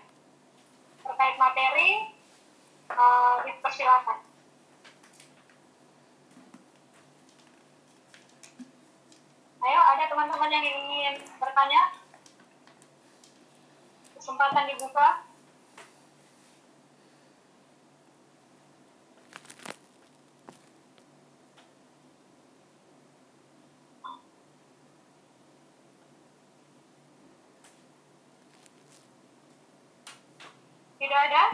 terkait 1.06 1.38
materi, 1.38 2.18
uh, 2.90 3.46
dipersilakan. 3.46 4.29
Ayo, 9.60 9.76
ada 9.76 10.08
teman-teman 10.08 10.48
yang 10.48 10.64
ingin 10.64 11.20
bertanya? 11.36 11.92
Kesempatan 14.16 14.72
dibuka. 14.72 15.28
Tidak 30.96 31.20
ada? 31.20 31.44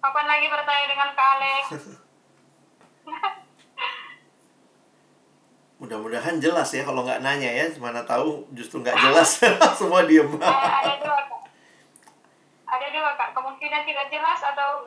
Kapan 0.00 0.24
lagi 0.24 0.46
bertanya 0.48 0.86
dengan 0.88 1.08
Kak 1.12 1.28
Alex? 1.36 1.64
Mudah-mudahan 5.86 6.42
jelas 6.42 6.66
ya 6.74 6.82
kalau 6.82 7.06
nggak 7.06 7.22
nanya 7.22 7.46
ya. 7.46 7.70
Mana 7.78 8.02
tahu 8.02 8.42
justru 8.50 8.82
nggak 8.82 8.98
jelas. 8.98 9.38
Semua 9.78 10.02
diem. 10.02 10.26
Eh, 10.26 10.42
ada 10.42 10.98
dua 10.98 11.14
kak. 11.30 11.46
Ada 12.66 12.86
dua 12.90 13.10
kak. 13.14 13.30
Kemungkinan 13.30 13.86
tidak 13.86 14.10
jelas 14.10 14.40
atau 14.42 14.82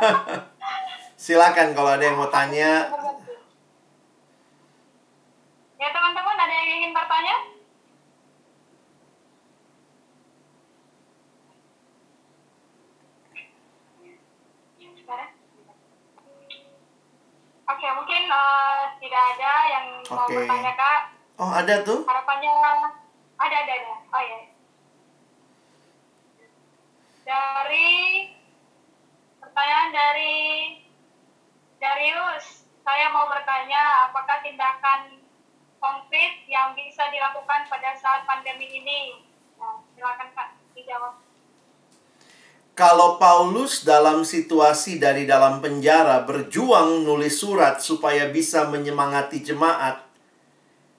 Silakan 1.28 1.76
kalau 1.76 1.92
ada 1.92 2.08
yang 2.08 2.16
mau 2.16 2.32
tanya. 2.32 2.88
Ya 5.76 5.88
teman-teman 5.92 6.36
ada 6.40 6.54
yang 6.56 6.68
ingin 6.80 6.96
bertanya? 6.96 7.36
Oke, 17.64 17.88
mungkin 18.00 18.22
uh, 18.28 18.92
tidak 19.00 19.22
ada 19.36 19.52
yang 19.68 19.86
mau 20.12 20.28
Oke. 20.28 20.36
bertanya 20.36 20.72
kak. 20.76 21.02
Oh 21.34 21.50
ada 21.50 21.82
tuh. 21.82 22.06
Harapannya 22.06 22.52
ada 23.38 23.56
ada 23.58 23.72
ada. 23.74 23.94
Oh 24.14 24.22
ya. 24.22 24.40
Dari 27.24 27.92
pertanyaan 29.42 29.90
dari 29.90 30.36
Darius, 31.82 32.68
saya 32.86 33.10
mau 33.10 33.26
bertanya 33.26 34.08
apakah 34.08 34.44
tindakan 34.44 35.18
konkret 35.82 36.46
yang 36.46 36.76
bisa 36.78 37.08
dilakukan 37.10 37.66
pada 37.66 37.90
saat 37.98 38.22
pandemi 38.28 38.70
ini? 38.70 39.24
Nah, 39.58 39.82
silakan 39.96 40.28
kak 40.36 40.48
dijawab. 40.76 41.18
Kalau 42.74 43.22
Paulus 43.22 43.86
dalam 43.86 44.26
situasi 44.26 44.98
dari 44.98 45.30
dalam 45.30 45.62
penjara 45.62 46.26
berjuang 46.26 47.06
nulis 47.06 47.38
surat 47.38 47.78
supaya 47.78 48.26
bisa 48.28 48.66
menyemangati 48.66 49.46
jemaat, 49.46 50.03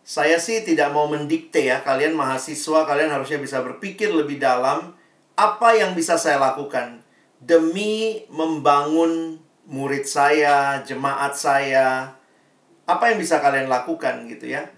saya 0.06 0.38
sih 0.38 0.62
tidak 0.62 0.94
mau 0.94 1.10
mendikte 1.10 1.66
ya. 1.66 1.82
Kalian 1.82 2.14
mahasiswa, 2.14 2.86
kalian 2.86 3.10
harusnya 3.10 3.42
bisa 3.42 3.66
berpikir 3.66 4.14
lebih 4.14 4.38
dalam 4.38 4.94
apa 5.34 5.70
yang 5.74 5.98
bisa 5.98 6.14
saya 6.16 6.38
lakukan 6.38 7.02
demi 7.42 8.22
membangun 8.30 9.42
murid 9.66 10.06
saya, 10.06 10.86
jemaat 10.86 11.34
saya. 11.34 12.14
Apa 12.86 13.10
yang 13.10 13.18
bisa 13.18 13.42
kalian 13.42 13.66
lakukan 13.66 14.30
gitu 14.30 14.46
ya? 14.46 14.70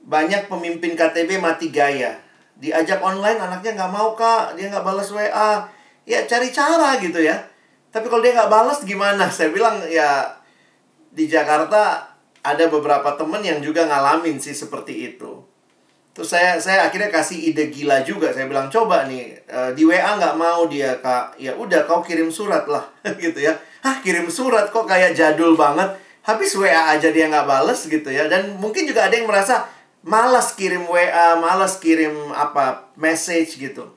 Banyak 0.00 0.48
pemimpin 0.48 0.96
KTB 0.96 1.44
mati 1.44 1.68
gaya. 1.68 2.16
Diajak 2.56 3.04
online 3.04 3.36
anaknya 3.36 3.76
nggak 3.76 3.92
mau 3.92 4.16
kak, 4.16 4.56
dia 4.56 4.72
nggak 4.72 4.80
balas 4.80 5.12
WA 5.12 5.68
ya 6.08 6.24
cari 6.24 6.48
cara 6.48 6.96
gitu 7.04 7.20
ya. 7.20 7.36
Tapi 7.92 8.08
kalau 8.08 8.24
dia 8.24 8.32
nggak 8.32 8.48
balas 8.48 8.80
gimana? 8.80 9.28
Saya 9.36 9.52
bilang 9.52 9.84
ya 9.92 10.24
di 11.12 11.28
Jakarta 11.28 12.13
ada 12.44 12.68
beberapa 12.68 13.16
temen 13.16 13.40
yang 13.40 13.64
juga 13.64 13.88
ngalamin 13.88 14.36
sih 14.36 14.52
seperti 14.52 15.16
itu. 15.16 15.40
Terus 16.14 16.30
saya 16.30 16.60
saya 16.62 16.86
akhirnya 16.86 17.10
kasih 17.10 17.50
ide 17.50 17.72
gila 17.72 18.04
juga. 18.06 18.30
Saya 18.30 18.46
bilang 18.46 18.70
coba 18.70 19.08
nih 19.08 19.34
eh, 19.48 19.70
di 19.74 19.82
WA 19.82 20.14
nggak 20.14 20.36
mau 20.36 20.68
dia 20.68 21.00
kak. 21.00 21.40
Ya 21.40 21.56
udah 21.56 21.88
kau 21.88 22.04
kirim 22.04 22.28
surat 22.28 22.68
lah 22.68 22.86
gitu 23.24 23.40
ya. 23.40 23.56
Hah 23.82 23.98
kirim 24.04 24.28
surat 24.30 24.70
kok 24.70 24.86
kayak 24.86 25.16
jadul 25.16 25.56
banget. 25.58 25.96
Habis 26.22 26.54
WA 26.54 26.94
aja 26.94 27.08
dia 27.10 27.26
nggak 27.26 27.48
bales 27.48 27.80
gitu 27.88 28.06
ya. 28.12 28.30
Dan 28.30 28.60
mungkin 28.60 28.86
juga 28.86 29.08
ada 29.08 29.16
yang 29.16 29.26
merasa 29.26 29.66
malas 30.04 30.52
kirim 30.52 30.84
WA, 30.86 31.40
malas 31.40 31.80
kirim 31.80 32.30
apa 32.30 32.92
message 32.94 33.56
gitu. 33.56 33.88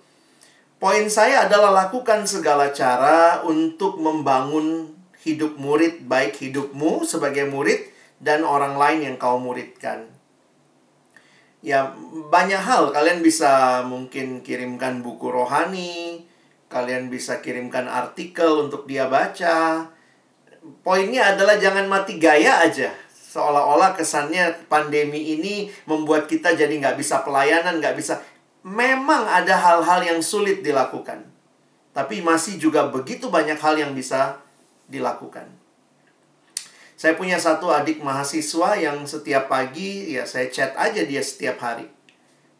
Poin 0.79 1.05
saya 1.11 1.45
adalah 1.45 1.85
lakukan 1.85 2.23
segala 2.25 2.69
cara 2.71 3.41
untuk 3.43 3.97
membangun 3.97 4.93
hidup 5.25 5.57
murid, 5.59 6.05
baik 6.05 6.37
hidupmu 6.37 7.03
sebagai 7.03 7.49
murid 7.49 7.96
dan 8.17 8.41
orang 8.41 8.77
lain 8.77 8.99
yang 9.11 9.15
kau 9.15 9.37
muridkan. 9.37 10.09
Ya, 11.65 11.89
banyak 12.29 12.61
hal 12.61 12.93
kalian 12.93 13.25
bisa 13.25 13.81
mungkin 13.83 14.45
kirimkan 14.45 15.01
buku 15.01 15.27
rohani, 15.33 16.23
kalian 16.69 17.09
bisa 17.09 17.41
kirimkan 17.41 17.89
artikel 17.89 18.69
untuk 18.69 18.85
dia 18.85 19.09
baca. 19.09 19.89
Poinnya 20.85 21.33
adalah 21.33 21.57
jangan 21.57 21.89
mati 21.89 22.21
gaya 22.21 22.61
aja. 22.61 22.93
Seolah-olah 23.09 23.93
kesannya 23.97 24.69
pandemi 24.71 25.37
ini 25.37 25.69
membuat 25.89 26.29
kita 26.29 26.55
jadi 26.55 26.71
nggak 26.71 26.97
bisa 26.97 27.25
pelayanan, 27.25 27.81
nggak 27.81 27.95
bisa 27.97 28.21
memang 28.67 29.23
ada 29.23 29.55
hal-hal 29.55 30.03
yang 30.03 30.19
sulit 30.19 30.59
dilakukan. 30.59 31.23
Tapi 31.95 32.21
masih 32.21 32.59
juga 32.61 32.91
begitu 32.91 33.31
banyak 33.31 33.57
hal 33.57 33.79
yang 33.79 33.95
bisa 33.97 34.43
dilakukan. 34.85 35.66
Saya 36.97 37.13
punya 37.13 37.37
satu 37.37 37.69
adik 37.69 38.01
mahasiswa 38.01 38.73
yang 38.73 39.05
setiap 39.05 39.45
pagi 39.45 40.17
ya 40.17 40.25
saya 40.25 40.49
chat 40.49 40.73
aja 40.73 41.05
dia 41.05 41.21
setiap 41.21 41.61
hari. 41.61 41.85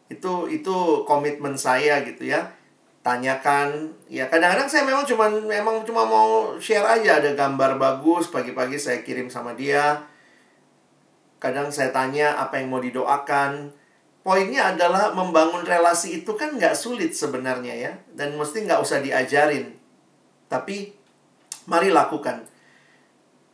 Itu 0.06 0.46
itu 0.46 1.02
komitmen 1.02 1.58
saya 1.58 2.06
gitu 2.06 2.30
ya. 2.30 2.54
Tanyakan 3.02 3.98
ya 4.06 4.30
kadang-kadang 4.30 4.70
saya 4.70 4.86
memang 4.86 5.02
cuma 5.02 5.26
memang 5.26 5.82
cuma 5.82 6.06
mau 6.06 6.54
share 6.62 6.86
aja 6.86 7.18
ada 7.18 7.34
gambar 7.34 7.82
bagus 7.82 8.30
pagi-pagi 8.30 8.78
saya 8.78 9.02
kirim 9.02 9.26
sama 9.26 9.58
dia. 9.58 10.06
Kadang 11.42 11.74
saya 11.74 11.90
tanya 11.90 12.38
apa 12.38 12.62
yang 12.62 12.70
mau 12.70 12.78
didoakan 12.78 13.74
poinnya 14.28 14.76
adalah 14.76 15.16
membangun 15.16 15.64
relasi 15.64 16.22
itu 16.22 16.36
kan 16.36 16.54
nggak 16.54 16.76
sulit 16.76 17.16
sebenarnya 17.16 17.74
ya 17.74 17.92
dan 18.12 18.36
mesti 18.36 18.66
nggak 18.68 18.84
usah 18.84 19.00
diajarin 19.00 19.72
tapi 20.52 20.92
mari 21.64 21.88
lakukan 21.88 22.44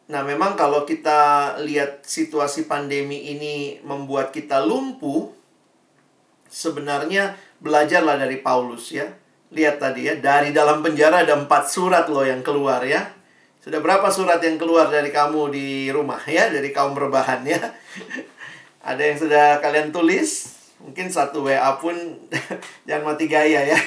Nah, 0.04 0.20
memang 0.20 0.52
kalau 0.52 0.84
kita 0.84 1.56
lihat 1.64 2.04
situasi 2.04 2.68
pandemi 2.68 3.32
ini 3.32 3.80
membuat 3.80 4.36
kita 4.36 4.60
lumpuh, 4.60 5.32
sebenarnya 6.44 7.40
belajarlah 7.64 8.20
dari 8.20 8.36
Paulus 8.44 8.92
ya. 8.92 9.08
Lihat 9.54 9.80
tadi 9.80 10.04
ya, 10.04 10.14
dari 10.20 10.52
dalam 10.52 10.84
penjara 10.84 11.24
ada 11.24 11.32
empat 11.40 11.72
surat 11.72 12.04
loh 12.12 12.20
yang 12.20 12.44
keluar 12.44 12.84
ya. 12.84 13.16
Sudah 13.64 13.80
berapa 13.80 14.04
surat 14.12 14.44
yang 14.44 14.60
keluar 14.60 14.92
dari 14.92 15.08
kamu 15.08 15.48
di 15.48 15.88
rumah 15.88 16.20
ya, 16.28 16.52
dari 16.52 16.68
kaum 16.68 16.92
berbahan 16.92 17.40
ya. 17.48 17.56
ada 18.90 19.00
yang 19.00 19.16
sudah 19.16 19.64
kalian 19.64 19.88
tulis, 19.88 20.52
mungkin 20.84 21.08
satu 21.08 21.48
WA 21.48 21.80
pun 21.80 21.96
jangan 22.86 23.08
mati 23.08 23.24
gaya 23.24 23.64
ya. 23.72 23.78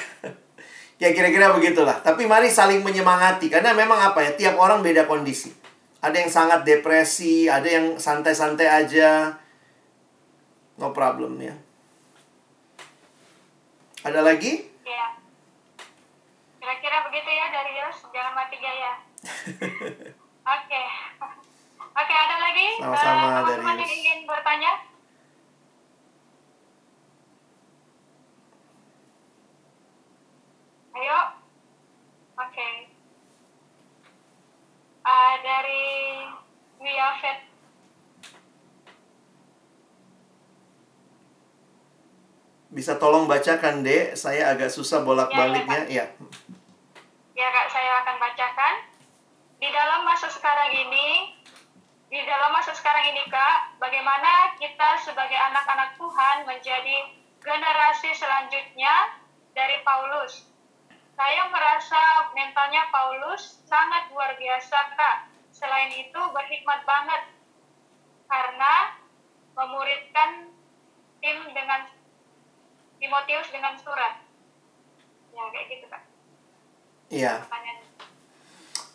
ya 1.02 1.14
kira-kira 1.14 1.54
begitulah. 1.54 2.02
Tapi 2.02 2.26
mari 2.26 2.50
saling 2.50 2.82
menyemangati 2.82 3.46
karena 3.46 3.70
memang 3.70 4.02
apa 4.02 4.18
ya, 4.26 4.30
tiap 4.34 4.58
orang 4.58 4.82
beda 4.82 5.06
kondisi. 5.06 5.67
Ada 5.98 6.16
yang 6.16 6.30
sangat 6.30 6.60
depresi, 6.62 7.50
ada 7.50 7.66
yang 7.66 7.98
santai-santai 7.98 8.66
aja. 8.66 9.34
No 10.78 10.94
problem 10.94 11.42
ya. 11.42 11.54
Ada 14.00 14.22
lagi? 14.22 14.62
Ya. 14.86 15.18
Kira-kira 16.56 17.02
begitu 17.02 17.26
ya 17.28 17.46
dari 17.50 17.72
Yos, 17.76 17.98
jangan 18.08 18.32
mati 18.32 18.56
gaya. 18.56 18.92
Oke. 20.54 20.82
Oke, 21.98 22.14
ada 22.14 22.36
lagi? 22.38 22.68
Sama-sama, 22.78 23.18
Eh, 23.18 23.30
teman-teman 23.42 23.74
Darius. 23.74 23.82
yang 23.82 23.92
ingin 23.98 24.18
bertanya? 24.22 24.72
Ayo. 30.94 31.18
Oke. 32.36 32.87
Ah, 35.04 35.34
dari 35.42 35.86
Wiafet 36.78 37.48
Bisa 42.68 43.00
tolong 43.00 43.24
bacakan, 43.24 43.80
Dek. 43.80 44.12
Saya 44.12 44.52
agak 44.52 44.68
susah 44.68 45.00
bolak-baliknya. 45.00 45.88
Ya. 45.88 46.04
Ya 47.32 47.48
kak, 47.48 47.66
saya 47.72 48.04
akan 48.04 48.16
bacakan. 48.20 48.74
Di 49.58 49.68
dalam 49.72 50.04
masa 50.04 50.28
sekarang 50.28 50.70
ini, 50.70 51.34
di 52.12 52.20
dalam 52.22 52.52
masa 52.52 52.76
sekarang 52.76 53.08
ini 53.08 53.24
kak, 53.26 53.80
bagaimana 53.80 54.54
kita 54.60 55.00
sebagai 55.00 55.34
anak-anak 55.34 55.96
Tuhan 55.96 56.44
menjadi 56.44 56.96
generasi 57.40 58.12
selanjutnya 58.14 59.16
dari 59.56 59.80
Paulus. 59.82 60.46
Saya 61.18 61.50
merasa 61.50 62.30
mentalnya 62.30 62.86
Paulus 62.94 63.58
sangat 63.66 64.06
luar 64.14 64.38
biasa 64.38 64.78
kak. 64.94 65.26
Selain 65.50 65.90
itu 65.90 66.20
berhikmat 66.30 66.86
banget 66.86 67.34
karena 68.30 68.94
memuridkan 69.58 70.54
tim 71.18 71.38
dengan 71.50 71.90
Timotius 73.02 73.50
dengan 73.50 73.74
surat. 73.82 74.22
Ya 75.34 75.42
kayak 75.50 75.66
gitu 75.74 75.86
kak. 75.90 76.02
Iya. 77.10 77.34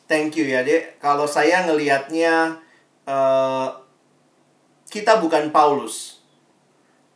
Thank 0.08 0.40
you 0.40 0.48
ya, 0.48 0.64
Dek. 0.64 1.04
Kalau 1.04 1.28
saya 1.28 1.68
ngelihatnya 1.68 2.56
eh, 3.04 3.68
kita 4.88 5.20
bukan 5.20 5.52
Paulus. 5.52 6.24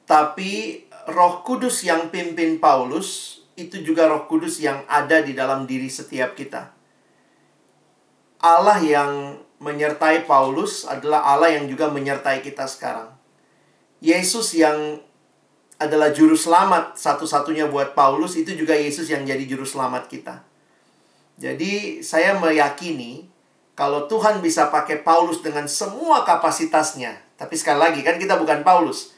Tapi 0.03 0.84
Roh 1.08 1.47
Kudus 1.47 1.88
yang 1.88 2.12
pimpin 2.12 2.60
Paulus 2.60 3.36
itu 3.58 3.82
juga 3.82 4.05
Roh 4.05 4.30
Kudus 4.30 4.62
yang 4.62 4.86
ada 4.86 5.26
di 5.26 5.34
dalam 5.34 5.66
diri 5.66 5.89
setiap 5.89 6.38
kita. 6.38 6.72
Allah 8.38 8.78
yang 8.86 9.41
menyertai 9.58 10.30
Paulus 10.30 10.86
adalah 10.86 11.26
Allah 11.26 11.58
yang 11.58 11.66
juga 11.66 11.89
menyertai 11.89 12.45
kita 12.45 12.70
sekarang. 12.70 13.10
Yesus 13.97 14.53
yang 14.53 15.01
adalah 15.82 16.14
juru 16.14 16.38
selamat 16.38 16.93
satu-satunya 16.93 17.66
buat 17.66 17.97
Paulus 17.97 18.38
itu 18.38 18.53
juga 18.53 18.78
Yesus 18.78 19.10
yang 19.10 19.26
jadi 19.26 19.41
juru 19.49 19.66
selamat 19.66 20.05
kita. 20.05 20.45
Jadi 21.41 22.05
saya 22.05 22.38
meyakini 22.38 23.26
kalau 23.74 24.05
Tuhan 24.05 24.41
bisa 24.41 24.70
pakai 24.70 25.01
Paulus 25.01 25.41
dengan 25.41 25.66
semua 25.66 26.22
kapasitasnya, 26.26 27.18
tapi 27.41 27.58
sekali 27.58 27.78
lagi 27.82 28.01
kan 28.05 28.22
kita 28.22 28.38
bukan 28.38 28.62
Paulus, 28.62 29.18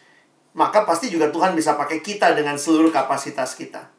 maka 0.56 0.88
pasti 0.88 1.12
juga 1.12 1.28
Tuhan 1.28 1.56
bisa 1.56 1.76
pakai 1.76 2.00
kita 2.00 2.36
dengan 2.36 2.56
seluruh 2.56 2.92
kapasitas 2.92 3.56
kita. 3.56 3.99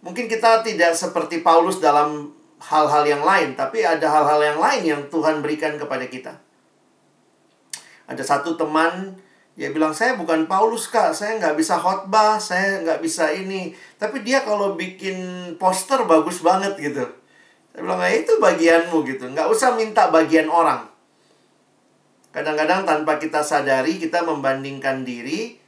Mungkin 0.00 0.26
kita 0.28 0.64
tidak 0.64 0.96
seperti 0.96 1.44
Paulus 1.44 1.80
dalam 1.80 2.32
hal-hal 2.60 3.04
yang 3.04 3.22
lain, 3.24 3.52
tapi 3.56 3.84
ada 3.84 4.08
hal-hal 4.08 4.40
yang 4.40 4.58
lain 4.60 4.82
yang 4.84 5.02
Tuhan 5.12 5.44
berikan 5.44 5.76
kepada 5.76 6.08
kita. 6.08 6.32
Ada 8.08 8.24
satu 8.24 8.56
teman 8.56 9.20
dia 9.60 9.68
bilang 9.76 9.92
saya 9.92 10.16
bukan 10.16 10.48
Paulus 10.48 10.88
kak, 10.88 11.12
saya 11.12 11.36
nggak 11.36 11.52
bisa 11.52 11.76
khotbah, 11.76 12.40
saya 12.40 12.80
nggak 12.80 13.04
bisa 13.04 13.28
ini. 13.28 13.76
Tapi 14.00 14.24
dia 14.24 14.40
kalau 14.40 14.72
bikin 14.72 15.20
poster 15.60 16.00
bagus 16.08 16.40
banget 16.40 16.80
gitu. 16.80 17.04
Saya 17.68 17.80
bilang, 17.84 18.00
ya 18.00 18.24
itu 18.24 18.40
bagianmu 18.40 19.04
gitu. 19.04 19.28
Nggak 19.28 19.52
usah 19.52 19.76
minta 19.76 20.08
bagian 20.08 20.48
orang. 20.48 20.88
Kadang-kadang 22.32 22.88
tanpa 22.88 23.20
kita 23.20 23.44
sadari, 23.44 24.00
kita 24.00 24.24
membandingkan 24.24 25.04
diri. 25.04 25.59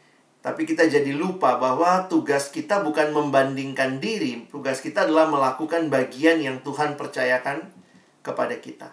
Tapi 0.43 0.67
kita 0.67 0.91
jadi 0.91 1.15
lupa 1.15 1.55
bahwa 1.55 2.11
tugas 2.11 2.51
kita 2.51 2.83
bukan 2.83 3.15
membandingkan 3.15 4.03
diri. 4.03 4.43
Tugas 4.51 4.83
kita 4.83 5.07
adalah 5.07 5.31
melakukan 5.31 5.87
bagian 5.87 6.43
yang 6.43 6.59
Tuhan 6.67 6.99
percayakan 6.99 7.71
kepada 8.27 8.59
kita. 8.59 8.91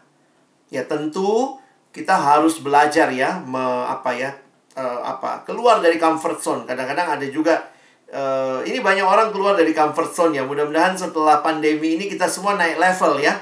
Ya 0.69 0.85
tentu 0.85 1.57
kita 1.89 2.13
harus 2.13 2.61
belajar 2.61 3.09
ya, 3.09 3.41
me, 3.41 3.65
apa 3.89 4.13
ya, 4.13 4.29
eh, 4.77 4.99
apa 5.01 5.41
keluar 5.41 5.81
dari 5.81 5.97
comfort 5.97 6.37
zone. 6.37 6.61
Kadang-kadang 6.69 7.17
ada 7.17 7.25
juga 7.25 7.65
eh, 8.05 8.69
ini 8.69 8.77
banyak 8.85 9.01
orang 9.01 9.33
keluar 9.33 9.57
dari 9.57 9.73
comfort 9.73 10.13
zone 10.13 10.37
ya. 10.37 10.45
Mudah-mudahan 10.45 10.93
setelah 10.93 11.41
pandemi 11.41 11.97
ini 11.97 12.05
kita 12.05 12.29
semua 12.29 12.61
naik 12.61 12.77
level 12.77 13.25
ya. 13.25 13.33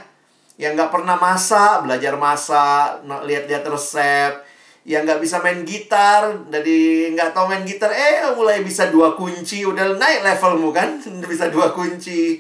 Yang 0.56 0.80
nggak 0.80 0.92
pernah 0.96 1.20
masak, 1.20 1.84
belajar 1.84 2.16
masak, 2.16 3.04
lihat-lihat 3.04 3.68
resep. 3.68 4.47
Yang 4.88 5.02
nggak 5.04 5.22
bisa 5.22 5.38
main 5.44 5.68
gitar, 5.68 6.48
dari 6.48 7.12
nggak 7.12 7.36
tahu 7.36 7.52
main 7.52 7.68
gitar, 7.68 7.92
eh 7.92 8.24
mulai 8.32 8.64
bisa 8.64 8.88
dua 8.88 9.20
kunci, 9.20 9.68
udah 9.68 10.00
naik 10.00 10.24
levelmu 10.24 10.72
kan, 10.72 11.04
bisa 11.32 11.52
dua 11.52 11.76
kunci. 11.76 12.40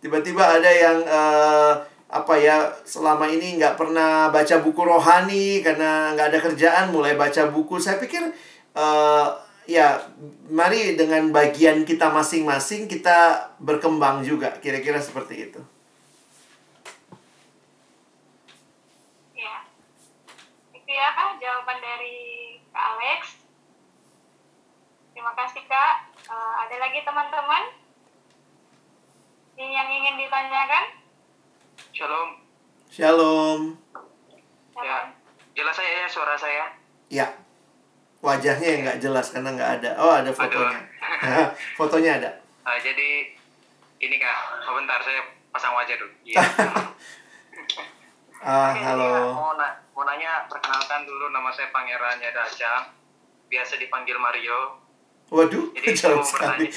Tiba-tiba 0.00 0.40
ada 0.40 0.70
yang 0.72 1.04
eh, 1.04 1.72
apa 2.08 2.34
ya 2.40 2.72
selama 2.88 3.28
ini 3.28 3.60
nggak 3.60 3.76
pernah 3.76 4.32
baca 4.32 4.64
buku 4.64 4.80
rohani 4.80 5.60
karena 5.60 6.16
nggak 6.16 6.28
ada 6.32 6.38
kerjaan, 6.40 6.86
mulai 6.88 7.20
baca 7.20 7.52
buku. 7.52 7.76
Saya 7.76 8.00
pikir 8.00 8.32
eh, 8.72 9.26
ya 9.68 10.00
mari 10.48 10.96
dengan 10.96 11.32
bagian 11.32 11.84
kita 11.88 12.12
masing-masing 12.12 12.88
kita 12.88 13.52
berkembang 13.60 14.24
juga, 14.24 14.56
kira-kira 14.60 15.00
seperti 15.00 15.52
itu. 15.52 15.60
Ya. 19.36 19.64
Itu 20.72 20.90
ya 20.92 21.08
jawaban 21.40 21.80
Terima 25.14 25.32
kasih 25.36 25.62
Kak. 25.68 25.94
Eh, 26.26 26.54
ada 26.64 26.76
lagi 26.80 27.00
teman-teman 27.04 27.64
ini 29.54 29.70
yang 29.70 29.86
ingin 29.86 30.18
ditanyakan? 30.18 30.84
Shalom. 31.94 32.30
Shalom. 32.90 33.60
Ya, 34.74 35.14
jelas 35.54 35.74
saya 35.78 36.04
ya 36.04 36.08
suara 36.10 36.34
saya. 36.34 36.66
Ya. 37.12 37.26
Wajahnya 38.24 38.68
yang 38.68 38.80
nggak 38.88 39.00
jelas 39.04 39.30
karena 39.30 39.54
nggak 39.54 39.70
ada. 39.80 39.90
Oh, 40.00 40.10
ada 40.10 40.32
fotonya. 40.32 40.80
fotonya 41.78 42.10
ada. 42.18 42.30
Ah, 42.66 42.80
jadi 42.80 43.36
ini 44.00 44.16
kak, 44.18 44.36
oh, 44.66 44.74
bentar 44.80 44.98
saya 45.04 45.22
pasang 45.52 45.76
wajah 45.76 45.94
dulu. 46.00 46.12
Iya. 46.24 46.40
Ah, 48.44 48.76
Oke, 48.76 48.84
halo. 48.84 49.08
jadi, 49.08 49.24
Mau, 49.40 49.56
mau 49.94 50.02
nanya, 50.04 50.50
perkenalkan 50.50 51.06
dulu 51.06 51.30
nama 51.30 51.50
saya 51.50 51.70
Pangeran 51.70 52.18
Yadaca, 52.18 52.90
biasa 53.46 53.78
dipanggil 53.78 54.18
Mario. 54.18 54.82
Waduh, 55.30 55.72
Jadi 55.72 55.88
jauh 55.94 56.20
mau 56.20 56.26
sekali. 56.26 56.66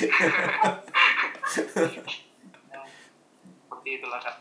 Seperti 3.60 3.90
itulah 3.92 4.20
kak. 4.20 4.36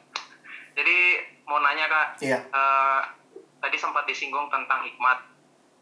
Jadi 0.77 0.99
mau 1.45 1.59
nanya 1.59 1.87
kak, 1.89 2.09
Iya. 2.21 2.39
eh, 2.45 3.01
tadi 3.59 3.77
sempat 3.77 4.05
disinggung 4.05 4.47
tentang 4.47 4.85
hikmat 4.85 5.19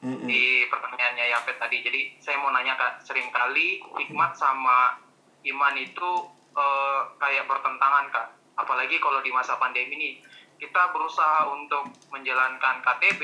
Mm-mm. 0.00 0.24
di 0.24 0.64
pertanyaannya 0.66 1.24
Yafet 1.30 1.58
tadi. 1.58 1.82
Jadi 1.82 2.00
saya 2.18 2.38
mau 2.38 2.50
nanya 2.50 2.78
kak, 2.78 3.02
sering 3.02 3.28
kali 3.28 3.82
hikmat 3.82 4.32
sama 4.34 4.96
iman 5.44 5.74
itu 5.76 6.10
eh, 6.54 7.00
kayak 7.18 7.44
bertentangan 7.44 8.06
kak. 8.08 8.28
Apalagi 8.54 9.02
kalau 9.02 9.18
di 9.18 9.34
masa 9.34 9.58
pandemi 9.58 9.98
ini 9.98 10.10
kita 10.58 10.82
berusaha 10.94 11.50
untuk 11.50 11.90
menjalankan 12.10 12.80
KTB, 12.82 13.22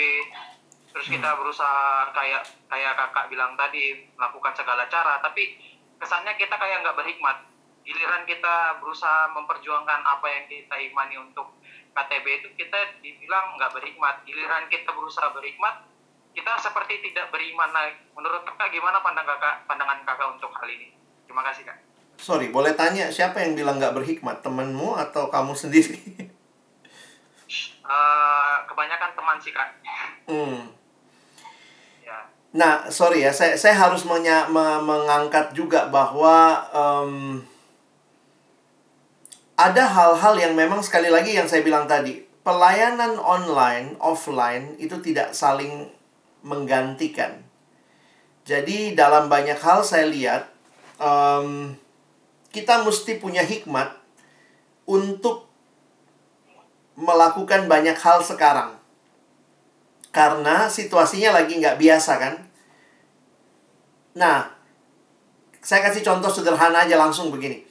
terus 0.91 1.07
kita 1.07 1.39
berusaha 1.39 2.11
kayak 2.11 2.43
kayak 2.67 2.93
kakak 2.99 3.31
bilang 3.31 3.55
tadi 3.55 4.11
melakukan 4.19 4.55
segala 4.55 4.87
cara, 4.91 5.23
tapi 5.23 5.57
kesannya 6.01 6.35
kita 6.35 6.55
kayak 6.59 6.83
nggak 6.83 6.99
berhikmat. 6.99 7.37
Giliran 7.81 8.29
kita 8.29 8.79
berusaha 8.79 9.33
memperjuangkan 9.33 10.01
apa 10.05 10.27
yang 10.29 10.45
kita 10.47 10.77
imani 10.79 11.17
untuk 11.17 11.59
KTB 11.91 12.27
itu 12.45 12.49
kita 12.55 13.01
dibilang 13.03 13.57
nggak 13.57 13.73
berhikmat. 13.75 14.23
Giliran 14.27 14.69
kita 14.71 14.91
berusaha 14.95 15.33
berhikmat, 15.33 15.87
kita 16.37 16.53
seperti 16.61 17.03
tidak 17.11 17.35
beriman 17.35 17.71
lagi. 17.75 17.99
Menurut 18.15 18.47
kakak 18.47 18.71
gimana 18.71 19.03
pandang 19.03 19.27
kakak, 19.27 19.67
pandangan 19.67 20.03
kakak 20.07 20.29
untuk 20.39 20.53
hal 20.55 20.69
ini? 20.71 20.95
Terima 21.27 21.43
kasih 21.47 21.67
kak. 21.67 21.79
Sorry, 22.21 22.53
boleh 22.53 22.77
tanya 22.77 23.09
siapa 23.09 23.41
yang 23.41 23.57
bilang 23.57 23.81
nggak 23.81 23.97
berhikmat? 23.97 24.45
Temenmu 24.45 24.93
atau 24.99 25.33
kamu 25.33 25.57
sendiri? 25.57 25.97
Uh, 27.91 28.63
kebanyakan 28.71 29.11
teman 29.19 29.35
sih 29.43 29.51
kak. 29.51 29.67
hmm. 30.31 30.63
Ya. 32.07 32.23
Nah, 32.55 32.87
sorry 32.87 33.27
ya, 33.27 33.35
saya, 33.35 33.59
saya 33.59 33.75
harus 33.75 34.07
menya, 34.07 34.47
me- 34.47 34.79
mengangkat 34.79 35.51
juga 35.51 35.91
bahwa 35.91 36.63
em, 36.71 37.43
ada 39.59 39.91
hal-hal 39.91 40.39
yang 40.39 40.55
memang 40.55 40.79
sekali 40.87 41.11
lagi 41.11 41.35
yang 41.35 41.51
saya 41.51 41.67
bilang 41.67 41.91
tadi, 41.91 42.23
pelayanan 42.47 43.19
online, 43.19 43.99
offline 43.99 44.79
itu 44.79 44.95
tidak 45.03 45.35
saling 45.35 45.91
menggantikan. 46.47 47.43
Jadi 48.47 48.95
dalam 48.95 49.27
banyak 49.27 49.59
hal 49.59 49.83
saya 49.83 50.07
lihat 50.07 50.47
em, 51.03 51.75
kita 52.55 52.87
mesti 52.87 53.19
punya 53.19 53.43
hikmat 53.43 53.99
untuk 54.87 55.50
melakukan 56.99 57.71
banyak 57.71 57.97
hal 57.97 58.21
sekarang. 58.25 58.77
Karena 60.11 60.67
situasinya 60.67 61.39
lagi 61.39 61.59
nggak 61.59 61.79
biasa 61.79 62.13
kan. 62.19 62.35
Nah, 64.19 64.51
saya 65.63 65.87
kasih 65.87 66.03
contoh 66.03 66.31
sederhana 66.33 66.83
aja 66.83 66.99
langsung 66.99 67.31
begini. 67.31 67.63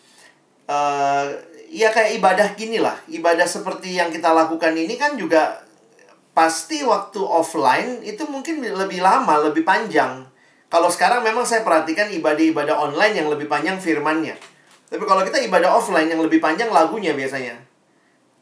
Eh, 0.70 1.26
ya 1.68 1.92
kayak 1.92 2.16
ibadah 2.16 2.48
gini 2.56 2.80
lah. 2.80 2.96
Ibadah 3.12 3.44
seperti 3.44 4.00
yang 4.00 4.08
kita 4.08 4.32
lakukan 4.32 4.72
ini 4.72 4.96
kan 4.96 5.20
juga 5.20 5.68
pasti 6.32 6.80
waktu 6.88 7.20
offline 7.20 8.00
itu 8.08 8.24
mungkin 8.24 8.64
lebih 8.64 9.04
lama, 9.04 9.52
lebih 9.52 9.68
panjang. 9.68 10.24
Kalau 10.70 10.88
sekarang 10.88 11.26
memang 11.26 11.44
saya 11.44 11.66
perhatikan 11.66 12.08
ibadah-ibadah 12.14 12.78
online 12.78 13.20
yang 13.20 13.28
lebih 13.28 13.50
panjang 13.50 13.82
firmannya. 13.82 14.38
Tapi 14.90 15.04
kalau 15.04 15.22
kita 15.28 15.42
ibadah 15.44 15.76
offline 15.76 16.08
yang 16.08 16.22
lebih 16.22 16.40
panjang 16.40 16.70
lagunya 16.72 17.12
biasanya 17.14 17.69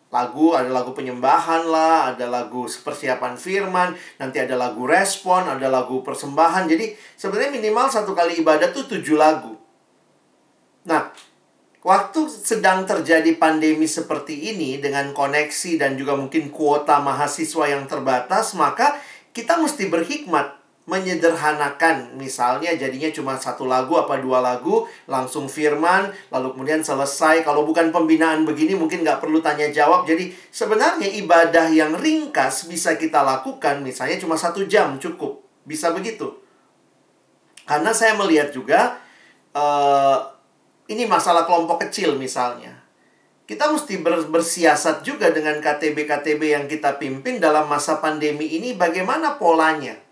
lagu 0.07 0.55
ada 0.55 0.71
lagu 0.71 0.95
penyembahan 0.95 1.67
lah 1.67 2.15
ada 2.15 2.31
lagu 2.31 2.63
persiapan 2.63 3.35
firman 3.35 3.91
nanti 4.15 4.39
ada 4.39 4.55
lagu 4.55 4.87
respon 4.87 5.45
ada 5.47 5.67
lagu 5.67 5.99
persembahan. 6.03 6.67
Jadi 6.67 6.95
sebenarnya 7.19 7.51
minimal 7.51 7.87
satu 7.91 8.15
kali 8.15 8.39
ibadah 8.39 8.71
tuh 8.71 8.87
tujuh 8.87 9.19
lagu. 9.19 9.55
Nah 10.87 11.11
waktu 11.83 12.27
sedang 12.27 12.83
terjadi 12.83 13.37
pandemi 13.39 13.87
seperti 13.87 14.51
ini 14.51 14.81
dengan 14.81 15.15
koneksi 15.15 15.79
dan 15.79 15.95
juga 15.95 16.19
mungkin 16.19 16.51
kuota 16.51 16.99
mahasiswa 16.99 17.69
yang 17.69 17.87
terbatas 17.87 18.57
maka 18.57 18.99
kita 19.31 19.55
mesti 19.61 19.85
berhikmat 19.87 20.56
menyederhanakan. 20.87 22.15
Misalnya 22.15 22.71
jadinya 22.73 23.11
cuma 23.11 23.35
satu 23.35 23.67
lagu 23.67 23.99
apa 23.99 24.17
dua 24.23 24.39
lagu 24.39 24.87
langsung 25.05 25.51
firman 25.51 26.09
lalu 26.31 26.55
kemudian 26.55 26.81
selesai. 26.81 27.43
Kalau 27.43 27.67
bukan 27.67 27.91
pembinaan 27.91 28.47
begini 28.47 28.73
mungkin 28.73 29.03
nggak 29.03 29.19
perlu 29.19 29.43
tanya 29.43 29.67
jawab. 29.69 30.07
Jadi 30.07 30.31
sebenarnya 30.49 31.11
ibadah 31.21 31.67
yang 31.69 31.93
ringkas 31.99 32.71
bisa 32.71 32.95
kita 32.95 33.21
lakukan 33.21 33.83
misalnya 33.83 34.17
cuma 34.17 34.39
satu 34.39 34.63
jam 34.63 34.95
cukup. 34.97 35.43
Bisa 35.67 35.91
begitu. 35.91 36.31
Karena 37.67 37.91
saya 37.91 38.15
melihat 38.15 38.55
juga 38.55 38.95
uh, 39.51 40.23
ini 40.87 41.03
masalah 41.03 41.43
kelompok 41.43 41.83
kecil 41.83 42.15
misalnya. 42.15 42.79
Kita 43.43 43.67
mesti 43.71 43.99
ber- 43.99 44.27
bersiasat 44.27 45.03
juga 45.03 45.31
dengan 45.35 45.59
KTB-KTB 45.59 46.41
yang 46.51 46.65
kita 46.67 46.95
pimpin 46.95 47.43
dalam 47.43 47.67
masa 47.67 47.99
pandemi 47.99 48.55
ini 48.55 48.75
bagaimana 48.75 49.35
polanya 49.35 50.06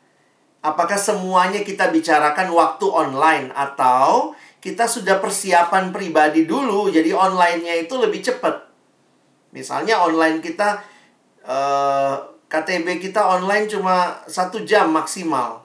Apakah 0.66 0.98
semuanya 0.98 1.62
kita 1.62 1.94
bicarakan 1.94 2.50
waktu 2.50 2.90
online 2.90 3.54
atau 3.54 4.34
kita 4.58 4.90
sudah 4.90 5.22
persiapan 5.22 5.94
pribadi 5.94 6.50
dulu, 6.50 6.90
jadi 6.90 7.14
online-nya 7.14 7.86
itu 7.86 7.94
lebih 8.02 8.26
cepat. 8.26 8.66
Misalnya 9.54 10.02
online 10.02 10.42
kita, 10.42 10.82
uh, 11.46 12.18
KTB 12.50 12.98
kita 12.98 13.22
online 13.22 13.70
cuma 13.70 14.26
satu 14.26 14.66
jam 14.66 14.90
maksimal. 14.90 15.62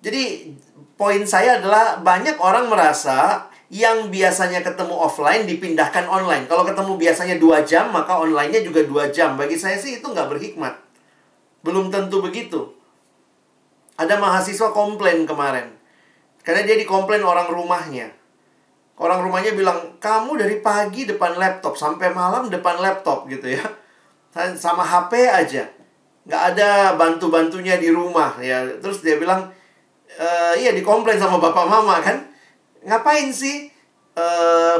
Jadi 0.00 0.56
poin 0.96 1.20
saya 1.28 1.60
adalah 1.60 2.00
banyak 2.00 2.40
orang 2.40 2.72
merasa 2.72 3.44
yang 3.68 4.08
biasanya 4.08 4.64
ketemu 4.64 4.96
offline 4.96 5.44
dipindahkan 5.44 6.08
online. 6.08 6.48
Kalau 6.48 6.64
ketemu 6.64 6.96
biasanya 6.96 7.36
dua 7.36 7.60
jam, 7.60 7.92
maka 7.92 8.16
online-nya 8.16 8.64
juga 8.64 8.88
dua 8.88 9.12
jam. 9.12 9.36
Bagi 9.36 9.60
saya 9.60 9.76
sih 9.76 10.00
itu 10.00 10.06
nggak 10.08 10.32
berhikmat. 10.32 10.80
Belum 11.60 11.92
tentu 11.92 12.24
begitu. 12.24 12.79
Ada 14.00 14.16
mahasiswa 14.16 14.72
komplain 14.72 15.28
kemarin. 15.28 15.76
Karena 16.40 16.64
dia 16.64 16.80
dikomplain 16.80 17.20
orang 17.20 17.52
rumahnya. 17.52 18.08
Orang 18.96 19.20
rumahnya 19.20 19.52
bilang, 19.52 20.00
kamu 20.00 20.40
dari 20.40 20.64
pagi 20.64 21.04
depan 21.04 21.36
laptop 21.36 21.76
sampai 21.76 22.08
malam 22.08 22.48
depan 22.48 22.80
laptop 22.80 23.28
gitu 23.28 23.60
ya. 23.60 23.64
Sama 24.56 24.80
HP 24.80 25.28
aja. 25.28 25.68
Nggak 26.24 26.42
ada 26.56 26.96
bantu-bantunya 26.96 27.76
di 27.76 27.92
rumah 27.92 28.40
ya. 28.40 28.64
Terus 28.80 29.04
dia 29.04 29.20
bilang, 29.20 29.52
e, 30.08 30.28
iya 30.64 30.72
dikomplain 30.72 31.20
sama 31.20 31.36
bapak 31.36 31.68
mama 31.68 32.00
kan. 32.00 32.24
Ngapain 32.84 33.28
sih? 33.32 33.68
E, 34.16 34.26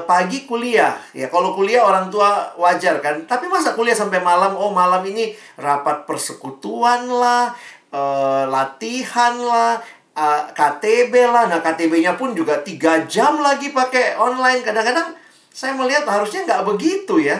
pagi 0.04 0.48
kuliah. 0.48 0.96
Ya 1.12 1.28
kalau 1.28 1.52
kuliah 1.52 1.84
orang 1.84 2.08
tua 2.08 2.56
wajar 2.56 3.00
kan. 3.04 3.24
Tapi 3.28 3.48
masa 3.52 3.76
kuliah 3.76 3.96
sampai 3.96 4.20
malam? 4.20 4.56
Oh 4.56 4.72
malam 4.72 5.04
ini 5.04 5.32
rapat 5.60 6.08
persekutuan 6.08 7.08
lah 7.08 7.52
uh, 7.94 8.44
latihan 8.46 9.34
lah, 9.38 9.82
uh, 10.14 10.42
KTB 10.50 11.12
lah. 11.26 11.50
Nah, 11.50 11.60
KTB-nya 11.62 12.14
pun 12.14 12.34
juga 12.34 12.62
tiga 12.62 13.04
jam 13.06 13.38
lagi 13.38 13.70
pakai 13.70 14.18
online. 14.18 14.62
Kadang-kadang 14.62 15.14
saya 15.50 15.74
melihat 15.74 16.06
harusnya 16.06 16.46
nggak 16.46 16.64
begitu 16.66 17.20
ya. 17.20 17.38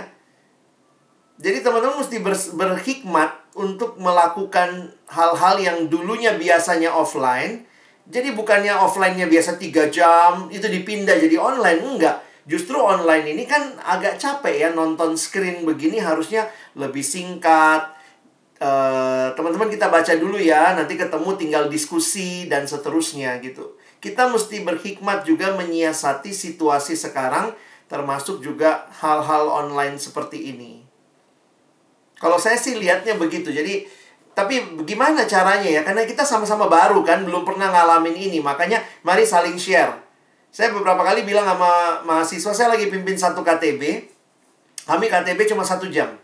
Jadi 1.40 1.64
teman-teman 1.64 2.05
mesti 2.05 2.20
ber 2.20 2.36
berhikmat 2.36 3.32
untuk 3.57 3.96
melakukan 3.96 4.92
hal-hal 5.09 5.57
yang 5.57 5.78
dulunya 5.88 6.36
biasanya 6.36 6.92
offline. 6.92 7.64
Jadi 8.11 8.34
bukannya 8.34 8.74
offline-nya 8.74 9.30
biasa 9.30 9.57
tiga 9.57 9.88
jam, 9.88 10.51
itu 10.53 10.66
dipindah 10.66 11.16
jadi 11.16 11.40
online. 11.40 11.80
Enggak. 11.80 12.20
Justru 12.44 12.76
online 12.76 13.30
ini 13.36 13.46
kan 13.46 13.78
agak 13.78 14.18
capek 14.18 14.66
ya 14.66 14.68
nonton 14.74 15.14
screen 15.14 15.62
begini 15.62 16.03
harusnya 16.03 16.51
lebih 16.74 17.05
singkat, 17.05 17.99
teman-teman 18.61 19.69
uh, 19.69 19.73
kita 19.73 19.89
baca 19.89 20.13
dulu 20.21 20.37
ya, 20.37 20.77
nanti 20.77 21.01
ketemu 21.01 21.33
tinggal 21.41 21.65
diskusi 21.73 22.45
dan 22.45 22.69
seterusnya 22.69 23.41
gitu. 23.41 23.81
Kita 24.05 24.28
mesti 24.28 24.61
berhikmat 24.61 25.24
juga 25.24 25.57
menyiasati 25.57 26.28
situasi 26.28 26.93
sekarang, 26.93 27.57
termasuk 27.89 28.45
juga 28.45 28.85
hal-hal 29.01 29.49
online 29.49 29.97
seperti 29.97 30.53
ini. 30.53 30.85
Kalau 32.20 32.37
saya 32.37 32.61
sih 32.61 32.77
lihatnya 32.77 33.16
begitu, 33.16 33.49
jadi 33.49 33.89
tapi 34.37 34.85
gimana 34.85 35.24
caranya 35.24 35.65
ya? 35.65 35.81
Karena 35.81 36.05
kita 36.05 36.28
sama-sama 36.28 36.69
baru 36.69 37.01
kan, 37.01 37.24
belum 37.24 37.49
pernah 37.49 37.73
ngalamin 37.73 38.12
ini, 38.12 38.45
makanya 38.45 38.85
mari 39.01 39.24
saling 39.24 39.57
share. 39.57 40.05
Saya 40.53 40.77
beberapa 40.77 41.01
kali 41.01 41.24
bilang 41.24 41.49
sama 41.49 42.05
mahasiswa, 42.05 42.53
saya 42.53 42.69
lagi 42.77 42.93
pimpin 42.93 43.16
satu 43.16 43.41
KTB, 43.41 44.05
kami 44.85 45.09
KTB 45.09 45.49
cuma 45.49 45.65
satu 45.65 45.89
jam 45.89 46.19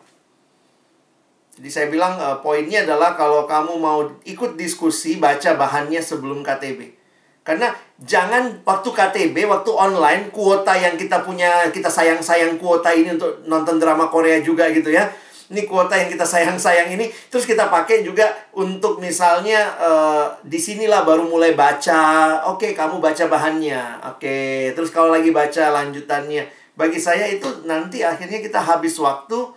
jadi 1.56 1.68
saya 1.72 1.86
bilang 1.88 2.20
uh, 2.20 2.36
poinnya 2.44 2.84
adalah 2.84 3.16
kalau 3.16 3.48
kamu 3.48 3.80
mau 3.80 4.04
ikut 4.28 4.60
diskusi, 4.60 5.16
baca 5.16 5.56
bahannya 5.56 6.04
sebelum 6.04 6.44
KTB. 6.44 6.92
Karena 7.40 7.72
jangan 7.96 8.60
waktu 8.60 8.92
KTB, 8.92 9.48
waktu 9.48 9.72
online, 9.72 10.28
kuota 10.28 10.76
yang 10.76 11.00
kita 11.00 11.24
punya, 11.24 11.72
kita 11.72 11.88
sayang-sayang 11.88 12.60
kuota 12.60 12.92
ini 12.92 13.16
untuk 13.16 13.40
nonton 13.48 13.80
drama 13.80 14.12
Korea 14.12 14.44
juga 14.44 14.68
gitu 14.68 14.92
ya. 14.92 15.08
Ini 15.48 15.64
kuota 15.64 15.96
yang 15.96 16.12
kita 16.12 16.26
sayang-sayang 16.28 16.92
ini, 16.92 17.08
terus 17.30 17.46
kita 17.48 17.70
pakai 17.72 18.04
juga 18.04 18.28
untuk 18.52 18.98
misalnya 19.00 19.78
uh, 19.80 20.26
di 20.44 20.60
sinilah 20.60 21.08
baru 21.08 21.24
mulai 21.24 21.56
baca. 21.56 22.36
Oke, 22.52 22.68
okay, 22.68 22.70
kamu 22.76 23.00
baca 23.00 23.24
bahannya. 23.32 24.12
Oke, 24.12 24.20
okay. 24.20 24.56
terus 24.76 24.92
kalau 24.92 25.08
lagi 25.08 25.32
baca 25.32 25.72
lanjutannya. 25.72 26.44
Bagi 26.76 27.00
saya 27.00 27.30
itu 27.30 27.48
nanti 27.64 28.04
akhirnya 28.04 28.44
kita 28.44 28.60
habis 28.60 28.98
waktu, 29.00 29.54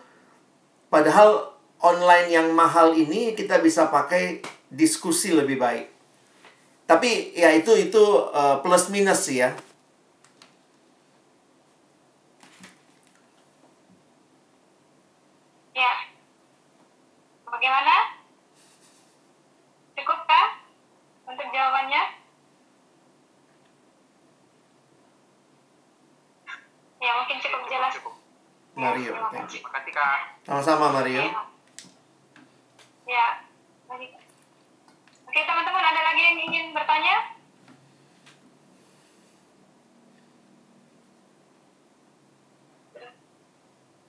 padahal 0.94 1.59
online 1.80 2.28
yang 2.28 2.48
mahal 2.52 2.92
ini 2.92 3.32
kita 3.36 3.64
bisa 3.64 3.88
pakai 3.88 4.44
diskusi 4.68 5.32
lebih 5.32 5.56
baik. 5.60 5.88
Tapi 6.90 7.38
ya 7.38 7.54
itu 7.54 7.72
itu 7.78 8.04
uh, 8.34 8.60
plus 8.66 8.90
minus 8.90 9.30
sih 9.30 9.40
ya. 9.40 9.54
Ya. 15.78 15.94
Bagaimana? 17.46 17.96
Cukupkah 19.96 20.48
untuk 21.30 21.48
jawabannya? 21.54 22.04
Ya, 27.00 27.12
mungkin 27.16 27.38
cukup 27.40 27.64
jelas. 27.72 27.96
Mario. 28.76 29.12
terima 29.12 29.30
Thank 29.32 29.52
you. 29.56 29.62
Terima 29.62 29.72
kasih 29.80 29.92
kak. 29.96 30.20
Sama-sama 30.44 30.86
Mario. 31.00 31.24
Ya, 33.10 33.42
baik. 33.90 34.22
Oke, 35.26 35.42
teman-teman 35.42 35.82
ada 35.82 36.02
lagi 36.14 36.22
yang 36.30 36.38
ingin 36.46 36.78
bertanya? 36.78 37.34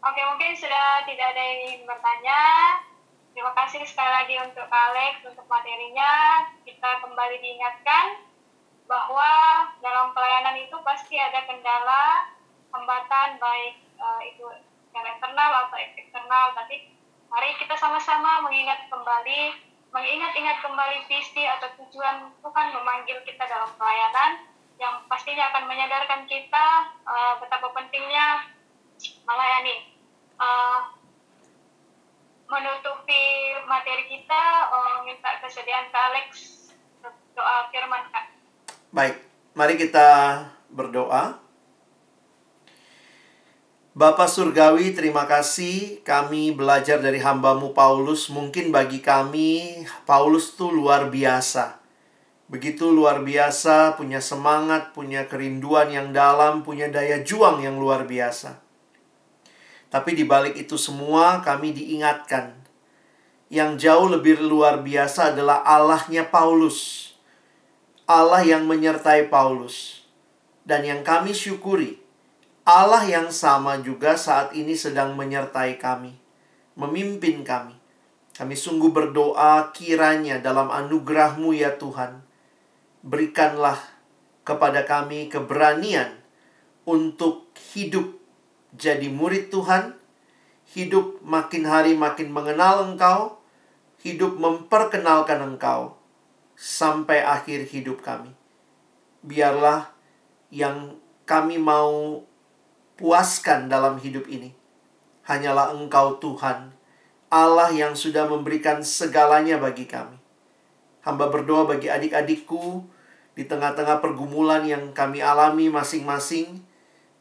Oke, 0.04 0.20
mungkin 0.20 0.52
sudah 0.52 1.08
tidak 1.08 1.32
ada 1.32 1.40
yang 1.40 1.60
ingin 1.64 1.88
bertanya. 1.88 2.40
Terima 3.32 3.56
kasih 3.56 3.88
sekali 3.88 4.12
lagi 4.12 4.36
untuk 4.36 4.68
Alex 4.68 5.24
untuk 5.24 5.48
materinya. 5.48 6.44
Kita 6.68 7.00
kembali 7.00 7.40
diingatkan 7.40 8.20
bahwa 8.84 9.32
dalam 9.80 10.12
pelayanan 10.12 10.60
itu 10.60 10.76
pasti 10.84 11.16
ada 11.16 11.48
kendala, 11.48 12.36
hambatan 12.68 13.40
baik 13.40 13.80
eh, 13.80 14.20
itu 14.28 14.44
internal 14.92 15.72
atau 15.72 15.80
eksternal. 15.80 16.52
Tapi 16.52 16.99
mari 17.30 17.54
kita 17.62 17.78
sama-sama 17.78 18.42
mengingat 18.44 18.90
kembali, 18.90 19.54
mengingat-ingat 19.94 20.56
kembali 20.66 20.98
visi 21.06 21.46
atau 21.46 21.70
tujuan 21.78 22.34
Tuhan 22.42 22.66
memanggil 22.74 23.22
kita 23.22 23.46
dalam 23.46 23.70
pelayanan 23.78 24.50
yang 24.82 25.06
pastinya 25.06 25.48
akan 25.54 25.70
menyadarkan 25.70 26.26
kita 26.26 26.66
eh, 27.06 27.34
betapa 27.38 27.70
pentingnya 27.70 28.50
melayani. 29.24 29.76
Eh, 30.40 30.80
menutupi 32.50 33.24
materi 33.70 34.10
kita, 34.10 34.44
eh, 34.74 34.96
minta 35.06 35.30
kesediaan 35.38 35.86
Kak 35.94 36.04
Alex 36.10 36.28
doa 37.38 37.70
firman 37.70 38.10
Kak. 38.10 38.26
Baik, 38.90 39.22
mari 39.54 39.78
kita 39.78 40.08
berdoa. 40.66 41.49
Bapak 43.90 44.30
Surgawi, 44.30 44.94
terima 44.94 45.26
kasih 45.26 45.98
kami 46.06 46.54
belajar 46.54 47.02
dari 47.02 47.18
hambamu 47.18 47.74
Paulus. 47.74 48.30
Mungkin 48.30 48.70
bagi 48.70 49.02
kami, 49.02 49.82
Paulus 50.06 50.54
tuh 50.54 50.70
luar 50.70 51.10
biasa. 51.10 51.82
Begitu 52.46 52.86
luar 52.86 53.26
biasa, 53.26 53.98
punya 53.98 54.22
semangat, 54.22 54.94
punya 54.94 55.26
kerinduan 55.26 55.90
yang 55.90 56.14
dalam, 56.14 56.62
punya 56.62 56.86
daya 56.86 57.26
juang 57.26 57.66
yang 57.66 57.82
luar 57.82 58.06
biasa. 58.06 58.62
Tapi 59.90 60.14
di 60.14 60.22
balik 60.22 60.54
itu 60.54 60.78
semua, 60.78 61.42
kami 61.42 61.74
diingatkan. 61.74 62.54
Yang 63.50 63.90
jauh 63.90 64.06
lebih 64.06 64.38
luar 64.38 64.86
biasa 64.86 65.34
adalah 65.34 65.66
Allahnya 65.66 66.30
Paulus. 66.30 67.10
Allah 68.06 68.46
yang 68.46 68.70
menyertai 68.70 69.26
Paulus. 69.26 70.06
Dan 70.62 70.86
yang 70.86 71.02
kami 71.02 71.34
syukuri, 71.34 71.98
Allah 72.64 73.02
yang 73.08 73.32
sama 73.32 73.80
juga 73.80 74.20
saat 74.20 74.52
ini 74.52 74.76
sedang 74.76 75.16
menyertai 75.16 75.80
kami, 75.80 76.12
memimpin 76.76 77.40
kami. 77.40 77.76
Kami 78.36 78.54
sungguh 78.56 78.92
berdoa 78.92 79.68
kiranya 79.72 80.40
dalam 80.40 80.72
anugerahmu 80.72 81.52
ya 81.52 81.76
Tuhan, 81.76 82.24
berikanlah 83.04 83.76
kepada 84.44 84.84
kami 84.88 85.28
keberanian 85.28 86.20
untuk 86.88 87.52
hidup 87.76 88.16
jadi 88.76 89.10
murid 89.10 89.50
Tuhan, 89.50 89.98
hidup 90.72 91.20
makin 91.26 91.66
hari 91.66 91.98
makin 91.98 92.30
mengenal 92.30 92.86
Engkau, 92.86 93.42
hidup 94.00 94.38
memperkenalkan 94.38 95.42
Engkau 95.42 95.98
sampai 96.54 97.20
akhir 97.24 97.66
hidup 97.68 98.00
kami. 98.00 98.32
Biarlah 99.20 99.90
yang 100.48 100.96
kami 101.28 101.60
mau 101.60 102.24
puaskan 103.00 103.72
dalam 103.72 103.96
hidup 103.96 104.28
ini 104.28 104.60
hanyalah 105.30 105.70
Engkau 105.78 106.18
Tuhan, 106.18 106.74
Allah 107.30 107.70
yang 107.70 107.94
sudah 107.94 108.26
memberikan 108.26 108.82
segalanya 108.82 109.62
bagi 109.62 109.86
kami. 109.86 110.18
Hamba 111.06 111.30
berdoa 111.30 111.70
bagi 111.70 111.86
adik-adikku 111.86 112.84
di 113.38 113.46
tengah-tengah 113.46 114.02
pergumulan 114.02 114.66
yang 114.66 114.90
kami 114.90 115.22
alami 115.22 115.70
masing-masing. 115.70 116.66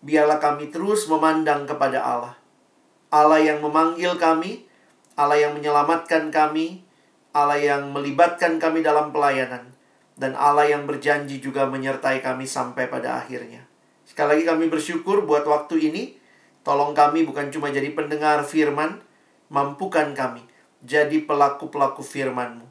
Biarlah 0.01 0.41
kami 0.41 0.73
terus 0.73 1.05
memandang 1.05 1.69
kepada 1.69 2.01
Allah. 2.01 2.35
Allah 3.13 3.39
yang 3.39 3.61
memanggil 3.61 4.17
kami, 4.17 4.65
Allah 5.13 5.37
yang 5.37 5.53
menyelamatkan 5.53 6.33
kami, 6.33 6.81
Allah 7.29 7.61
yang 7.61 7.93
melibatkan 7.93 8.57
kami 8.57 8.81
dalam 8.81 9.13
pelayanan, 9.13 9.69
dan 10.17 10.33
Allah 10.33 10.65
yang 10.65 10.89
berjanji 10.89 11.37
juga 11.37 11.69
menyertai 11.69 12.25
kami 12.25 12.49
sampai 12.49 12.89
pada 12.89 13.21
akhirnya. 13.21 13.68
Sekali 14.19 14.43
lagi 14.43 14.51
kami 14.51 14.67
bersyukur 14.67 15.23
buat 15.23 15.47
waktu 15.47 15.79
ini. 15.79 16.19
Tolong 16.67 16.91
kami 16.91 17.23
bukan 17.23 17.55
cuma 17.55 17.71
jadi 17.71 17.87
pendengar 17.95 18.43
firman, 18.43 18.99
mampukan 19.47 20.11
kami 20.11 20.43
jadi 20.83 21.23
pelaku-pelaku 21.23 22.03
firman-Mu. 22.03 22.67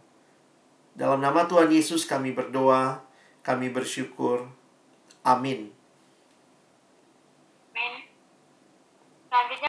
Dalam 0.93 1.25
nama 1.25 1.49
Tuhan 1.49 1.73
Yesus 1.73 2.05
kami 2.05 2.37
berdoa, 2.37 3.01
kami 3.41 3.73
bersyukur. 3.73 4.45
Amin. 5.25 5.73